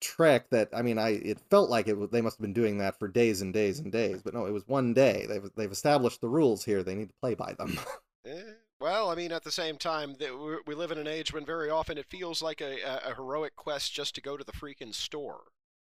trek 0.00 0.48
that 0.50 0.68
i 0.72 0.82
mean 0.82 0.98
i 0.98 1.10
it 1.10 1.40
felt 1.50 1.68
like 1.70 1.88
it 1.88 2.12
they 2.12 2.20
must 2.20 2.36
have 2.36 2.42
been 2.42 2.52
doing 2.52 2.78
that 2.78 2.98
for 2.98 3.08
days 3.08 3.40
and 3.40 3.52
days 3.52 3.80
and 3.80 3.90
days 3.90 4.22
but 4.22 4.34
no 4.34 4.46
it 4.46 4.52
was 4.52 4.66
one 4.68 4.94
day 4.94 5.26
they've 5.28 5.50
they've 5.56 5.72
established 5.72 6.20
the 6.20 6.28
rules 6.28 6.64
here 6.64 6.82
they 6.82 6.94
need 6.94 7.08
to 7.08 7.14
play 7.20 7.34
by 7.34 7.52
them 7.54 7.78
Eh, 8.26 8.42
well, 8.80 9.10
I 9.10 9.14
mean, 9.14 9.32
at 9.32 9.44
the 9.44 9.50
same 9.50 9.76
time, 9.76 10.14
we- 10.20 10.60
we 10.66 10.74
live 10.74 10.90
in 10.92 10.98
an 10.98 11.06
age 11.06 11.32
when 11.32 11.44
very 11.44 11.70
often 11.70 11.98
it 11.98 12.06
feels 12.06 12.42
like 12.42 12.60
a, 12.60 12.80
a, 12.82 13.10
a 13.10 13.14
heroic 13.14 13.56
quest 13.56 13.92
just 13.92 14.14
to 14.14 14.20
go 14.20 14.36
to 14.36 14.44
the 14.44 14.52
freaking 14.52 14.94
store. 14.94 15.44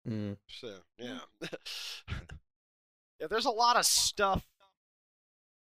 Mm. 0.09 0.36
So 0.49 0.78
yeah, 0.99 1.20
yeah. 3.20 3.26
There's 3.28 3.45
a 3.45 3.51
lot 3.51 3.76
of 3.76 3.84
stuff 3.84 4.47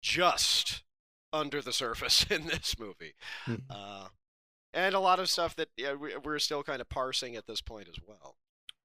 just 0.03 0.83
under 1.33 1.61
the 1.62 1.72
surface 1.72 2.27
in 2.31 2.47
this 2.47 2.79
movie, 2.79 3.14
Mhm. 3.47 3.62
uh, 3.70 4.09
and 4.72 4.95
a 4.95 5.01
lot 5.01 5.18
of 5.20 5.31
stuff 5.31 5.55
that 5.57 5.68
yeah, 5.77 5.95
we, 5.95 6.16
we're 6.16 6.39
still 6.39 6.62
kind 6.62 6.81
of 6.81 6.89
parsing 6.89 7.37
at 7.37 7.47
this 7.47 7.61
point 7.61 7.89
as 7.89 7.97
well. 8.07 8.37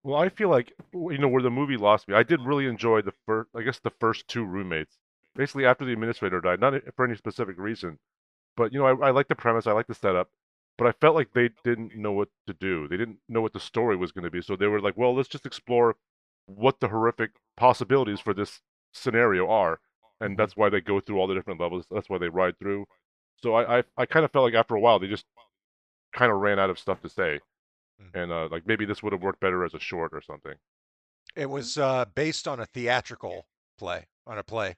Well, 0.03 0.17
I 0.21 0.29
feel 0.29 0.49
like 0.49 0.73
you 0.93 1.17
know 1.17 1.27
where 1.27 1.41
the 1.41 1.49
movie 1.51 1.77
lost 1.77 2.07
me. 2.07 2.13
I 2.15 2.23
did 2.23 2.41
really 2.41 2.67
enjoy 2.67 3.01
the 3.01 3.13
first, 3.25 3.49
I 3.55 3.63
guess, 3.63 3.79
the 3.79 3.91
first 3.99 4.27
two 4.27 4.45
roommates. 4.45 4.97
Basically, 5.35 5.65
after 5.65 5.83
the 5.85 5.93
administrator 5.93 6.41
died, 6.41 6.59
not 6.59 6.73
for 6.95 7.05
any 7.05 7.15
specific 7.15 7.57
reason, 7.57 7.99
but 8.59 8.73
you 8.73 8.79
know, 8.79 8.87
I, 8.87 9.07
I 9.07 9.11
like 9.11 9.29
the 9.29 9.35
premise, 9.35 9.67
I 9.67 9.71
like 9.73 9.87
the 9.87 9.95
setup, 9.95 10.29
but 10.77 10.87
I 10.87 10.91
felt 10.93 11.15
like 11.15 11.33
they 11.33 11.49
didn't 11.63 11.95
know 11.95 12.11
what 12.11 12.29
to 12.47 12.53
do. 12.53 12.87
They 12.89 12.97
didn't 12.97 13.19
know 13.29 13.41
what 13.41 13.53
the 13.53 13.59
story 13.61 13.95
was 13.97 14.11
going 14.11 14.25
to 14.25 14.31
be, 14.31 14.41
so 14.41 14.55
they 14.57 14.67
were 14.67 14.81
like, 14.81 14.97
"Well, 14.97 15.15
let's 15.15 15.29
just 15.29 15.45
explore 15.47 15.95
what 16.47 16.81
the 16.81 16.89
horrific 16.89 17.31
possibilities 17.57 18.19
for 18.19 18.33
this 18.33 18.61
scenario 18.93 19.49
are," 19.49 19.79
and 20.21 20.37
that's 20.37 20.57
why 20.57 20.69
they 20.69 20.81
go 20.81 20.99
through 20.99 21.19
all 21.19 21.27
the 21.27 21.35
different 21.35 21.61
levels. 21.61 21.85
That's 21.91 22.09
why 22.09 22.17
they 22.19 22.29
ride 22.29 22.59
through. 22.59 22.85
So 23.43 23.55
I, 23.55 23.79
I, 23.79 23.83
I 23.97 24.05
kind 24.05 24.25
of 24.25 24.31
felt 24.31 24.45
like 24.45 24.55
after 24.55 24.75
a 24.75 24.81
while 24.81 24.99
they 24.99 25.07
just 25.07 25.25
kind 26.13 26.31
of 26.31 26.39
ran 26.39 26.59
out 26.59 26.69
of 26.69 26.79
stuff 26.79 27.01
to 27.03 27.09
say, 27.09 27.41
Mhm. 27.99 28.15
and 28.15 28.31
uh, 28.31 28.49
like 28.51 28.67
maybe 28.67 28.85
this 28.85 29.03
would 29.03 29.13
have 29.13 29.23
worked 29.23 29.41
better 29.41 29.65
as 29.65 29.73
a 29.73 29.79
short 29.79 30.13
or 30.13 30.21
something. 30.21 30.55
It 31.35 31.47
was 31.47 31.77
uh, 31.77 32.05
based 32.05 32.47
on 32.47 32.59
a 32.59 32.65
theatrical 32.67 33.47
play, 33.77 34.07
on 34.27 34.37
a 34.37 34.43
play. 34.43 34.75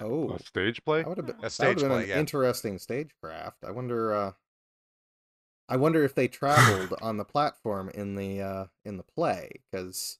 Oh 0.00 0.30
A 0.30 0.38
stage 0.42 0.84
play? 0.84 1.02
that 1.02 1.08
would 1.08 1.18
have 1.18 1.26
been, 1.26 1.36
A 1.36 1.38
that 1.38 1.42
would 1.44 1.50
stage 1.50 1.66
have 1.68 1.76
been 1.78 1.88
play, 1.90 2.02
an 2.04 2.08
yeah. 2.08 2.18
interesting 2.18 2.78
stagecraft 2.78 3.64
i 3.64 3.70
wonder 3.70 4.14
uh 4.14 4.32
I 5.68 5.76
wonder 5.76 6.02
if 6.02 6.16
they 6.16 6.26
traveled 6.26 6.98
on 7.00 7.16
the 7.16 7.24
platform 7.24 7.90
in 7.94 8.16
the 8.16 8.40
uh, 8.42 8.64
in 8.84 8.96
the 8.96 9.04
play 9.04 9.50
because 9.70 10.18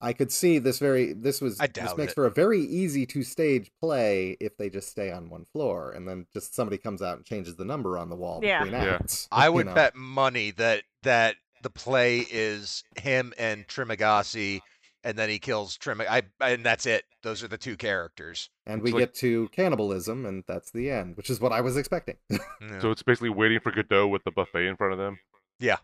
I 0.00 0.14
could 0.14 0.32
see 0.32 0.58
this 0.58 0.78
very 0.78 1.12
this 1.12 1.42
was 1.42 1.60
I 1.60 1.66
this 1.66 1.94
makes 1.98 2.12
it. 2.12 2.14
for 2.14 2.24
a 2.24 2.30
very 2.30 2.60
easy 2.62 3.04
to 3.04 3.22
stage 3.22 3.70
play 3.78 4.38
if 4.40 4.56
they 4.56 4.70
just 4.70 4.88
stay 4.88 5.10
on 5.12 5.28
one 5.28 5.44
floor 5.44 5.90
and 5.92 6.08
then 6.08 6.26
just 6.32 6.54
somebody 6.54 6.78
comes 6.78 7.02
out 7.02 7.18
and 7.18 7.26
changes 7.26 7.56
the 7.56 7.64
number 7.66 7.98
on 7.98 8.08
the 8.08 8.16
wall 8.16 8.40
Yeah. 8.42 8.64
between 8.64 8.80
Yeah. 8.82 8.94
acts. 9.02 9.28
I 9.30 9.48
would 9.50 9.66
know. 9.66 9.74
bet 9.74 9.94
money 9.94 10.50
that 10.52 10.84
that 11.02 11.36
the 11.62 11.68
play 11.68 12.20
is 12.30 12.82
him 12.98 13.34
and 13.38 13.66
Trimagasi, 13.68 14.62
and 15.04 15.16
then 15.18 15.28
he 15.28 15.38
kills 15.38 15.76
Trim. 15.76 16.00
I 16.00 16.22
and 16.40 16.64
that's 16.64 16.86
it. 16.86 17.04
Those 17.22 17.42
are 17.42 17.48
the 17.48 17.58
two 17.58 17.76
characters. 17.76 18.50
and 18.66 18.82
we 18.82 18.90
It's 18.90 18.94
like- 18.94 19.00
get 19.02 19.14
to 19.16 19.48
cannibalism 19.48 20.24
and 20.26 20.44
that's 20.46 20.70
the 20.70 20.90
end, 20.90 21.16
which 21.16 21.30
is 21.30 21.40
what 21.40 21.52
I 21.52 21.60
was 21.60 21.76
expecting. 21.76 22.16
Yeah. 22.60 22.80
So 22.80 22.90
it's 22.90 23.02
basically 23.02 23.30
waiting 23.30 23.58
for 23.60 23.72
Godot 23.72 24.08
with 24.08 24.22
the 24.24 24.30
buffet 24.30 24.66
in 24.66 24.76
front 24.76 24.92
of 24.92 24.98
them. 24.98 25.18
Yeah. 25.58 25.78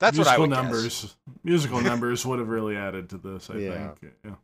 That's 0.00 0.16
what 0.18 0.26
I 0.26 0.36
musical 0.36 0.40
would 0.40 0.50
numbers. 0.50 1.02
guess. 1.02 1.16
Musical 1.44 1.80
numbers 1.82 2.24
would 2.26 2.38
have 2.38 2.48
really 2.48 2.76
added 2.76 3.10
to 3.10 3.18
this. 3.18 3.50
I 3.50 3.56
Yeah. 3.58 3.94
think. 4.00 4.14
Yeah. 4.24 4.34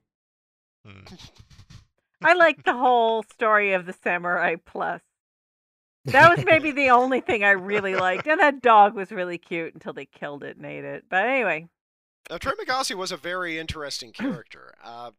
Hmm. 0.87 1.14
I 2.25 2.35
like 2.35 2.64
the 2.64 2.73
whole 2.75 3.23
story 3.33 3.73
of 3.73 3.87
the 3.87 3.93
Samurai 4.05 4.57
Plus. 4.64 5.01
That 6.07 6.37
was 6.37 6.45
maybe 6.45 6.73
the 6.73 6.91
only 6.91 7.20
thing 7.20 7.45
I 7.45 7.51
really 7.53 7.95
liked. 7.95 8.27
And 8.27 8.41
that 8.41 8.61
dog 8.62 8.95
was 8.95 9.11
really 9.12 9.39
cute 9.39 9.75
until 9.75 9.93
they 9.93 10.05
killed 10.07 10.43
it 10.45 10.57
and 10.57 10.66
ate 10.66 10.85
it. 10.85 11.05
But 11.09 11.25
anyway, 11.27 11.68
Now, 12.31 12.39
Trimagasi 12.39 12.95
was 12.95 13.12
a 13.12 13.16
very 13.16 13.59
interesting 13.59 14.12
character. 14.12 14.75
Uh, 14.83 15.11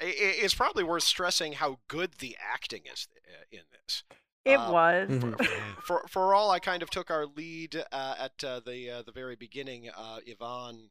i- 0.00 0.04
i- 0.04 0.38
it's 0.42 0.54
probably 0.54 0.84
worth 0.84 1.02
stressing 1.02 1.54
how 1.54 1.80
good 1.88 2.14
the 2.14 2.36
acting 2.40 2.82
is 2.92 3.08
uh, 3.28 3.44
in 3.50 3.62
this. 3.72 4.04
it 4.44 4.56
Uh, 4.58 4.70
was. 4.72 5.08
Mhm. 5.10 5.82
For 5.82 6.06
for 6.08 6.32
all, 6.34 6.50
I 6.52 6.60
kind 6.60 6.82
of 6.82 6.88
took 6.90 7.10
our 7.10 7.26
lead 7.26 7.84
uh, 7.90 8.14
at 8.18 8.44
uh, 8.44 8.60
the 8.60 8.90
uh, 8.90 9.02
the 9.02 9.10
very 9.12 9.34
beginning. 9.34 9.90
Uh, 9.90 10.20
Ivan 10.28 10.90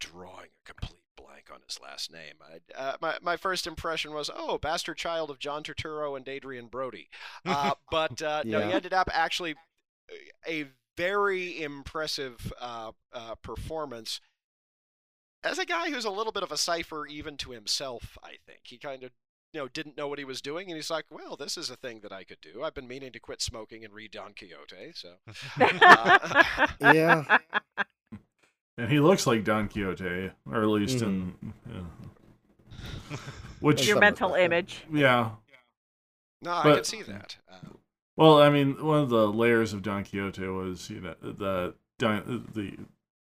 drawing 0.00 0.50
a 0.60 0.64
complete 0.64 1.04
blank 1.16 1.48
on 1.52 1.60
his 1.66 1.78
last 1.80 2.10
name. 2.10 2.34
I, 2.42 2.60
uh, 2.76 2.96
my 3.00 3.18
my 3.22 3.36
first 3.36 3.68
impression 3.68 4.12
was, 4.12 4.30
oh, 4.34 4.58
bastard 4.58 4.98
child 4.98 5.30
of 5.30 5.38
John 5.38 5.62
Turturro 5.62 6.16
and 6.16 6.28
Adrien 6.28 6.66
Brody. 6.66 7.08
Uh, 7.44 7.74
but 7.90 8.20
uh, 8.20 8.42
no, 8.44 8.58
he 8.66 8.72
ended 8.72 8.92
up 8.92 9.08
actually 9.12 9.54
a 10.48 10.66
very 10.96 11.60
impressive 11.62 12.52
uh, 12.60 12.92
uh, 13.12 13.34
performance. 13.36 14.20
As 15.44 15.58
a 15.58 15.64
guy 15.64 15.90
who's 15.90 16.04
a 16.04 16.10
little 16.10 16.32
bit 16.32 16.42
of 16.44 16.52
a 16.52 16.56
cipher 16.56 17.06
even 17.06 17.36
to 17.38 17.50
himself, 17.50 18.16
I 18.22 18.36
think 18.46 18.60
he 18.64 18.78
kind 18.78 19.02
of 19.02 19.10
you 19.52 19.60
know 19.60 19.68
didn't 19.68 19.96
know 19.96 20.08
what 20.08 20.18
he 20.18 20.24
was 20.24 20.40
doing, 20.40 20.68
and 20.68 20.76
he's 20.76 20.90
like, 20.90 21.04
"Well, 21.10 21.36
this 21.36 21.56
is 21.58 21.68
a 21.68 21.76
thing 21.76 22.00
that 22.00 22.12
I 22.12 22.24
could 22.24 22.40
do. 22.40 22.62
I've 22.62 22.74
been 22.74 22.86
meaning 22.88 23.12
to 23.12 23.18
quit 23.20 23.42
smoking 23.42 23.84
and 23.84 23.92
read 23.92 24.12
Don 24.12 24.34
Quixote." 24.34 24.92
So 24.94 25.14
Uh, 25.60 26.44
Yeah. 26.80 27.38
And 28.78 28.90
he 28.90 29.00
looks 29.00 29.26
like 29.26 29.44
Don 29.44 29.68
Quixote, 29.68 30.30
or 30.50 30.62
at 30.62 30.66
least 30.68 31.02
in. 31.02 31.34
Yeah. 31.70 33.16
Which, 33.60 33.86
Your 33.86 34.00
mental 34.00 34.32
image. 34.34 34.82
yeah. 34.90 35.32
no, 36.40 36.52
I 36.52 36.62
But- 36.62 36.74
can 36.76 36.84
see 36.84 37.02
that. 37.02 37.36
Uh, 37.52 37.56
Well, 38.16 38.40
I 38.40 38.50
mean, 38.50 38.84
one 38.84 39.00
of 39.00 39.08
the 39.08 39.26
layers 39.26 39.72
of 39.72 39.82
Don 39.82 40.04
Quixote 40.04 40.46
was, 40.48 40.90
you 40.90 41.00
know, 41.00 41.14
the 41.22 41.74
Don, 41.98 42.46
the 42.52 42.76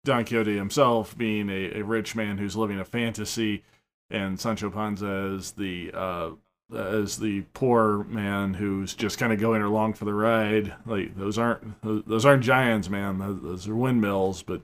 Don 0.04 0.24
Quixote 0.24 0.56
himself 0.56 1.16
being 1.16 1.50
a, 1.50 1.80
a 1.80 1.82
rich 1.82 2.14
man 2.14 2.38
who's 2.38 2.56
living 2.56 2.78
a 2.78 2.84
fantasy, 2.84 3.64
and 4.10 4.38
Sancho 4.40 4.70
Panza 4.70 5.34
as 5.36 5.52
the 5.52 5.90
uh, 5.92 6.30
as 6.74 7.18
the 7.18 7.42
poor 7.54 8.04
man 8.04 8.54
who's 8.54 8.94
just 8.94 9.18
kind 9.18 9.32
of 9.32 9.40
going 9.40 9.62
along 9.62 9.94
for 9.94 10.04
the 10.04 10.14
ride. 10.14 10.74
Like 10.86 11.16
those 11.16 11.38
aren't 11.38 11.82
those 11.82 12.24
aren't 12.24 12.44
giants, 12.44 12.88
man. 12.88 13.18
Those, 13.18 13.42
those 13.42 13.68
are 13.68 13.76
windmills. 13.76 14.42
But 14.42 14.62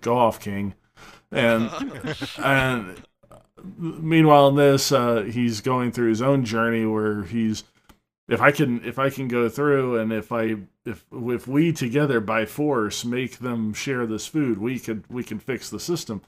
go 0.00 0.16
off, 0.16 0.40
King. 0.40 0.74
And 1.30 1.70
and 2.38 3.02
meanwhile, 3.78 4.48
in 4.48 4.56
this, 4.56 4.90
uh, 4.90 5.22
he's 5.22 5.60
going 5.60 5.92
through 5.92 6.08
his 6.08 6.22
own 6.22 6.44
journey 6.44 6.86
where 6.86 7.22
he's 7.24 7.64
if 8.28 8.40
I 8.40 8.50
can 8.50 8.84
if 8.84 8.98
I 8.98 9.10
can 9.10 9.28
go 9.28 9.48
through 9.48 9.98
and 9.98 10.12
if 10.12 10.32
I 10.32 10.56
if 10.84 11.04
if 11.12 11.46
we 11.46 11.72
together 11.72 12.20
by 12.20 12.44
force 12.46 13.04
make 13.04 13.38
them 13.38 13.72
share 13.72 14.06
this 14.06 14.26
food, 14.26 14.58
we 14.58 14.78
could 14.78 15.04
we 15.08 15.22
can 15.24 15.38
fix 15.38 15.70
the 15.70 15.80
system. 15.80 16.22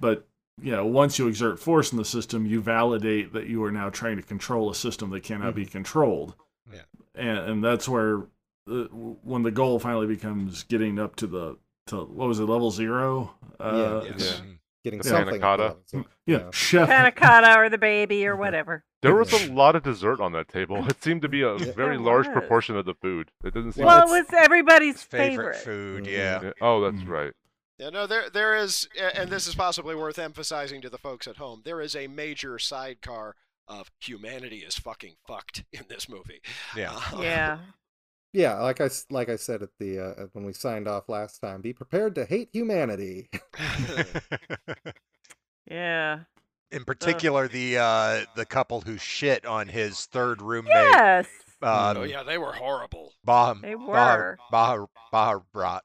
But 0.00 0.26
you 0.62 0.72
know, 0.72 0.86
once 0.86 1.18
you 1.18 1.26
exert 1.28 1.58
force 1.58 1.90
in 1.92 1.98
the 1.98 2.04
system, 2.04 2.46
you 2.46 2.60
validate 2.60 3.32
that 3.32 3.46
you 3.48 3.62
are 3.64 3.72
now 3.72 3.90
trying 3.90 4.16
to 4.16 4.22
control 4.22 4.70
a 4.70 4.74
system 4.74 5.10
that 5.10 5.22
cannot 5.22 5.54
be 5.54 5.66
controlled. 5.66 6.34
Yeah. 6.72 6.80
And 7.14 7.38
and 7.38 7.64
that's 7.64 7.88
where 7.88 8.22
uh, 8.70 8.84
when 9.22 9.42
the 9.42 9.50
goal 9.50 9.78
finally 9.78 10.06
becomes 10.06 10.62
getting 10.64 10.98
up 10.98 11.16
to 11.16 11.26
the 11.26 11.58
to 11.88 12.04
what 12.04 12.28
was 12.28 12.38
it 12.40 12.44
level 12.44 12.70
zero? 12.70 13.34
Uh, 13.60 14.02
Yeah. 14.04 14.10
Yes. 14.12 14.40
Mm. 14.40 14.58
Getting 14.84 15.00
Yeah. 15.00 15.10
something. 15.10 15.40
Panna 15.40 15.52
at 15.52 15.56
the 15.58 15.62
level, 15.64 15.80
so, 15.86 16.04
yeah, 16.26 16.50
chef. 16.52 16.88
Panna 16.88 17.10
cotta 17.12 17.58
or 17.58 17.68
the 17.70 17.78
baby 17.78 18.26
or 18.26 18.36
whatever. 18.44 18.84
There 19.04 19.14
was 19.14 19.32
a 19.32 19.52
lot 19.52 19.76
of 19.76 19.82
dessert 19.84 20.20
on 20.20 20.32
that 20.32 20.48
table. 20.48 20.84
It 20.88 21.02
seemed 21.02 21.22
to 21.22 21.28
be 21.28 21.42
a 21.42 21.56
very 21.56 21.96
large 21.98 22.26
was. 22.26 22.32
proportion 22.32 22.76
of 22.76 22.84
the 22.86 22.94
food. 22.94 23.30
It 23.44 23.54
doesn't 23.54 23.72
seem. 23.72 23.84
Well, 23.84 24.04
Well, 24.06 24.14
it 24.14 24.24
was 24.24 24.32
everybody's 24.36 25.02
Favorite, 25.02 25.56
favorite. 25.56 25.64
food, 25.64 26.04
Mhm. 26.04 26.10
yeah. 26.12 26.42
Yeah. 26.42 26.50
Oh, 26.60 26.80
that's 26.80 27.02
Mhm. 27.04 27.08
right. 27.08 27.32
Yeah, 27.78 27.90
no, 27.90 28.06
there 28.06 28.30
there 28.30 28.54
is, 28.56 28.88
and 28.98 29.30
this 29.30 29.46
is 29.46 29.54
possibly 29.54 29.94
worth 29.94 30.18
emphasizing 30.18 30.80
to 30.82 30.88
the 30.90 30.98
folks 30.98 31.26
at 31.26 31.36
home. 31.38 31.62
There 31.64 31.80
is 31.80 31.94
a 31.96 32.06
major 32.06 32.58
sidecar 32.58 33.34
of 33.66 33.90
humanity 34.00 34.58
is 34.58 34.76
fucking 34.78 35.16
fucked 35.26 35.64
in 35.72 35.84
this 35.88 36.08
movie. 36.08 36.40
Yeah. 36.76 36.92
Uh, 37.12 37.20
Yeah. 37.22 37.58
yeah, 38.32 38.60
like 38.60 38.80
I 38.80 38.84
s- 38.84 39.06
like 39.10 39.28
I 39.28 39.36
said 39.36 39.62
at 39.62 39.70
the 39.80 39.98
uh, 39.98 40.26
when 40.34 40.44
we 40.44 40.52
signed 40.52 40.86
off 40.86 41.08
last 41.08 41.40
time, 41.40 41.62
be 41.62 41.72
prepared 41.72 42.14
to 42.16 42.24
hate 42.26 42.50
humanity. 42.52 43.28
Yeah. 45.66 46.20
In 46.72 46.84
particular, 46.84 47.46
the 47.48 47.78
uh, 47.78 48.20
the 48.36 48.44
couple 48.44 48.80
who 48.80 48.98
shit 48.98 49.46
on 49.46 49.68
his 49.68 50.06
third 50.06 50.42
roommate, 50.42 50.72
Yes. 50.74 51.26
uh, 51.62 51.94
oh 51.96 52.02
yeah, 52.02 52.22
they 52.24 52.38
were 52.38 52.52
horrible. 52.52 53.12
Bah, 53.24 53.54
They 53.54 53.74
Bah, 53.74 54.16
were. 54.16 54.38
Bah, 54.50 54.86
Baharat. 55.12 55.80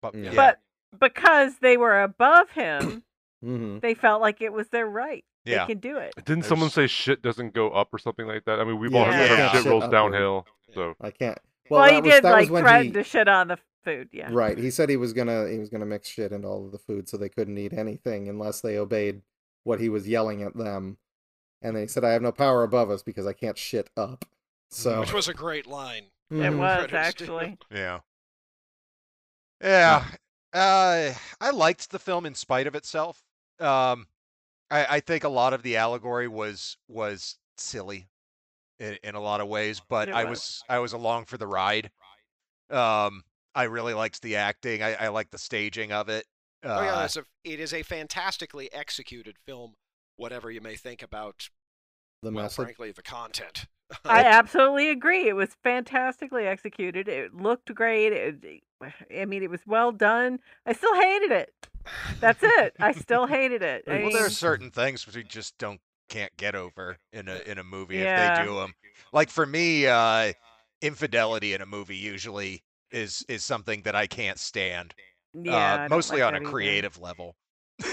But, 0.00 0.14
Yeah. 0.14 0.22
yeah. 0.30 0.34
But 0.34 0.60
because 0.98 1.58
they 1.60 1.76
were 1.76 2.02
above 2.02 2.50
him, 2.50 3.02
hmm 3.42 3.78
they 3.80 3.94
felt 3.94 4.20
like 4.22 4.40
it 4.40 4.52
was 4.52 4.68
their 4.68 4.86
right. 4.86 5.24
Yeah. 5.44 5.66
They 5.66 5.74
can 5.74 5.80
do 5.80 5.98
it. 5.98 6.14
Didn't 6.24 6.44
someone 6.46 6.70
say 6.70 6.86
shit 6.86 7.20
doesn't 7.20 7.52
go 7.52 7.68
up 7.70 7.92
or 7.92 7.98
something 7.98 8.26
like 8.26 8.44
that? 8.46 8.60
I 8.60 8.64
mean, 8.64 8.78
we've 8.78 8.94
all 8.94 9.02
Yeah, 9.06 9.12
heard 9.12 9.30
the 9.30 9.36
yeah. 9.36 9.52
shit 9.52 9.62
Shit 9.64 9.70
rolls 9.70 9.88
downhill. 9.90 10.46
So 10.74 10.94
I 11.02 11.10
can't. 11.10 11.38
Well, 11.68 11.82
Well, 11.82 11.92
he 11.92 12.00
was, 12.00 12.14
did 12.14 12.24
like 12.24 12.48
threaten 12.48 12.86
he, 12.86 12.92
to 12.92 13.04
shit 13.04 13.28
on 13.28 13.48
the 13.48 13.58
food. 13.84 14.08
Yeah. 14.12 14.28
Right. 14.32 14.56
He 14.56 14.70
said 14.70 14.88
he 14.88 14.96
was 14.96 15.12
gonna 15.12 15.48
he 15.50 15.58
was 15.58 15.68
gonna 15.68 15.84
mix 15.84 16.08
shit 16.08 16.32
into 16.32 16.48
all 16.48 16.64
of 16.64 16.72
the 16.72 16.78
food 16.78 17.08
so 17.10 17.18
they 17.18 17.28
couldn't 17.28 17.58
eat 17.58 17.74
anything 17.74 18.28
unless 18.30 18.62
they 18.62 18.78
obeyed 18.78 19.20
what 19.64 19.80
he 19.80 19.88
was 19.88 20.06
yelling 20.08 20.42
at 20.42 20.56
them. 20.56 20.98
And 21.60 21.74
then 21.76 21.82
he 21.84 21.88
said, 21.88 22.04
"I 22.04 22.10
have 22.12 22.22
no 22.22 22.32
power 22.32 22.62
above 22.62 22.90
us 22.90 23.02
because 23.02 23.26
I 23.26 23.32
can't 23.32 23.58
shit 23.58 23.90
up." 23.96 24.24
So 24.70 25.00
Which 25.00 25.12
was 25.12 25.28
a 25.28 25.34
great 25.34 25.66
line. 25.66 26.04
It 26.30 26.34
Mhm. 26.36 26.58
was 26.58 26.88
actually. 26.92 27.58
Yeah. 27.70 28.00
Yeah. 29.60 30.04
Uh, 30.52 31.12
I 31.40 31.50
liked 31.50 31.90
the 31.90 31.98
film 31.98 32.26
in 32.26 32.34
spite 32.34 32.66
of 32.66 32.74
itself. 32.74 33.22
Um, 33.60 34.06
I, 34.70 34.86
I 34.96 35.00
think 35.00 35.24
a 35.24 35.28
lot 35.28 35.52
of 35.52 35.62
the 35.62 35.76
allegory 35.76 36.28
was 36.28 36.76
was 36.88 37.38
silly 37.56 38.08
in, 38.78 38.98
in 39.02 39.14
a 39.14 39.20
lot 39.20 39.40
of 39.40 39.48
ways, 39.48 39.80
but 39.88 40.08
It 40.08 40.14
I 40.14 40.24
was. 40.24 40.38
was 40.38 40.62
I 40.68 40.78
was 40.78 40.92
along 40.92 41.26
for 41.26 41.36
the 41.38 41.46
ride. 41.46 41.90
Um, 42.70 43.22
I 43.54 43.64
really 43.64 43.94
liked 43.94 44.22
the 44.22 44.36
acting. 44.36 44.82
I, 44.82 44.94
I 44.94 45.08
liked 45.08 45.30
the 45.30 45.38
staging 45.38 45.92
of 45.92 46.08
it. 46.08 46.26
Uh, 46.64 46.78
oh 46.80 46.82
yeah, 46.82 47.04
it's 47.04 47.16
a, 47.16 47.24
it 47.44 47.60
is 47.60 47.72
a 47.74 47.82
fantastically 47.82 48.72
executed 48.72 49.36
film. 49.44 49.74
Whatever 50.16 50.50
you 50.50 50.60
may 50.60 50.76
think 50.76 51.02
about, 51.02 51.48
the 52.22 52.30
well, 52.30 52.44
message. 52.44 52.64
frankly, 52.64 52.92
the 52.92 53.02
content. 53.02 53.66
I 54.04 54.24
absolutely 54.24 54.90
agree. 54.90 55.28
It 55.28 55.36
was 55.36 55.50
fantastically 55.62 56.46
executed. 56.46 57.08
It 57.08 57.34
looked 57.34 57.74
great. 57.74 58.12
It, 58.12 58.62
I 59.16 59.24
mean, 59.24 59.42
it 59.42 59.50
was 59.50 59.60
well 59.66 59.92
done. 59.92 60.38
I 60.66 60.72
still 60.72 60.94
hated 60.94 61.32
it. 61.32 61.52
That's 62.20 62.42
it. 62.42 62.74
I 62.80 62.92
still 62.92 63.26
hated 63.28 63.62
it. 63.62 63.84
I 63.86 63.98
well, 64.02 64.10
there 64.12 64.26
are 64.26 64.30
certain 64.30 64.70
things 64.70 65.06
we 65.12 65.22
just 65.22 65.58
don't 65.58 65.80
can't 66.08 66.36
get 66.36 66.54
over 66.54 66.96
in 67.12 67.28
a 67.28 67.36
in 67.46 67.58
a 67.58 67.64
movie 67.64 67.96
Yeah. 67.96 68.32
if 68.32 68.38
they 68.38 68.44
do 68.44 68.54
them. 68.56 68.74
Like 69.12 69.30
for 69.30 69.46
me, 69.46 69.86
uh, 69.86 70.32
infidelity 70.80 71.54
in 71.54 71.60
a 71.60 71.66
movie 71.66 71.96
usually 71.96 72.62
is 72.90 73.24
is 73.28 73.44
something 73.44 73.82
that 73.82 73.94
I 73.94 74.06
can't 74.06 74.38
stand. 74.38 74.94
Yeah, 75.42 75.84
uh, 75.84 75.88
mostly 75.88 76.16
like 76.18 76.28
on 76.28 76.34
a 76.34 76.38
that 76.38 76.42
either. 76.42 76.50
creative 76.50 77.00
level. 77.00 77.36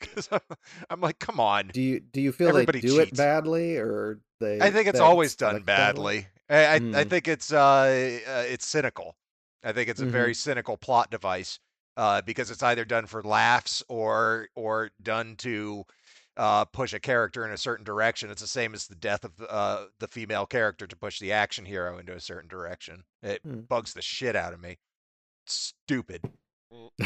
Because 0.00 0.28
I'm, 0.32 0.40
I'm 0.88 1.00
like, 1.00 1.18
come 1.18 1.40
on. 1.40 1.68
Do 1.68 1.80
you 1.82 2.00
do 2.00 2.20
you 2.20 2.32
feel 2.32 2.48
Everybody 2.50 2.80
they 2.80 2.88
do 2.88 2.98
it 3.00 3.16
badly 3.16 3.76
or 3.76 4.20
they? 4.40 4.60
I 4.62 4.70
think 4.70 4.88
it's 4.88 5.00
always 5.00 5.36
done 5.36 5.54
done 5.54 5.62
badly. 5.64 6.26
I 6.48 6.64
I, 6.64 6.74
I 6.76 6.78
Mm. 6.78 7.08
think 7.10 7.28
it's 7.28 7.52
uh, 7.52 8.18
uh 8.26 8.44
it's 8.48 8.66
cynical. 8.66 9.16
I 9.62 9.72
think 9.72 9.88
it's 9.88 10.00
a 10.00 10.04
Mhm. 10.06 10.10
very 10.12 10.34
cynical 10.34 10.76
plot 10.76 11.10
device 11.10 11.58
uh, 11.96 12.22
because 12.22 12.50
it's 12.50 12.62
either 12.62 12.84
done 12.84 13.06
for 13.06 13.22
laughs 13.22 13.82
or 13.88 14.48
or 14.54 14.90
done 15.02 15.36
to 15.36 15.84
uh, 16.36 16.64
push 16.66 16.92
a 16.92 17.00
character 17.00 17.44
in 17.46 17.52
a 17.52 17.56
certain 17.58 17.84
direction. 17.84 18.30
It's 18.30 18.42
the 18.42 18.48
same 18.48 18.74
as 18.74 18.86
the 18.86 18.94
death 18.94 19.24
of 19.24 19.32
uh, 19.48 19.86
the 19.98 20.08
female 20.08 20.46
character 20.46 20.86
to 20.86 20.96
push 20.96 21.18
the 21.18 21.32
action 21.32 21.64
hero 21.64 21.98
into 21.98 22.14
a 22.14 22.20
certain 22.20 22.48
direction. 22.48 23.04
It 23.22 23.42
Hmm. 23.44 23.60
bugs 23.68 23.92
the 23.94 24.02
shit 24.02 24.36
out 24.36 24.52
of 24.54 24.60
me. 24.60 24.78
Stupid. 25.46 26.22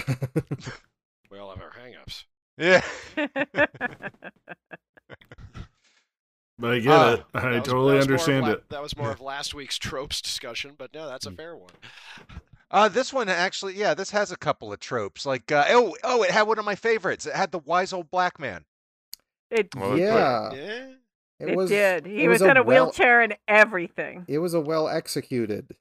We 1.31 1.39
all 1.39 1.51
have 1.55 1.63
our 1.63 1.71
hangups. 1.73 2.25
Yeah. 2.59 2.83
But 6.59 6.73
I 6.75 6.79
get 6.81 6.93
Uh, 6.93 7.17
it. 7.17 7.25
I 7.35 7.51
was- 7.59 7.63
totally 7.69 7.95
was 7.97 8.07
more 8.09 8.17
of 8.17 8.21
understand 8.21 8.43
la- 8.47 8.53
it. 8.53 8.69
That 8.69 8.83
was 8.83 8.95
more 8.97 9.11
of 9.11 9.21
last 9.23 9.55
week's 9.55 9.79
tropes 9.79 10.21
discussion, 10.21 10.75
but 10.77 10.93
no, 10.93 11.09
that's 11.09 11.25
a 11.25 11.31
fair 11.31 11.57
one. 11.57 11.71
Uh, 12.71 12.87
this 12.89 13.13
one 13.15 13.31
actually, 13.31 13.75
yeah, 13.77 13.95
this 13.95 14.11
has 14.11 14.31
a 14.31 14.37
couple 14.37 14.71
of 14.71 14.79
tropes. 14.79 15.25
Like, 15.25 15.51
uh, 15.51 15.65
oh, 15.71 15.97
oh, 16.05 16.23
it 16.23 16.31
had 16.31 16.43
one 16.43 16.59
of 16.59 16.67
my 16.67 16.75
favorites. 16.75 17.25
It 17.25 17.35
had 17.35 17.51
the 17.51 17.61
wise 17.61 17.93
old 17.95 18.11
black 18.11 18.39
man. 18.39 18.65
it 19.51 19.75
Well, 19.75 19.97
that's 19.97 20.01
yeah, 20.03 20.53
Yeah. 20.53 21.47
it, 21.49 21.57
was. 21.57 21.71
did. 21.71 22.05
He 22.07 22.25
it 22.25 22.29
was, 22.29 22.43
was 22.43 22.51
in 22.51 22.57
a 22.59 22.63
well- 22.63 22.85
wheelchair 22.87 23.23
and 23.23 23.37
everything. 23.49 24.27
It 24.29 24.39
was 24.41 24.53
a 24.53 24.61
well 24.61 24.87
executed 24.87 25.75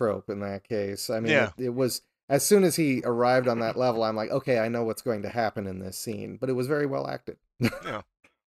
trope 0.00 0.30
in 0.30 0.40
that 0.40 0.64
case. 0.66 1.10
I 1.10 1.20
mean, 1.20 1.32
Yeah. 1.32 1.50
it, 1.58 1.66
it 1.66 1.74
was 1.74 2.00
as 2.32 2.44
soon 2.44 2.64
as 2.64 2.76
he 2.76 3.02
arrived 3.04 3.46
on 3.46 3.60
that 3.60 3.76
level, 3.76 4.02
I'm 4.02 4.16
like, 4.16 4.30
okay, 4.30 4.58
I 4.58 4.68
know 4.68 4.84
what's 4.84 5.02
going 5.02 5.22
to 5.22 5.28
happen 5.28 5.66
in 5.66 5.78
this 5.80 5.98
scene. 5.98 6.38
But 6.40 6.48
it 6.50 6.54
was 6.54 6.66
very 6.66 6.86
well 6.86 7.06
acted. 7.08 7.36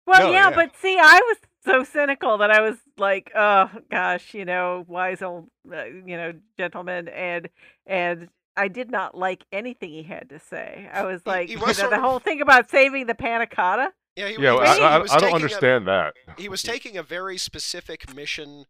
Well, 0.05 0.27
No, 0.27 0.31
yeah, 0.31 0.49
yeah. 0.49 0.55
but 0.55 0.75
see, 0.81 0.97
I 0.99 1.21
was 1.27 1.37
so 1.63 1.83
cynical 1.85 2.37
that 2.39 2.51
I 2.51 2.59
was 2.59 2.75
like, 2.97 3.31
oh 3.33 3.69
gosh, 3.89 4.33
you 4.33 4.43
know, 4.43 4.83
wise 4.87 5.21
old, 5.21 5.47
uh, 5.71 5.85
you 5.85 6.17
know, 6.17 6.33
gentleman, 6.59 7.07
and 7.07 7.47
and 7.85 8.27
I 8.57 8.67
did 8.67 8.91
not 8.91 9.15
like 9.17 9.45
anything 9.53 9.91
he 9.91 10.03
had 10.03 10.27
to 10.31 10.39
say. 10.39 10.89
I 10.91 11.05
was 11.05 11.21
like, 11.25 11.47
he 11.47 11.53
you 11.53 11.61
was 11.61 11.79
know, 11.79 11.89
the 11.89 11.95
of- 11.95 12.01
whole 12.01 12.19
thing 12.19 12.41
about 12.41 12.69
saving 12.69 13.07
the 13.07 13.15
panna 13.15 13.47
cotta. 13.47 13.93
Yeah, 14.17 14.27
he, 14.27 14.33
Yeah, 14.33 14.39
he 14.39 14.43
well, 14.45 14.59
was, 14.59 14.69
I, 14.69 14.75
he 14.75 14.81
I, 14.81 14.87
I 14.95 14.97
don't 14.97 15.07
taking 15.19 15.29
a- 15.31 15.35
understand 15.35 15.87
that. 15.87 16.13
he 16.37 16.49
was 16.49 16.61
taking 16.63 16.97
a 16.97 17.03
very 17.03 17.37
specific 17.37 18.13
mission 18.13 18.65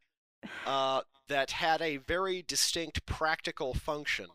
uh, 0.67 1.01
that 1.29 1.49
had 1.51 1.81
a 1.81 1.97
very 1.97 2.43
distinct 2.47 3.07
practical 3.07 3.73
function 3.73 4.27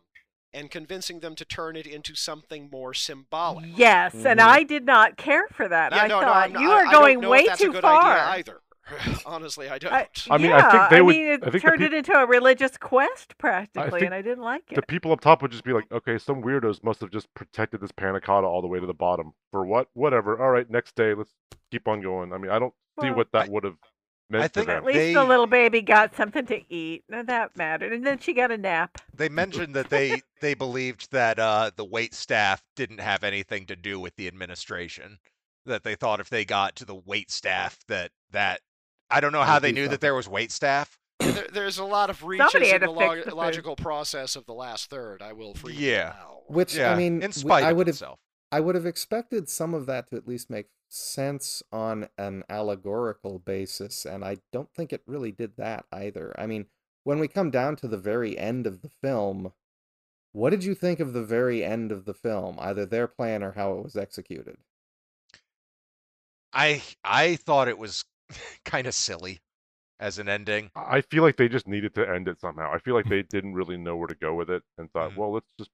and 0.53 0.71
convincing 0.71 1.19
them 1.19 1.35
to 1.35 1.45
turn 1.45 1.75
it 1.75 1.85
into 1.85 2.15
something 2.15 2.69
more 2.71 2.93
symbolic. 2.93 3.65
Yes, 3.75 4.13
and 4.13 4.39
Mhm. 4.39 4.45
I 4.47 4.63
did 4.63 4.85
not 4.85 5.17
care 5.17 5.47
for 5.53 5.67
that. 5.67 5.91
Yeah, 5.93 6.03
I 6.03 6.07
no, 6.07 6.19
no, 6.21 6.25
thought 6.27 6.45
I'm 6.47 6.53
not- 6.53 6.61
you 6.61 6.71
I- 6.71 6.73
are 6.73 6.85
I 6.87 6.91
don't 6.91 7.01
going 7.03 7.19
know 7.21 7.29
way 7.29 7.39
if 7.41 7.47
that's 7.47 7.61
too 7.61 7.69
a 7.69 7.73
good 7.73 7.81
far. 7.81 8.11
idea 8.17 8.23
either. 8.39 8.61
Honestly, 9.27 9.69
I 9.69 9.77
don't. 9.77 9.93
I, 9.93 10.07
I 10.31 10.37
mean, 10.39 10.51
I 10.51 10.71
think 10.71 10.89
they 10.89 11.01
would- 11.01 11.15
mean, 11.15 11.27
it 11.27 11.43
I 11.45 11.51
think 11.51 11.63
turned 11.63 11.77
peop- 11.79 11.91
it 11.91 11.93
into 11.93 12.11
a 12.13 12.25
religious 12.25 12.75
quest 12.77 13.37
practically, 13.37 13.91
think 13.91 14.05
and 14.05 14.15
I 14.15 14.23
didn't 14.23 14.43
like 14.43 14.63
it. 14.71 14.75
The 14.75 14.81
people 14.81 15.11
up 15.11 15.21
top 15.21 15.43
would 15.43 15.51
just 15.51 15.63
be 15.63 15.73
like, 15.73 15.85
okay, 15.91 16.17
some 16.17 16.41
weirdos 16.41 16.83
must 16.83 16.99
have 17.01 17.11
just 17.11 17.31
protected 17.35 17.81
this 17.81 17.91
panna 17.91 18.19
cotta 18.19 18.47
all 18.47 18.63
the 18.63 18.67
way 18.67 18.79
to 18.79 18.87
the 18.87 18.93
bottom. 18.95 19.33
For 19.51 19.63
what? 19.63 19.89
Whatever. 19.93 20.41
All 20.41 20.49
right, 20.49 20.67
next 20.67 20.95
day, 20.95 21.13
let's 21.13 21.35
keep 21.69 21.87
on 21.87 22.01
going. 22.01 22.33
I 22.33 22.39
mean, 22.39 22.49
I 22.49 22.57
don't 22.57 22.73
see 22.99 23.11
what 23.11 23.31
that 23.33 23.47
would 23.49 23.63
have 23.63 23.73
meant 23.73 23.88
I 24.31 24.47
think. 24.47 24.69
At 24.69 24.83
least 24.83 24.97
They- 24.97 25.13
the 25.13 25.23
little 25.23 25.47
baby 25.47 25.81
got 25.81 26.15
something 26.15 26.45
to 26.47 26.61
eat. 26.73 27.03
and 27.11 27.27
That 27.27 27.57
mattered. 27.57 27.93
And 27.93 28.05
then 28.05 28.19
she 28.19 28.33
got 28.33 28.51
a 28.51 28.57
nap. 28.57 28.97
They 29.13 29.29
mentioned 29.29 29.73
that 29.75 29.89
they 29.89 30.21
they 30.41 30.53
believed 30.53 31.11
that 31.11 31.39
uh, 31.39 31.71
the 31.75 31.85
wait 31.85 32.13
staff 32.13 32.63
didn't 32.75 32.99
have 32.99 33.23
anything 33.23 33.65
to 33.67 33.75
do 33.75 33.99
with 33.99 34.15
the 34.15 34.27
administration. 34.27 35.19
That 35.65 35.83
they 35.83 35.95
thought 35.95 36.19
if 36.19 36.29
they 36.29 36.45
got 36.45 36.75
to 36.77 36.85
the 36.85 36.95
wait 36.95 37.31
staff, 37.31 37.79
that 37.87 38.11
that 38.31 38.61
I 39.09 39.19
don't 39.19 39.31
know 39.31 39.43
how 39.43 39.59
they 39.59 39.71
knew 39.71 39.87
that 39.87 40.01
there 40.01 40.15
was 40.15 40.27
wait 40.27 40.51
staff. 40.51 40.97
there, 41.19 41.47
there's 41.51 41.77
a 41.79 41.83
lot 41.85 42.09
of 42.09 42.23
reaches 42.23 42.51
Somebody 42.51 42.71
in 42.71 42.81
the, 42.81 42.89
log- 42.91 43.25
the 43.25 43.35
logical 43.35 43.75
process 43.75 44.35
of 44.35 44.45
the 44.45 44.53
last 44.53 44.89
third. 44.89 45.21
I 45.21 45.33
will 45.33 45.53
freely 45.53 45.83
Yeah. 45.89 46.13
allow. 46.13 46.41
Which 46.47 46.75
Yeah, 46.75 46.91
I 46.91 46.95
mean, 46.95 47.21
in 47.21 47.31
spite 47.31 47.63
I 47.65 47.71
of 47.71 47.77
would 47.77 47.87
have. 47.87 48.01
I 48.51 48.59
would 48.59 48.73
have 48.75 48.85
expected 48.85 49.47
some 49.49 49.73
of 49.75 49.85
that 49.87 50.09
to 50.09 50.15
at 50.15 50.27
least 50.27 50.49
make 50.49 50.67
sense 50.89 51.63
on 51.71 52.09
an 52.17 52.43
allegorical 52.49 53.39
basis, 53.39 54.05
and 54.05 54.23
I 54.25 54.37
don't 54.51 54.73
think 54.73 54.91
it 54.93 55.03
really 55.05 55.31
did 55.31 55.55
that 55.57 55.85
either. 55.91 56.33
I 56.39 56.47
mean, 56.47 56.67
when 57.03 57.19
we 57.19 57.27
come 57.27 57.51
down 57.51 57.75
to 57.77 57.87
the 57.87 57.97
very 57.97 58.37
end 58.37 58.67
of 58.67 58.81
the 58.81 58.89
film, 58.89 59.53
what 60.33 60.51
did 60.51 60.63
you 60.65 60.75
think 60.75 60.99
of 60.99 61.13
the 61.13 61.23
very 61.25 61.63
end 61.63 61.91
of 61.91 62.05
the 62.05 62.13
film, 62.15 62.57
either 62.59 62.85
their 62.85 63.07
plan 63.07 63.43
or 63.43 63.53
how 63.53 63.77
it 63.77 63.83
was 63.83 63.97
executed? 63.97 64.57
I 66.53 66.83
I 67.03 67.35
thought 67.37 67.67
it 67.67 67.77
was 67.79 68.05
kind 68.65 68.85
of 68.87 68.93
silly 68.93 69.39
as 69.99 70.19
an 70.19 70.29
ending. 70.29 70.71
I 70.75 71.01
feel 71.01 71.23
like 71.23 71.37
they 71.37 71.49
just 71.49 71.67
needed 71.67 71.95
to 71.95 72.09
end 72.09 72.27
it 72.27 72.39
somehow. 72.41 72.71
I 72.71 72.79
feel 72.79 72.95
like 72.95 73.07
they 73.07 73.23
didn't 73.23 73.53
really 73.55 73.77
know 73.77 73.95
where 73.97 74.07
to 74.07 74.15
go 74.15 74.35
with 74.35 74.49
it 74.49 74.63
and 74.77 74.91
thought, 74.91 75.13
Mhm. 75.13 75.17
well, 75.17 75.31
let's 75.33 75.53
just 75.59 75.71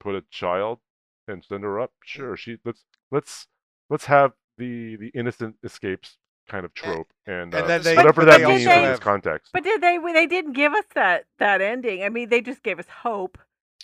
put 0.00 0.14
a 0.16 0.22
child 0.30 0.80
and 1.28 1.44
send 1.44 1.64
her 1.64 1.80
up. 1.80 1.92
Sure, 2.04 2.36
she 2.36 2.58
let's 2.64 2.84
let's 3.10 3.48
let's 3.90 4.04
have 4.06 4.32
the 4.58 4.96
the 4.96 5.08
innocent 5.14 5.56
escapes 5.62 6.16
kind 6.48 6.64
of 6.66 6.74
trope 6.74 7.08
and, 7.26 7.54
and 7.54 7.54
uh, 7.54 7.66
then 7.66 7.82
they- 7.82 7.96
whatever 7.96 8.24
that 8.24 8.38
they 8.40 8.46
means 8.46 8.66
also 8.66 8.78
in 8.78 8.84
this 8.90 8.98
context. 9.00 9.50
But 9.52 9.64
did 9.64 9.80
they? 9.80 9.98
They 10.12 10.26
didn't 10.26 10.52
give 10.52 10.72
us 10.74 10.84
that 10.94 11.24
that 11.38 11.60
ending. 11.60 12.02
I 12.04 12.08
mean, 12.10 12.28
they 12.28 12.40
just 12.40 12.62
gave 12.62 12.78
us 12.78 12.86
hope. 13.02 13.38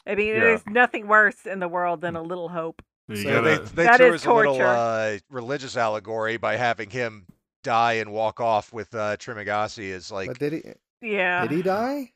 I 0.06 0.14
mean, 0.14 0.28
Yeah. 0.34 0.40
there's 0.40 0.66
nothing 0.66 1.06
worse 1.08 1.46
in 1.46 1.58
the 1.60 1.68
world 1.68 2.00
than 2.02 2.16
a 2.16 2.22
little 2.22 2.48
hope. 2.48 2.82
So 3.08 3.14
Yeah, 3.14 3.40
they 3.40 3.56
gotta- 3.56 3.74
they 3.74 3.82
That 3.84 3.96
threw 3.96 4.06
is 4.14 4.22
us 4.22 4.26
a 4.26 4.32
little 4.32 4.54
torture. 4.56 4.66
uh, 4.66 5.18
religious 5.30 5.76
allegory 5.76 6.36
by 6.36 6.56
having 6.56 6.90
him 6.90 7.26
die 7.64 7.94
and 7.94 8.12
walk 8.12 8.40
off 8.40 8.72
with 8.72 8.94
uh, 8.94 9.16
Trimagasi 9.16 9.92
as 9.92 10.10
like 10.12 10.28
but 10.28 10.38
did 10.38 10.52
he 10.52 10.62
Yeah. 11.02 11.42
did 11.42 11.50
he 11.50 11.62
die? 11.62 12.12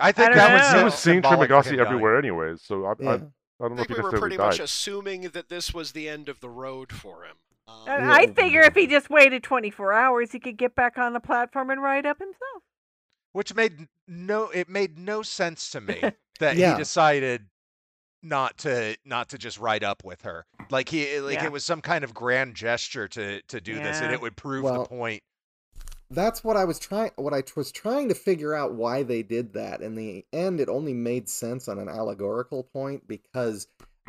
I 0.00 0.12
think 0.12 0.28
don't 0.28 0.36
that 0.36 0.48
know. 0.50 0.54
was 0.56 0.72
he 0.72 0.78
uh, 0.80 0.84
was 0.84 0.94
seeing 0.94 1.14
symbolic 1.22 1.48
Trimagasi 1.50 1.66
him 1.70 1.76
dying. 1.76 1.86
everywhere 1.86 2.18
anyways, 2.18 2.62
so 2.62 2.84
I, 2.86 2.90
I, 2.90 2.94
Yeah. 3.00 3.10
I 3.12 3.20
don't 3.64 3.72
I 3.72 3.74
know 3.76 3.82
if 3.82 3.86
think 3.88 3.98
we 3.98 4.02
were 4.04 4.18
pretty 4.18 4.36
died. 4.36 4.46
much 4.46 4.60
assuming 4.60 5.22
that 5.30 5.48
this 5.48 5.72
was 5.74 5.92
the 5.92 6.08
end 6.08 6.28
of 6.28 6.40
the 6.40 6.48
road 6.48 6.92
for 6.92 7.24
him. 7.24 7.36
Um, 7.68 7.88
And 7.88 8.04
Yeah. 8.06 8.12
I 8.12 8.26
figure 8.28 8.60
if 8.62 8.74
he 8.74 8.86
just 8.86 9.10
waited 9.10 9.42
24 9.42 9.92
hours, 9.92 10.32
he 10.32 10.38
could 10.40 10.56
get 10.56 10.74
back 10.74 10.98
on 10.98 11.12
the 11.14 11.20
platform 11.20 11.70
and 11.70 11.82
ride 11.82 12.06
up 12.06 12.18
himself. 12.18 12.62
which 13.32 13.54
made 13.54 13.88
no 14.08 14.44
it 14.50 14.68
made 14.68 14.96
no 14.98 15.20
sense 15.22 15.68
to 15.70 15.80
me 15.80 16.00
that 16.38 16.56
Yeah. 16.56 16.72
he 16.72 16.78
decided 16.78 17.48
not 18.22 18.56
to 18.58 18.96
not 19.04 19.28
to 19.30 19.36
just 19.38 19.58
ride 19.58 19.84
up 19.84 20.02
with 20.04 20.22
her 20.22 20.46
like 20.70 20.88
he 20.88 21.20
like 21.20 21.34
Yeah. 21.34 21.44
it 21.46 21.52
was 21.52 21.64
some 21.64 21.80
kind 21.82 22.02
of 22.02 22.14
grand 22.14 22.54
gesture 22.54 23.06
to 23.08 23.42
to 23.42 23.60
do 23.60 23.74
this 23.80 24.00
and 24.00 24.12
it 24.12 24.20
would 24.22 24.36
prove 24.36 24.64
Well, 24.64 24.82
the 24.84 24.88
point 24.88 25.22
That's 26.10 26.44
what 26.44 26.56
I 26.56 26.64
was 26.64 26.78
trying. 26.78 27.10
What 27.16 27.34
I 27.34 27.42
was 27.56 27.72
trying 27.72 28.08
to 28.08 28.14
figure 28.14 28.54
out 28.54 28.74
why 28.74 29.02
they 29.02 29.22
did 29.22 29.52
that. 29.54 29.80
In 29.80 29.94
the 29.96 30.24
end, 30.32 30.60
it 30.60 30.68
only 30.68 30.94
made 30.94 31.28
sense 31.28 31.68
on 31.68 31.78
an 31.78 31.88
allegorical 31.88 32.62
point 32.62 33.06
because 33.08 33.66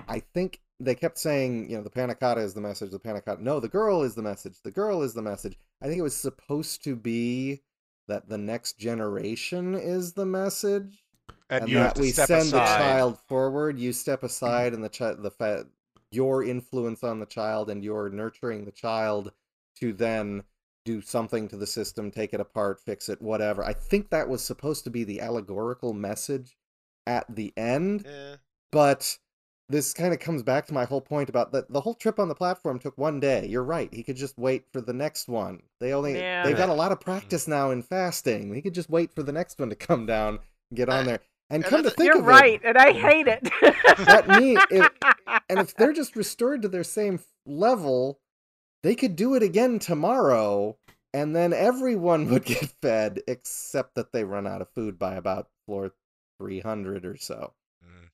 I 0.07 0.19
think 0.19 0.61
they 0.79 0.93
kept 0.93 1.17
saying, 1.17 1.69
you 1.69 1.77
know, 1.77 1.83
the 1.83 1.89
panna 1.89 2.13
cotta 2.13 2.41
is 2.41 2.53
the 2.53 2.61
message. 2.61 2.91
The 2.91 2.99
panna 2.99 3.21
cotta. 3.21 3.43
No, 3.43 3.59
the 3.59 3.67
girl 3.67 4.03
is 4.03 4.13
the 4.13 4.21
message. 4.21 4.61
The 4.63 4.71
girl 4.71 5.01
is 5.01 5.13
the 5.13 5.23
message. 5.23 5.57
I 5.81 5.87
think 5.87 5.97
it 5.97 6.03
was 6.03 6.15
supposed 6.15 6.83
to 6.83 6.95
be 6.95 7.61
that 8.07 8.29
the 8.29 8.37
next 8.37 8.77
generation 8.77 9.75
is 9.75 10.13
the 10.13 10.25
message, 10.25 11.03
and, 11.49 11.63
and 11.63 11.75
that 11.75 11.97
we 11.97 12.11
send 12.11 12.29
aside 12.29 12.51
the 12.51 12.65
child 12.65 13.17
forward. 13.27 13.79
You 13.79 13.91
step 13.91 14.23
aside, 14.23 14.73
and 14.73 14.83
the 14.83 14.89
child, 14.89 15.23
the 15.23 15.31
fa- 15.31 15.65
your 16.11 16.43
influence 16.43 17.03
on 17.03 17.19
the 17.19 17.25
child, 17.25 17.69
and 17.69 17.83
your 17.83 18.09
nurturing 18.09 18.65
the 18.65 18.71
child 18.71 19.31
to 19.79 19.93
then 19.93 20.43
do 20.87 21.01
something 21.01 21.47
to 21.49 21.57
the 21.57 21.67
system, 21.67 22.09
take 22.09 22.33
it 22.33 22.39
apart, 22.39 22.79
fix 22.79 23.09
it, 23.09 23.21
whatever. 23.21 23.63
I 23.63 23.73
think 23.73 24.09
that 24.09 24.29
was 24.29 24.41
supposed 24.41 24.85
to 24.85 24.89
be 24.89 25.03
the 25.03 25.19
allegorical 25.21 25.93
message 25.93 26.57
at 27.05 27.25
the 27.35 27.53
end, 27.57 28.07
eh. 28.07 28.37
but 28.71 29.17
this 29.69 29.93
kind 29.93 30.13
of 30.13 30.19
comes 30.21 30.43
back 30.43 30.65
to 30.67 30.73
my 30.73 30.85
whole 30.85 31.01
point 31.01 31.27
about 31.27 31.51
that 31.51 31.69
the 31.69 31.81
whole 31.81 31.93
trip 31.93 32.19
on 32.19 32.29
the 32.29 32.35
platform 32.35 32.79
took 32.79 32.97
one 32.97 33.19
day. 33.19 33.45
You're 33.47 33.63
right. 33.63 33.93
He 33.93 34.01
could 34.01 34.15
just 34.15 34.37
wait 34.37 34.63
for 34.71 34.79
the 34.79 34.93
next 34.93 35.27
one. 35.27 35.61
They 35.81 35.91
only 35.93 36.17
Yeah. 36.17 36.43
they've 36.45 36.55
got 36.55 36.69
a 36.69 36.73
lot 36.73 36.93
of 36.93 37.01
practice 37.01 37.47
now 37.49 37.71
in 37.71 37.81
fasting. 37.83 38.53
He 38.55 38.61
could 38.61 38.73
just 38.73 38.89
wait 38.89 39.13
for 39.13 39.23
the 39.23 39.33
next 39.33 39.59
one 39.59 39.69
to 39.69 39.75
come 39.75 40.05
down 40.05 40.39
and 40.69 40.77
get 40.77 40.87
on 40.89 41.05
there. 41.05 41.19
And 41.49 41.63
and 41.63 41.65
come 41.65 41.83
to 41.83 41.89
that- 41.89 41.97
think 41.97 42.07
You're 42.07 42.19
of 42.19 42.25
right, 42.25 42.61
it, 42.63 42.65
and 42.65 42.77
I 42.77 42.91
hate 42.93 43.27
it. 43.27 43.43
That 44.05 44.27
me- 44.39 44.57
if- 44.71 44.89
and 45.49 45.59
if 45.59 45.75
they're 45.75 45.93
just 45.93 46.15
restored 46.15 46.61
to 46.61 46.69
their 46.69 46.83
same 46.85 47.19
level, 47.45 48.19
they 48.87 48.95
could 48.95 49.17
do 49.17 49.35
it 49.35 49.43
again 49.43 49.79
tomorrow, 49.79 50.77
and 51.13 51.35
then 51.35 51.51
everyone 51.51 52.29
would 52.31 52.45
get 52.45 52.69
fed, 52.81 53.19
except 53.27 53.95
that 53.95 54.13
they 54.13 54.23
run 54.23 54.47
out 54.47 54.61
of 54.61 54.69
food 54.69 54.97
by 54.97 55.15
about 55.15 55.49
floor 55.65 55.91
300 56.39 57.05
or 57.05 57.17
so. 57.17 57.51
Mm. 57.83 58.07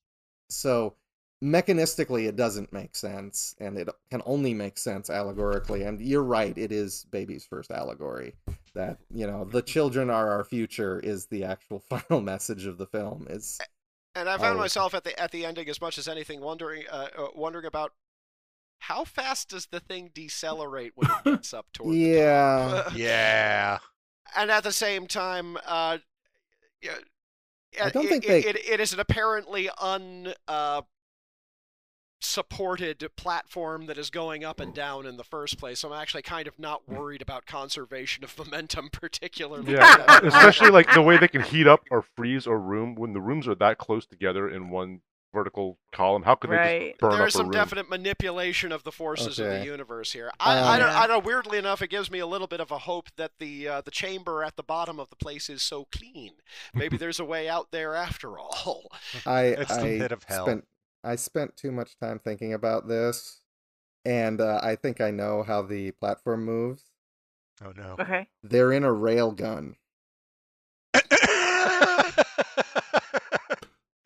So 0.49 0.95
mechanistically, 1.43 2.27
it 2.27 2.35
doesn't 2.35 2.73
make 2.73 2.95
sense, 2.95 3.53
and 3.59 3.77
it 3.77 3.87
can 4.09 4.23
only 4.25 4.55
make 4.55 4.79
sense 4.79 5.11
allegorically. 5.11 5.83
And 5.83 6.01
you're 6.01 6.23
right, 6.23 6.57
it 6.57 6.71
is 6.71 7.05
baby's 7.11 7.45
first 7.45 7.69
allegory. 7.69 8.33
That 8.73 8.97
you 9.13 9.27
know, 9.27 9.45
the 9.45 9.61
children 9.61 10.09
are 10.09 10.31
our 10.31 10.43
future 10.43 10.99
is 10.99 11.27
the 11.27 11.43
actual 11.43 11.79
final 11.87 12.19
message 12.19 12.65
of 12.65 12.79
the 12.79 12.87
film. 12.87 13.27
Is 13.29 13.59
And 14.15 14.27
I 14.27 14.39
found 14.39 14.57
myself 14.57 14.95
at 14.95 15.03
the 15.03 15.19
at 15.21 15.29
the 15.29 15.45
ending 15.45 15.69
as 15.69 15.79
much 15.79 15.99
as 15.99 16.07
anything 16.07 16.41
wondering 16.41 16.85
uh, 16.91 17.09
uh, 17.15 17.27
wondering 17.35 17.65
about 17.65 17.93
how 18.87 19.03
fast 19.05 19.49
does 19.49 19.67
the 19.67 19.79
thing 19.79 20.11
decelerate 20.13 20.91
when 20.95 21.09
it 21.09 21.23
gets 21.23 21.53
up 21.53 21.67
toward 21.73 21.95
Yeah. 21.95 22.67
the 22.67 22.81
top? 22.83 22.93
yeah 22.97 23.79
and 24.35 24.49
at 24.49 24.63
the 24.63 24.71
same 24.71 25.05
time, 25.07 25.57
uh, 25.65 25.97
I 27.81 27.89
don't 27.89 28.05
it, 28.05 28.09
think 28.09 28.25
they- 28.25 28.43
it, 28.43 28.55
it 28.67 28.79
is 28.79 28.93
an 28.93 28.99
apparently 28.99 29.69
un 29.79 30.33
uh, 30.47 30.81
supported 32.19 33.09
platform 33.17 33.85
that 33.87 33.97
is 33.97 34.09
going 34.09 34.43
up 34.45 34.59
and 34.59 34.73
down 34.73 35.05
in 35.05 35.17
the 35.17 35.23
first 35.23 35.57
place. 35.59 35.79
So 35.81 35.91
I'm 35.91 36.01
actually 36.01 36.21
kind 36.21 36.47
of 36.47 36.57
not 36.57 36.87
worried 36.87 37.21
about 37.21 37.45
conservation 37.45 38.23
of 38.23 38.37
momentum, 38.37 38.89
particularly. 38.93 39.73
Yeah, 39.73 40.19
especially 40.23 40.69
like 40.71 40.91
the 40.93 41.01
way 41.01 41.17
they 41.17 41.27
can 41.27 41.41
heat 41.41 41.67
up 41.67 41.81
or 41.91 42.01
freeze 42.15 42.47
or 42.47 42.59
room 42.59 42.95
when 42.95 43.13
the 43.13 43.21
rooms 43.21 43.47
are 43.47 43.55
that 43.55 43.77
close 43.77 44.05
together 44.05 44.49
in 44.49 44.69
one 44.69 45.01
vertical 45.33 45.77
column. 45.91 46.23
How 46.23 46.35
could 46.35 46.51
they 46.51 46.55
Right. 46.55 46.87
just 46.91 46.99
burn 46.99 47.11
up 47.13 47.17
There's 47.17 47.33
some 47.33 47.47
room? 47.47 47.51
definite 47.51 47.89
manipulation 47.89 48.71
of 48.71 48.83
the 48.83 48.91
forces 48.91 49.39
of 49.39 49.47
the 49.49 49.65
universe 49.65 50.11
here. 50.13 50.31
I, 50.39 50.57
I, 50.57 50.73
Um, 50.75 50.79
don't, 50.79 50.89
Yeah. 50.89 50.99
I 50.99 51.07
don't. 51.07 51.25
Weirdly 51.25 51.57
enough, 51.57 51.81
it 51.81 51.89
gives 51.89 52.09
me 52.11 52.19
a 52.19 52.27
little 52.27 52.47
bit 52.47 52.59
of 52.61 52.71
a 52.71 52.77
hope 52.79 53.09
that 53.17 53.31
the 53.39 53.67
uh, 53.67 53.81
the 53.81 53.91
chamber 53.91 54.43
at 54.43 54.55
the 54.55 54.63
bottom 54.63 54.99
of 54.99 55.09
the 55.09 55.15
place 55.15 55.49
is 55.49 55.61
so 55.63 55.85
clean. 55.91 56.31
Maybe 56.73 56.95
there's 56.97 57.19
a 57.19 57.25
way 57.25 57.49
out 57.49 57.71
there 57.71 57.95
after 57.95 58.37
all. 58.39 58.91
I 59.25 59.41
It's 59.47 59.75
the 59.75 59.81
I 59.81 59.97
pit 59.99 60.11
of 60.11 60.23
hell. 60.23 60.45
spent 60.45 60.67
I 61.03 61.15
spent 61.17 61.57
too 61.57 61.71
much 61.71 61.97
time 61.97 62.19
thinking 62.19 62.53
about 62.53 62.87
this, 62.87 63.41
and 64.05 64.39
uh, 64.39 64.59
I 64.63 64.75
think 64.77 65.01
I 65.01 65.11
know 65.11 65.43
how 65.43 65.61
the 65.61 65.91
platform 65.91 66.45
moves. 66.45 66.83
Oh 67.63 67.71
no. 67.75 67.95
Okay. 67.99 68.27
They're 68.41 68.71
in 68.71 68.83
a 68.83 68.91
rail 68.93 69.31
gun. 69.31 69.75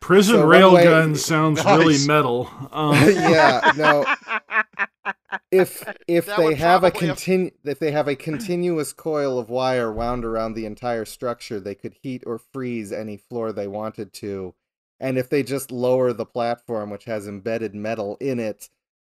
Prison 0.08 0.36
So 0.36 0.46
one 0.46 0.72
way- 0.72 0.86
railgun 0.86 1.16
sounds 1.32 1.62
really 1.62 2.06
metal. 2.06 2.48
Um, 2.72 2.94
yeah, 3.10 3.72
no. 3.76 4.06
If 5.50 5.86
if 6.06 6.24
That 6.24 6.38
they 6.38 6.54
have 6.54 6.82
a 6.82 6.90
probably 6.90 7.08
have- 7.08 7.52
if 7.64 7.78
they 7.78 7.90
have 7.90 8.08
a 8.08 8.16
continuous 8.16 8.94
coil 8.94 9.38
of 9.38 9.50
wire 9.50 9.92
wound 9.92 10.24
around 10.24 10.54
the 10.54 10.64
entire 10.64 11.04
structure, 11.04 11.60
they 11.60 11.74
could 11.74 11.92
heat 12.00 12.22
or 12.24 12.38
freeze 12.38 12.90
any 12.90 13.18
floor 13.18 13.52
they 13.52 13.68
wanted 13.68 14.14
to. 14.14 14.54
And 14.98 15.18
if 15.18 15.28
they 15.28 15.42
just 15.42 15.70
lower 15.70 16.14
the 16.14 16.24
platform, 16.24 16.88
which 16.88 17.04
has 17.04 17.28
embedded 17.28 17.74
metal 17.74 18.16
in 18.18 18.40
it, 18.40 18.70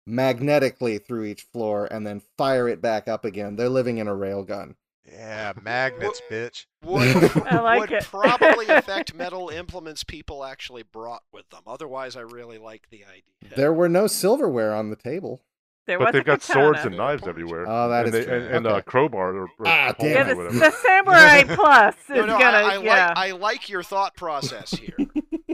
magnetically 0.08 0.98
through 0.98 1.26
each 1.26 1.42
floor, 1.42 1.90
and 1.92 2.08
then 2.08 2.22
fire 2.38 2.70
it 2.70 2.82
back 2.82 3.10
up 3.10 3.26
again, 3.26 3.58
they're 3.58 3.68
living 3.68 3.98
in 3.98 4.08
a 4.08 4.16
railgun. 4.16 4.76
Yeah, 5.12 5.54
magnets, 5.62 6.22
bitch. 6.32 6.66
Would, 6.84 7.16
I 7.48 7.60
like 7.62 7.80
would 7.82 7.92
it. 7.92 8.04
probably 8.04 8.68
affect 8.68 9.14
metal 9.16 9.50
implements 9.50 10.04
people 10.04 10.44
actually 10.44 10.84
brought 10.84 11.24
with 11.32 11.50
them. 11.50 11.62
Otherwise, 11.68 12.16
I 12.16 12.22
really 12.22 12.58
like 12.58 12.90
the 12.90 13.04
idea. 13.06 13.56
There 13.56 13.74
were 13.74 13.90
no 13.90 14.08
silverware 14.08 14.74
on 14.74 14.90
the 14.90 14.96
table. 14.96 15.42
There 15.88 16.00
But 16.00 16.14
they've 16.14 16.22
a 16.22 16.26
got 16.26 16.42
swords 16.42 16.80
and 16.84 16.98
knives 16.98 17.28
everywhere. 17.28 17.66
Oh, 17.68 17.90
that 17.90 18.08
and 18.08 18.16
is 18.16 18.26
they, 18.26 18.26
true. 18.26 18.38
And, 18.46 18.56
and 18.56 18.68
Okay. 18.68 18.78
a 18.80 18.82
crowbar 18.82 19.36
or, 19.36 19.44
or 19.60 19.68
Ah, 19.68 19.94
pole 19.94 20.10
Yeah, 20.10 20.24
the, 20.24 20.32
or 20.32 20.36
whatever. 20.38 20.58
the 20.58 20.72
samurai 20.72 21.44
plus 21.44 21.96
is 21.96 22.10
No, 22.10 22.26
no, 22.26 22.40
gonna. 22.40 22.58
I, 22.58 22.62
I 22.62 22.78
yeah. 22.82 23.08
like 23.10 23.18
I 23.18 23.32
like 23.34 23.70
your 23.70 23.84
thought 23.84 24.16
process 24.16 24.72
here. 24.72 24.98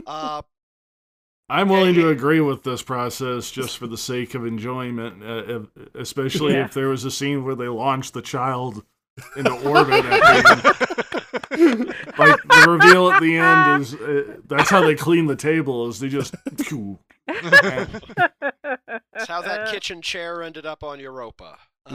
Uh, 0.06 0.40
I'm 1.50 1.68
willing 1.68 1.94
to 1.96 2.08
agree 2.08 2.40
with 2.40 2.62
this 2.62 2.82
process 2.82 3.50
just 3.50 3.76
for 3.76 3.86
the 3.86 3.98
sake 3.98 4.34
of 4.34 4.46
enjoyment, 4.46 5.22
uh, 5.22 5.60
if- 5.76 5.94
especially 5.96 6.54
Yeah. 6.54 6.64
if 6.64 6.72
there 6.72 6.88
was 6.88 7.04
a 7.04 7.10
scene 7.10 7.44
where 7.44 7.54
they 7.54 7.68
launched 7.68 8.14
the 8.14 8.22
child 8.22 8.86
into 9.36 9.52
orbit. 9.68 10.04
At 10.04 10.20
the 10.20 10.48
end. 10.48 10.62
Like 12.18 12.42
the 12.42 12.66
reveal 12.68 13.10
at 13.10 13.20
the 13.20 13.38
end 13.38 13.82
is 13.82 13.94
uh, 13.94 14.36
that's 14.46 14.68
how 14.68 14.82
they 14.82 14.94
clean 14.94 15.26
the 15.26 15.36
table. 15.36 15.88
Is 15.88 15.98
they 15.98 16.08
just. 16.08 16.34
That's 19.12 19.28
how 19.28 19.42
that 19.42 19.68
kitchen 19.70 20.02
chair 20.02 20.42
ended 20.42 20.66
up 20.66 20.82
on 20.82 21.00
Europa. 21.00 21.58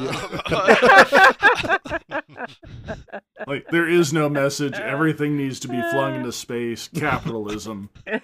like 3.48 3.66
there 3.72 3.88
is 3.88 4.12
no 4.12 4.28
message. 4.28 4.74
Everything 4.74 5.38
needs 5.38 5.62
to 5.62 5.70
be 5.70 5.82
flung 5.92 6.16
into 6.16 6.34
space. 6.34 6.90
Capitalism, 6.90 7.90
and 8.06 8.22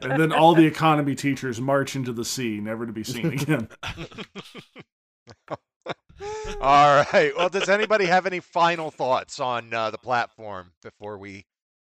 then 0.00 0.32
all 0.32 0.54
the 0.54 0.64
economy 0.64 1.14
teachers 1.14 1.60
march 1.60 1.94
into 1.96 2.14
the 2.14 2.24
sea, 2.24 2.60
never 2.60 2.86
to 2.86 2.92
be 2.92 3.04
seen 3.04 3.32
again. 3.32 3.68
All 6.60 7.04
right. 7.12 7.32
Well, 7.36 7.48
does 7.48 7.68
anybody 7.68 8.06
have 8.06 8.26
any 8.26 8.40
final 8.40 8.90
thoughts 8.90 9.38
on 9.40 9.72
uh, 9.72 9.90
the 9.90 9.98
platform 9.98 10.72
before 10.82 11.18
we 11.18 11.44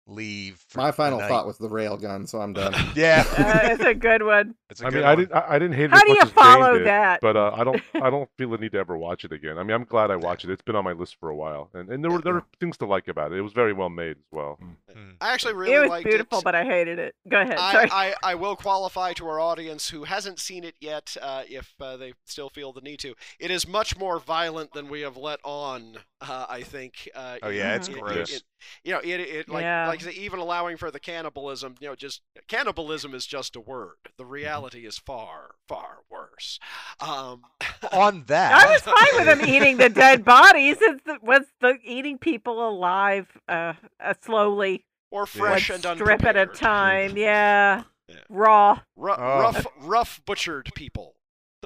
leave? 0.07 0.63
for 0.69 0.79
My 0.79 0.91
final 0.91 1.19
night? 1.19 1.27
thought 1.27 1.45
was 1.47 1.57
the 1.57 1.69
railgun, 1.69 2.27
so 2.27 2.39
I'm 2.39 2.53
done. 2.53 2.73
Yeah, 2.95 3.23
Uh, 3.37 3.59
it's 3.71 3.83
a 3.83 3.93
good 3.93 4.23
one. 4.23 4.55
it's 4.69 4.81
a 4.81 4.87
I 4.87 4.89
good 4.89 4.95
mean, 4.99 5.05
I 5.05 5.15
didn't. 5.15 5.33
I, 5.33 5.45
I 5.49 5.59
didn't 5.59 5.75
hate 5.75 5.85
it 5.85 5.91
How 5.91 6.01
do 6.03 6.11
you 6.11 6.19
as 6.21 6.29
Jane 6.29 6.33
follow 6.35 6.77
did, 6.77 6.87
that? 6.87 7.21
But 7.21 7.35
uh, 7.35 7.51
I 7.55 7.63
don't. 7.63 7.81
I 7.95 8.09
don't 8.09 8.29
feel 8.37 8.49
the 8.51 8.57
need 8.57 8.71
to 8.73 8.77
ever 8.77 8.97
watch 8.97 9.25
it 9.25 9.31
again. 9.31 9.57
I 9.57 9.63
mean, 9.63 9.71
I'm 9.75 9.83
glad 9.83 10.11
I 10.11 10.15
watched 10.15 10.45
it. 10.45 10.51
It's 10.51 10.61
been 10.61 10.75
on 10.75 10.83
my 10.83 10.93
list 10.93 11.17
for 11.19 11.29
a 11.29 11.35
while, 11.35 11.69
and 11.73 11.89
and 11.89 12.03
there 12.03 12.11
were 12.11 12.21
there 12.21 12.33
were 12.33 12.43
things 12.59 12.77
to 12.77 12.85
like 12.85 13.07
about 13.07 13.31
it. 13.31 13.37
It 13.37 13.41
was 13.41 13.53
very 13.53 13.73
well 13.73 13.89
made 13.89 14.17
as 14.17 14.25
well. 14.31 14.57
Hmm. 14.91 15.11
I 15.19 15.33
actually 15.33 15.53
really 15.53 15.73
it 15.73 15.79
was 15.81 15.89
liked 15.89 16.05
beautiful, 16.05 16.39
it. 16.39 16.43
but 16.45 16.55
I 16.55 16.63
hated 16.63 16.99
it. 16.99 17.15
Go 17.27 17.41
ahead. 17.41 17.57
Sorry. 17.57 17.89
I, 17.91 18.07
I, 18.09 18.13
I 18.31 18.35
will 18.35 18.55
qualify 18.55 19.13
to 19.13 19.27
our 19.27 19.39
audience 19.39 19.89
who 19.89 20.03
hasn't 20.05 20.39
seen 20.39 20.63
it 20.63 20.75
yet, 20.79 21.15
uh, 21.21 21.43
if 21.49 21.73
uh, 21.81 21.97
they 21.97 22.13
still 22.25 22.49
feel 22.49 22.71
the 22.71 22.81
need 22.81 22.99
to. 22.99 23.15
It 23.39 23.51
is 23.51 23.67
much 23.67 23.97
more 23.97 24.19
violent 24.19 24.71
than 24.73 24.87
we 24.89 25.01
have 25.01 25.17
let 25.17 25.39
on. 25.43 25.97
Uh, 26.27 26.45
I 26.49 26.63
think. 26.63 27.09
Uh, 27.13 27.37
Oh, 27.43 27.49
it- 27.49 27.55
yeah, 27.55 27.75
it's 27.75 27.87
it- 27.87 27.95
it- 27.97 28.01
gross. 28.01 28.33
it- 28.33 28.43
you 28.83 28.93
know, 28.93 28.99
it, 28.99 29.19
it 29.19 29.49
like 29.49 29.61
Yeah. 29.63 29.87
like 29.87 30.05
even 30.07 30.39
allowing 30.39 30.77
for 30.77 30.89
the 30.91 30.99
cannibalism. 30.99 31.75
You 31.79 31.89
know, 31.89 31.95
just 31.95 32.21
cannibalism 32.47 33.13
is 33.13 33.25
just 33.27 33.55
a 33.55 33.59
word. 33.59 33.95
Mm-hmm. 34.05 34.13
The 34.17 34.25
reality 34.25 34.85
is 34.85 34.97
far, 34.97 35.55
far 35.67 35.99
worse. 36.09 36.59
Um, 36.99 37.43
on 37.91 38.23
that. 38.27 38.53
I 38.65 38.71
was 38.71 38.81
fine 38.81 39.25
with 39.25 39.25
them 39.39 39.47
eating 39.47 39.77
the 39.77 39.89
dead 39.89 40.25
bodies. 40.25 40.77
It's 40.81 41.03
the, 41.03 41.19
was 41.21 41.43
the 41.61 41.77
eating 41.83 42.17
people 42.17 42.67
alive 42.67 43.27
uh, 43.47 43.73
uh, 43.99 44.13
slowly, 44.21 44.85
or 45.11 45.21
one 45.21 45.27
fresh 45.27 45.69
and 45.69 45.83
strip 45.83 46.23
at 46.25 46.35
a 46.35 46.45
time. 46.47 47.17
Yeah, 47.17 47.83
Yeah. 48.07 48.15
raw. 48.29 48.79
Ru- 48.95 49.11
Oh. 49.13 49.39
Rough, 49.41 49.65
rough 49.81 50.21
butchered 50.25 50.71
people. 50.75 51.15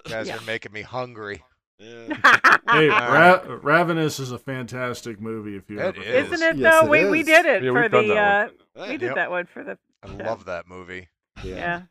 You 0.06 0.12
guys 0.12 0.28
Yeah. 0.28 0.38
are 0.38 0.42
making 0.42 0.72
me 0.74 0.82
hungry. 0.82 1.44
Yeah. 1.80 2.58
Hey, 2.70 2.88
Ra- 2.88 3.42
Ravenous 3.64 4.20
is 4.20 4.32
a 4.32 4.38
fantastic 4.38 5.20
movie. 5.20 5.56
If 5.56 5.72
you 5.72 5.80
It 5.80 5.84
ever 5.98 6.02
is. 6.04 6.32
Isn't 6.32 6.48
it 6.48 6.58
Yes, 6.58 6.82
though? 6.82 6.86
it 6.86 6.90
we 6.90 7.10
we 7.10 7.20
is. 7.22 7.26
did 7.26 7.46
it 7.48 7.64
Yeah, 7.64 7.72
for 7.72 7.82
we've 7.82 7.92
done 7.92 8.08
the. 8.08 8.14
Uh, 8.16 8.48
that 8.76 8.88
we 8.90 8.98
did 8.98 9.02
Yep. 9.08 9.16
that 9.16 9.32
one 9.32 9.46
for 9.48 9.64
the. 9.64 9.78
I 10.04 10.08
Yeah. 10.16 10.28
love 10.30 10.46
that 10.46 10.68
movie. 10.68 11.08
Yeah. 11.44 11.84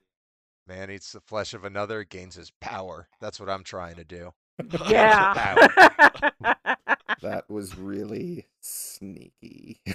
Man 0.69 0.91
eats 0.91 1.11
the 1.13 1.21
flesh 1.21 1.53
of 1.55 1.65
another, 1.65 2.05
gains 2.05 2.37
his 2.37 2.53
power. 2.61 3.09
That's 3.21 3.41
what 3.41 3.49
I'm 3.51 3.65
trying 3.65 3.97
to 3.97 4.05
do. 4.05 4.33
Yeah. 4.89 5.57
That 7.23 7.51
was 7.51 7.77
really 7.77 8.47
sneaky. 8.61 9.81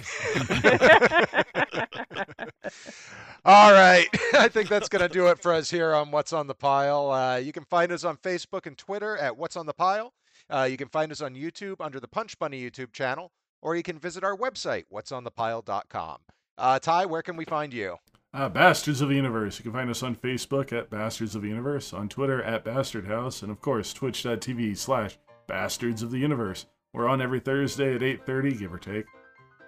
All 3.44 3.72
right. 3.72 4.06
I 4.34 4.48
think 4.48 4.68
that's 4.68 4.88
going 4.88 5.06
to 5.06 5.12
do 5.12 5.28
it 5.28 5.40
for 5.40 5.52
us 5.52 5.70
here 5.70 5.94
on 5.94 6.10
What's 6.10 6.32
on 6.32 6.46
the 6.46 6.54
Pile. 6.54 7.10
Uh, 7.10 7.36
you 7.36 7.52
can 7.52 7.64
find 7.64 7.92
us 7.92 8.04
on 8.04 8.16
Facebook 8.18 8.66
and 8.66 8.76
Twitter 8.76 9.16
at 9.16 9.36
What's 9.36 9.56
on 9.56 9.66
the 9.66 9.72
Pile. 9.72 10.12
Uh, 10.50 10.68
you 10.70 10.76
can 10.76 10.88
find 10.88 11.10
us 11.12 11.20
on 11.20 11.34
YouTube 11.34 11.76
under 11.80 11.98
the 12.00 12.08
Punch 12.08 12.38
Bunny 12.38 12.60
YouTube 12.60 12.92
channel, 12.92 13.32
or 13.62 13.76
you 13.76 13.82
can 13.82 13.98
visit 13.98 14.24
our 14.24 14.36
website, 14.36 14.84
what'sonthepile.com. 14.92 16.18
Uh, 16.58 16.78
Ty, 16.78 17.06
where 17.06 17.22
can 17.22 17.36
we 17.36 17.44
find 17.44 17.72
you? 17.72 17.96
Uh, 18.32 18.48
Bastards 18.48 19.00
of 19.00 19.08
the 19.08 19.14
Universe. 19.14 19.58
You 19.58 19.62
can 19.62 19.72
find 19.72 19.88
us 19.88 20.02
on 20.02 20.16
Facebook 20.16 20.72
at 20.72 20.90
Bastards 20.90 21.34
of 21.34 21.42
the 21.42 21.48
Universe, 21.48 21.92
on 21.92 22.08
Twitter 22.08 22.42
at 22.42 22.64
Bastard 22.64 23.06
House, 23.06 23.42
and 23.42 23.50
of 23.50 23.60
course 23.60 23.92
twitch.tv 23.92 24.76
slash 24.76 25.18
Bastards 25.46 26.02
of 26.02 26.10
the 26.10 26.18
Universe. 26.18 26.66
We're 26.94 27.08
on 27.08 27.20
every 27.20 27.40
Thursday 27.40 27.96
at 27.96 28.00
8.30, 28.00 28.58
give 28.58 28.72
or 28.72 28.78
take. 28.78 29.04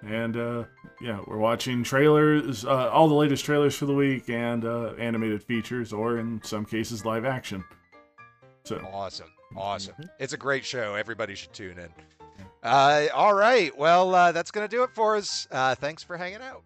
And 0.02 0.36
uh, 0.36 0.64
yeah, 1.00 1.20
we're 1.26 1.38
watching 1.38 1.82
trailers, 1.82 2.64
uh, 2.64 2.88
all 2.90 3.08
the 3.08 3.14
latest 3.14 3.44
trailers 3.44 3.74
for 3.74 3.86
the 3.86 3.94
week, 3.94 4.30
and 4.30 4.64
uh, 4.64 4.92
animated 4.98 5.42
features, 5.42 5.92
or 5.92 6.18
in 6.18 6.40
some 6.44 6.64
cases, 6.64 7.04
live 7.04 7.24
action. 7.24 7.64
So, 8.64 8.76
Awesome. 8.92 9.30
Awesome. 9.56 9.94
It's 10.18 10.32
a 10.32 10.36
great 10.36 10.64
show. 10.64 10.94
Everybody 10.94 11.34
should 11.34 11.52
tune 11.52 11.78
in. 11.78 11.88
Uh, 12.62 13.06
all 13.14 13.34
right. 13.34 13.76
Well, 13.76 14.14
uh, 14.14 14.32
that's 14.32 14.50
going 14.50 14.68
to 14.68 14.76
do 14.76 14.82
it 14.82 14.90
for 14.92 15.16
us. 15.16 15.46
Uh, 15.50 15.74
thanks 15.74 16.02
for 16.02 16.16
hanging 16.16 16.42
out. 16.42 16.62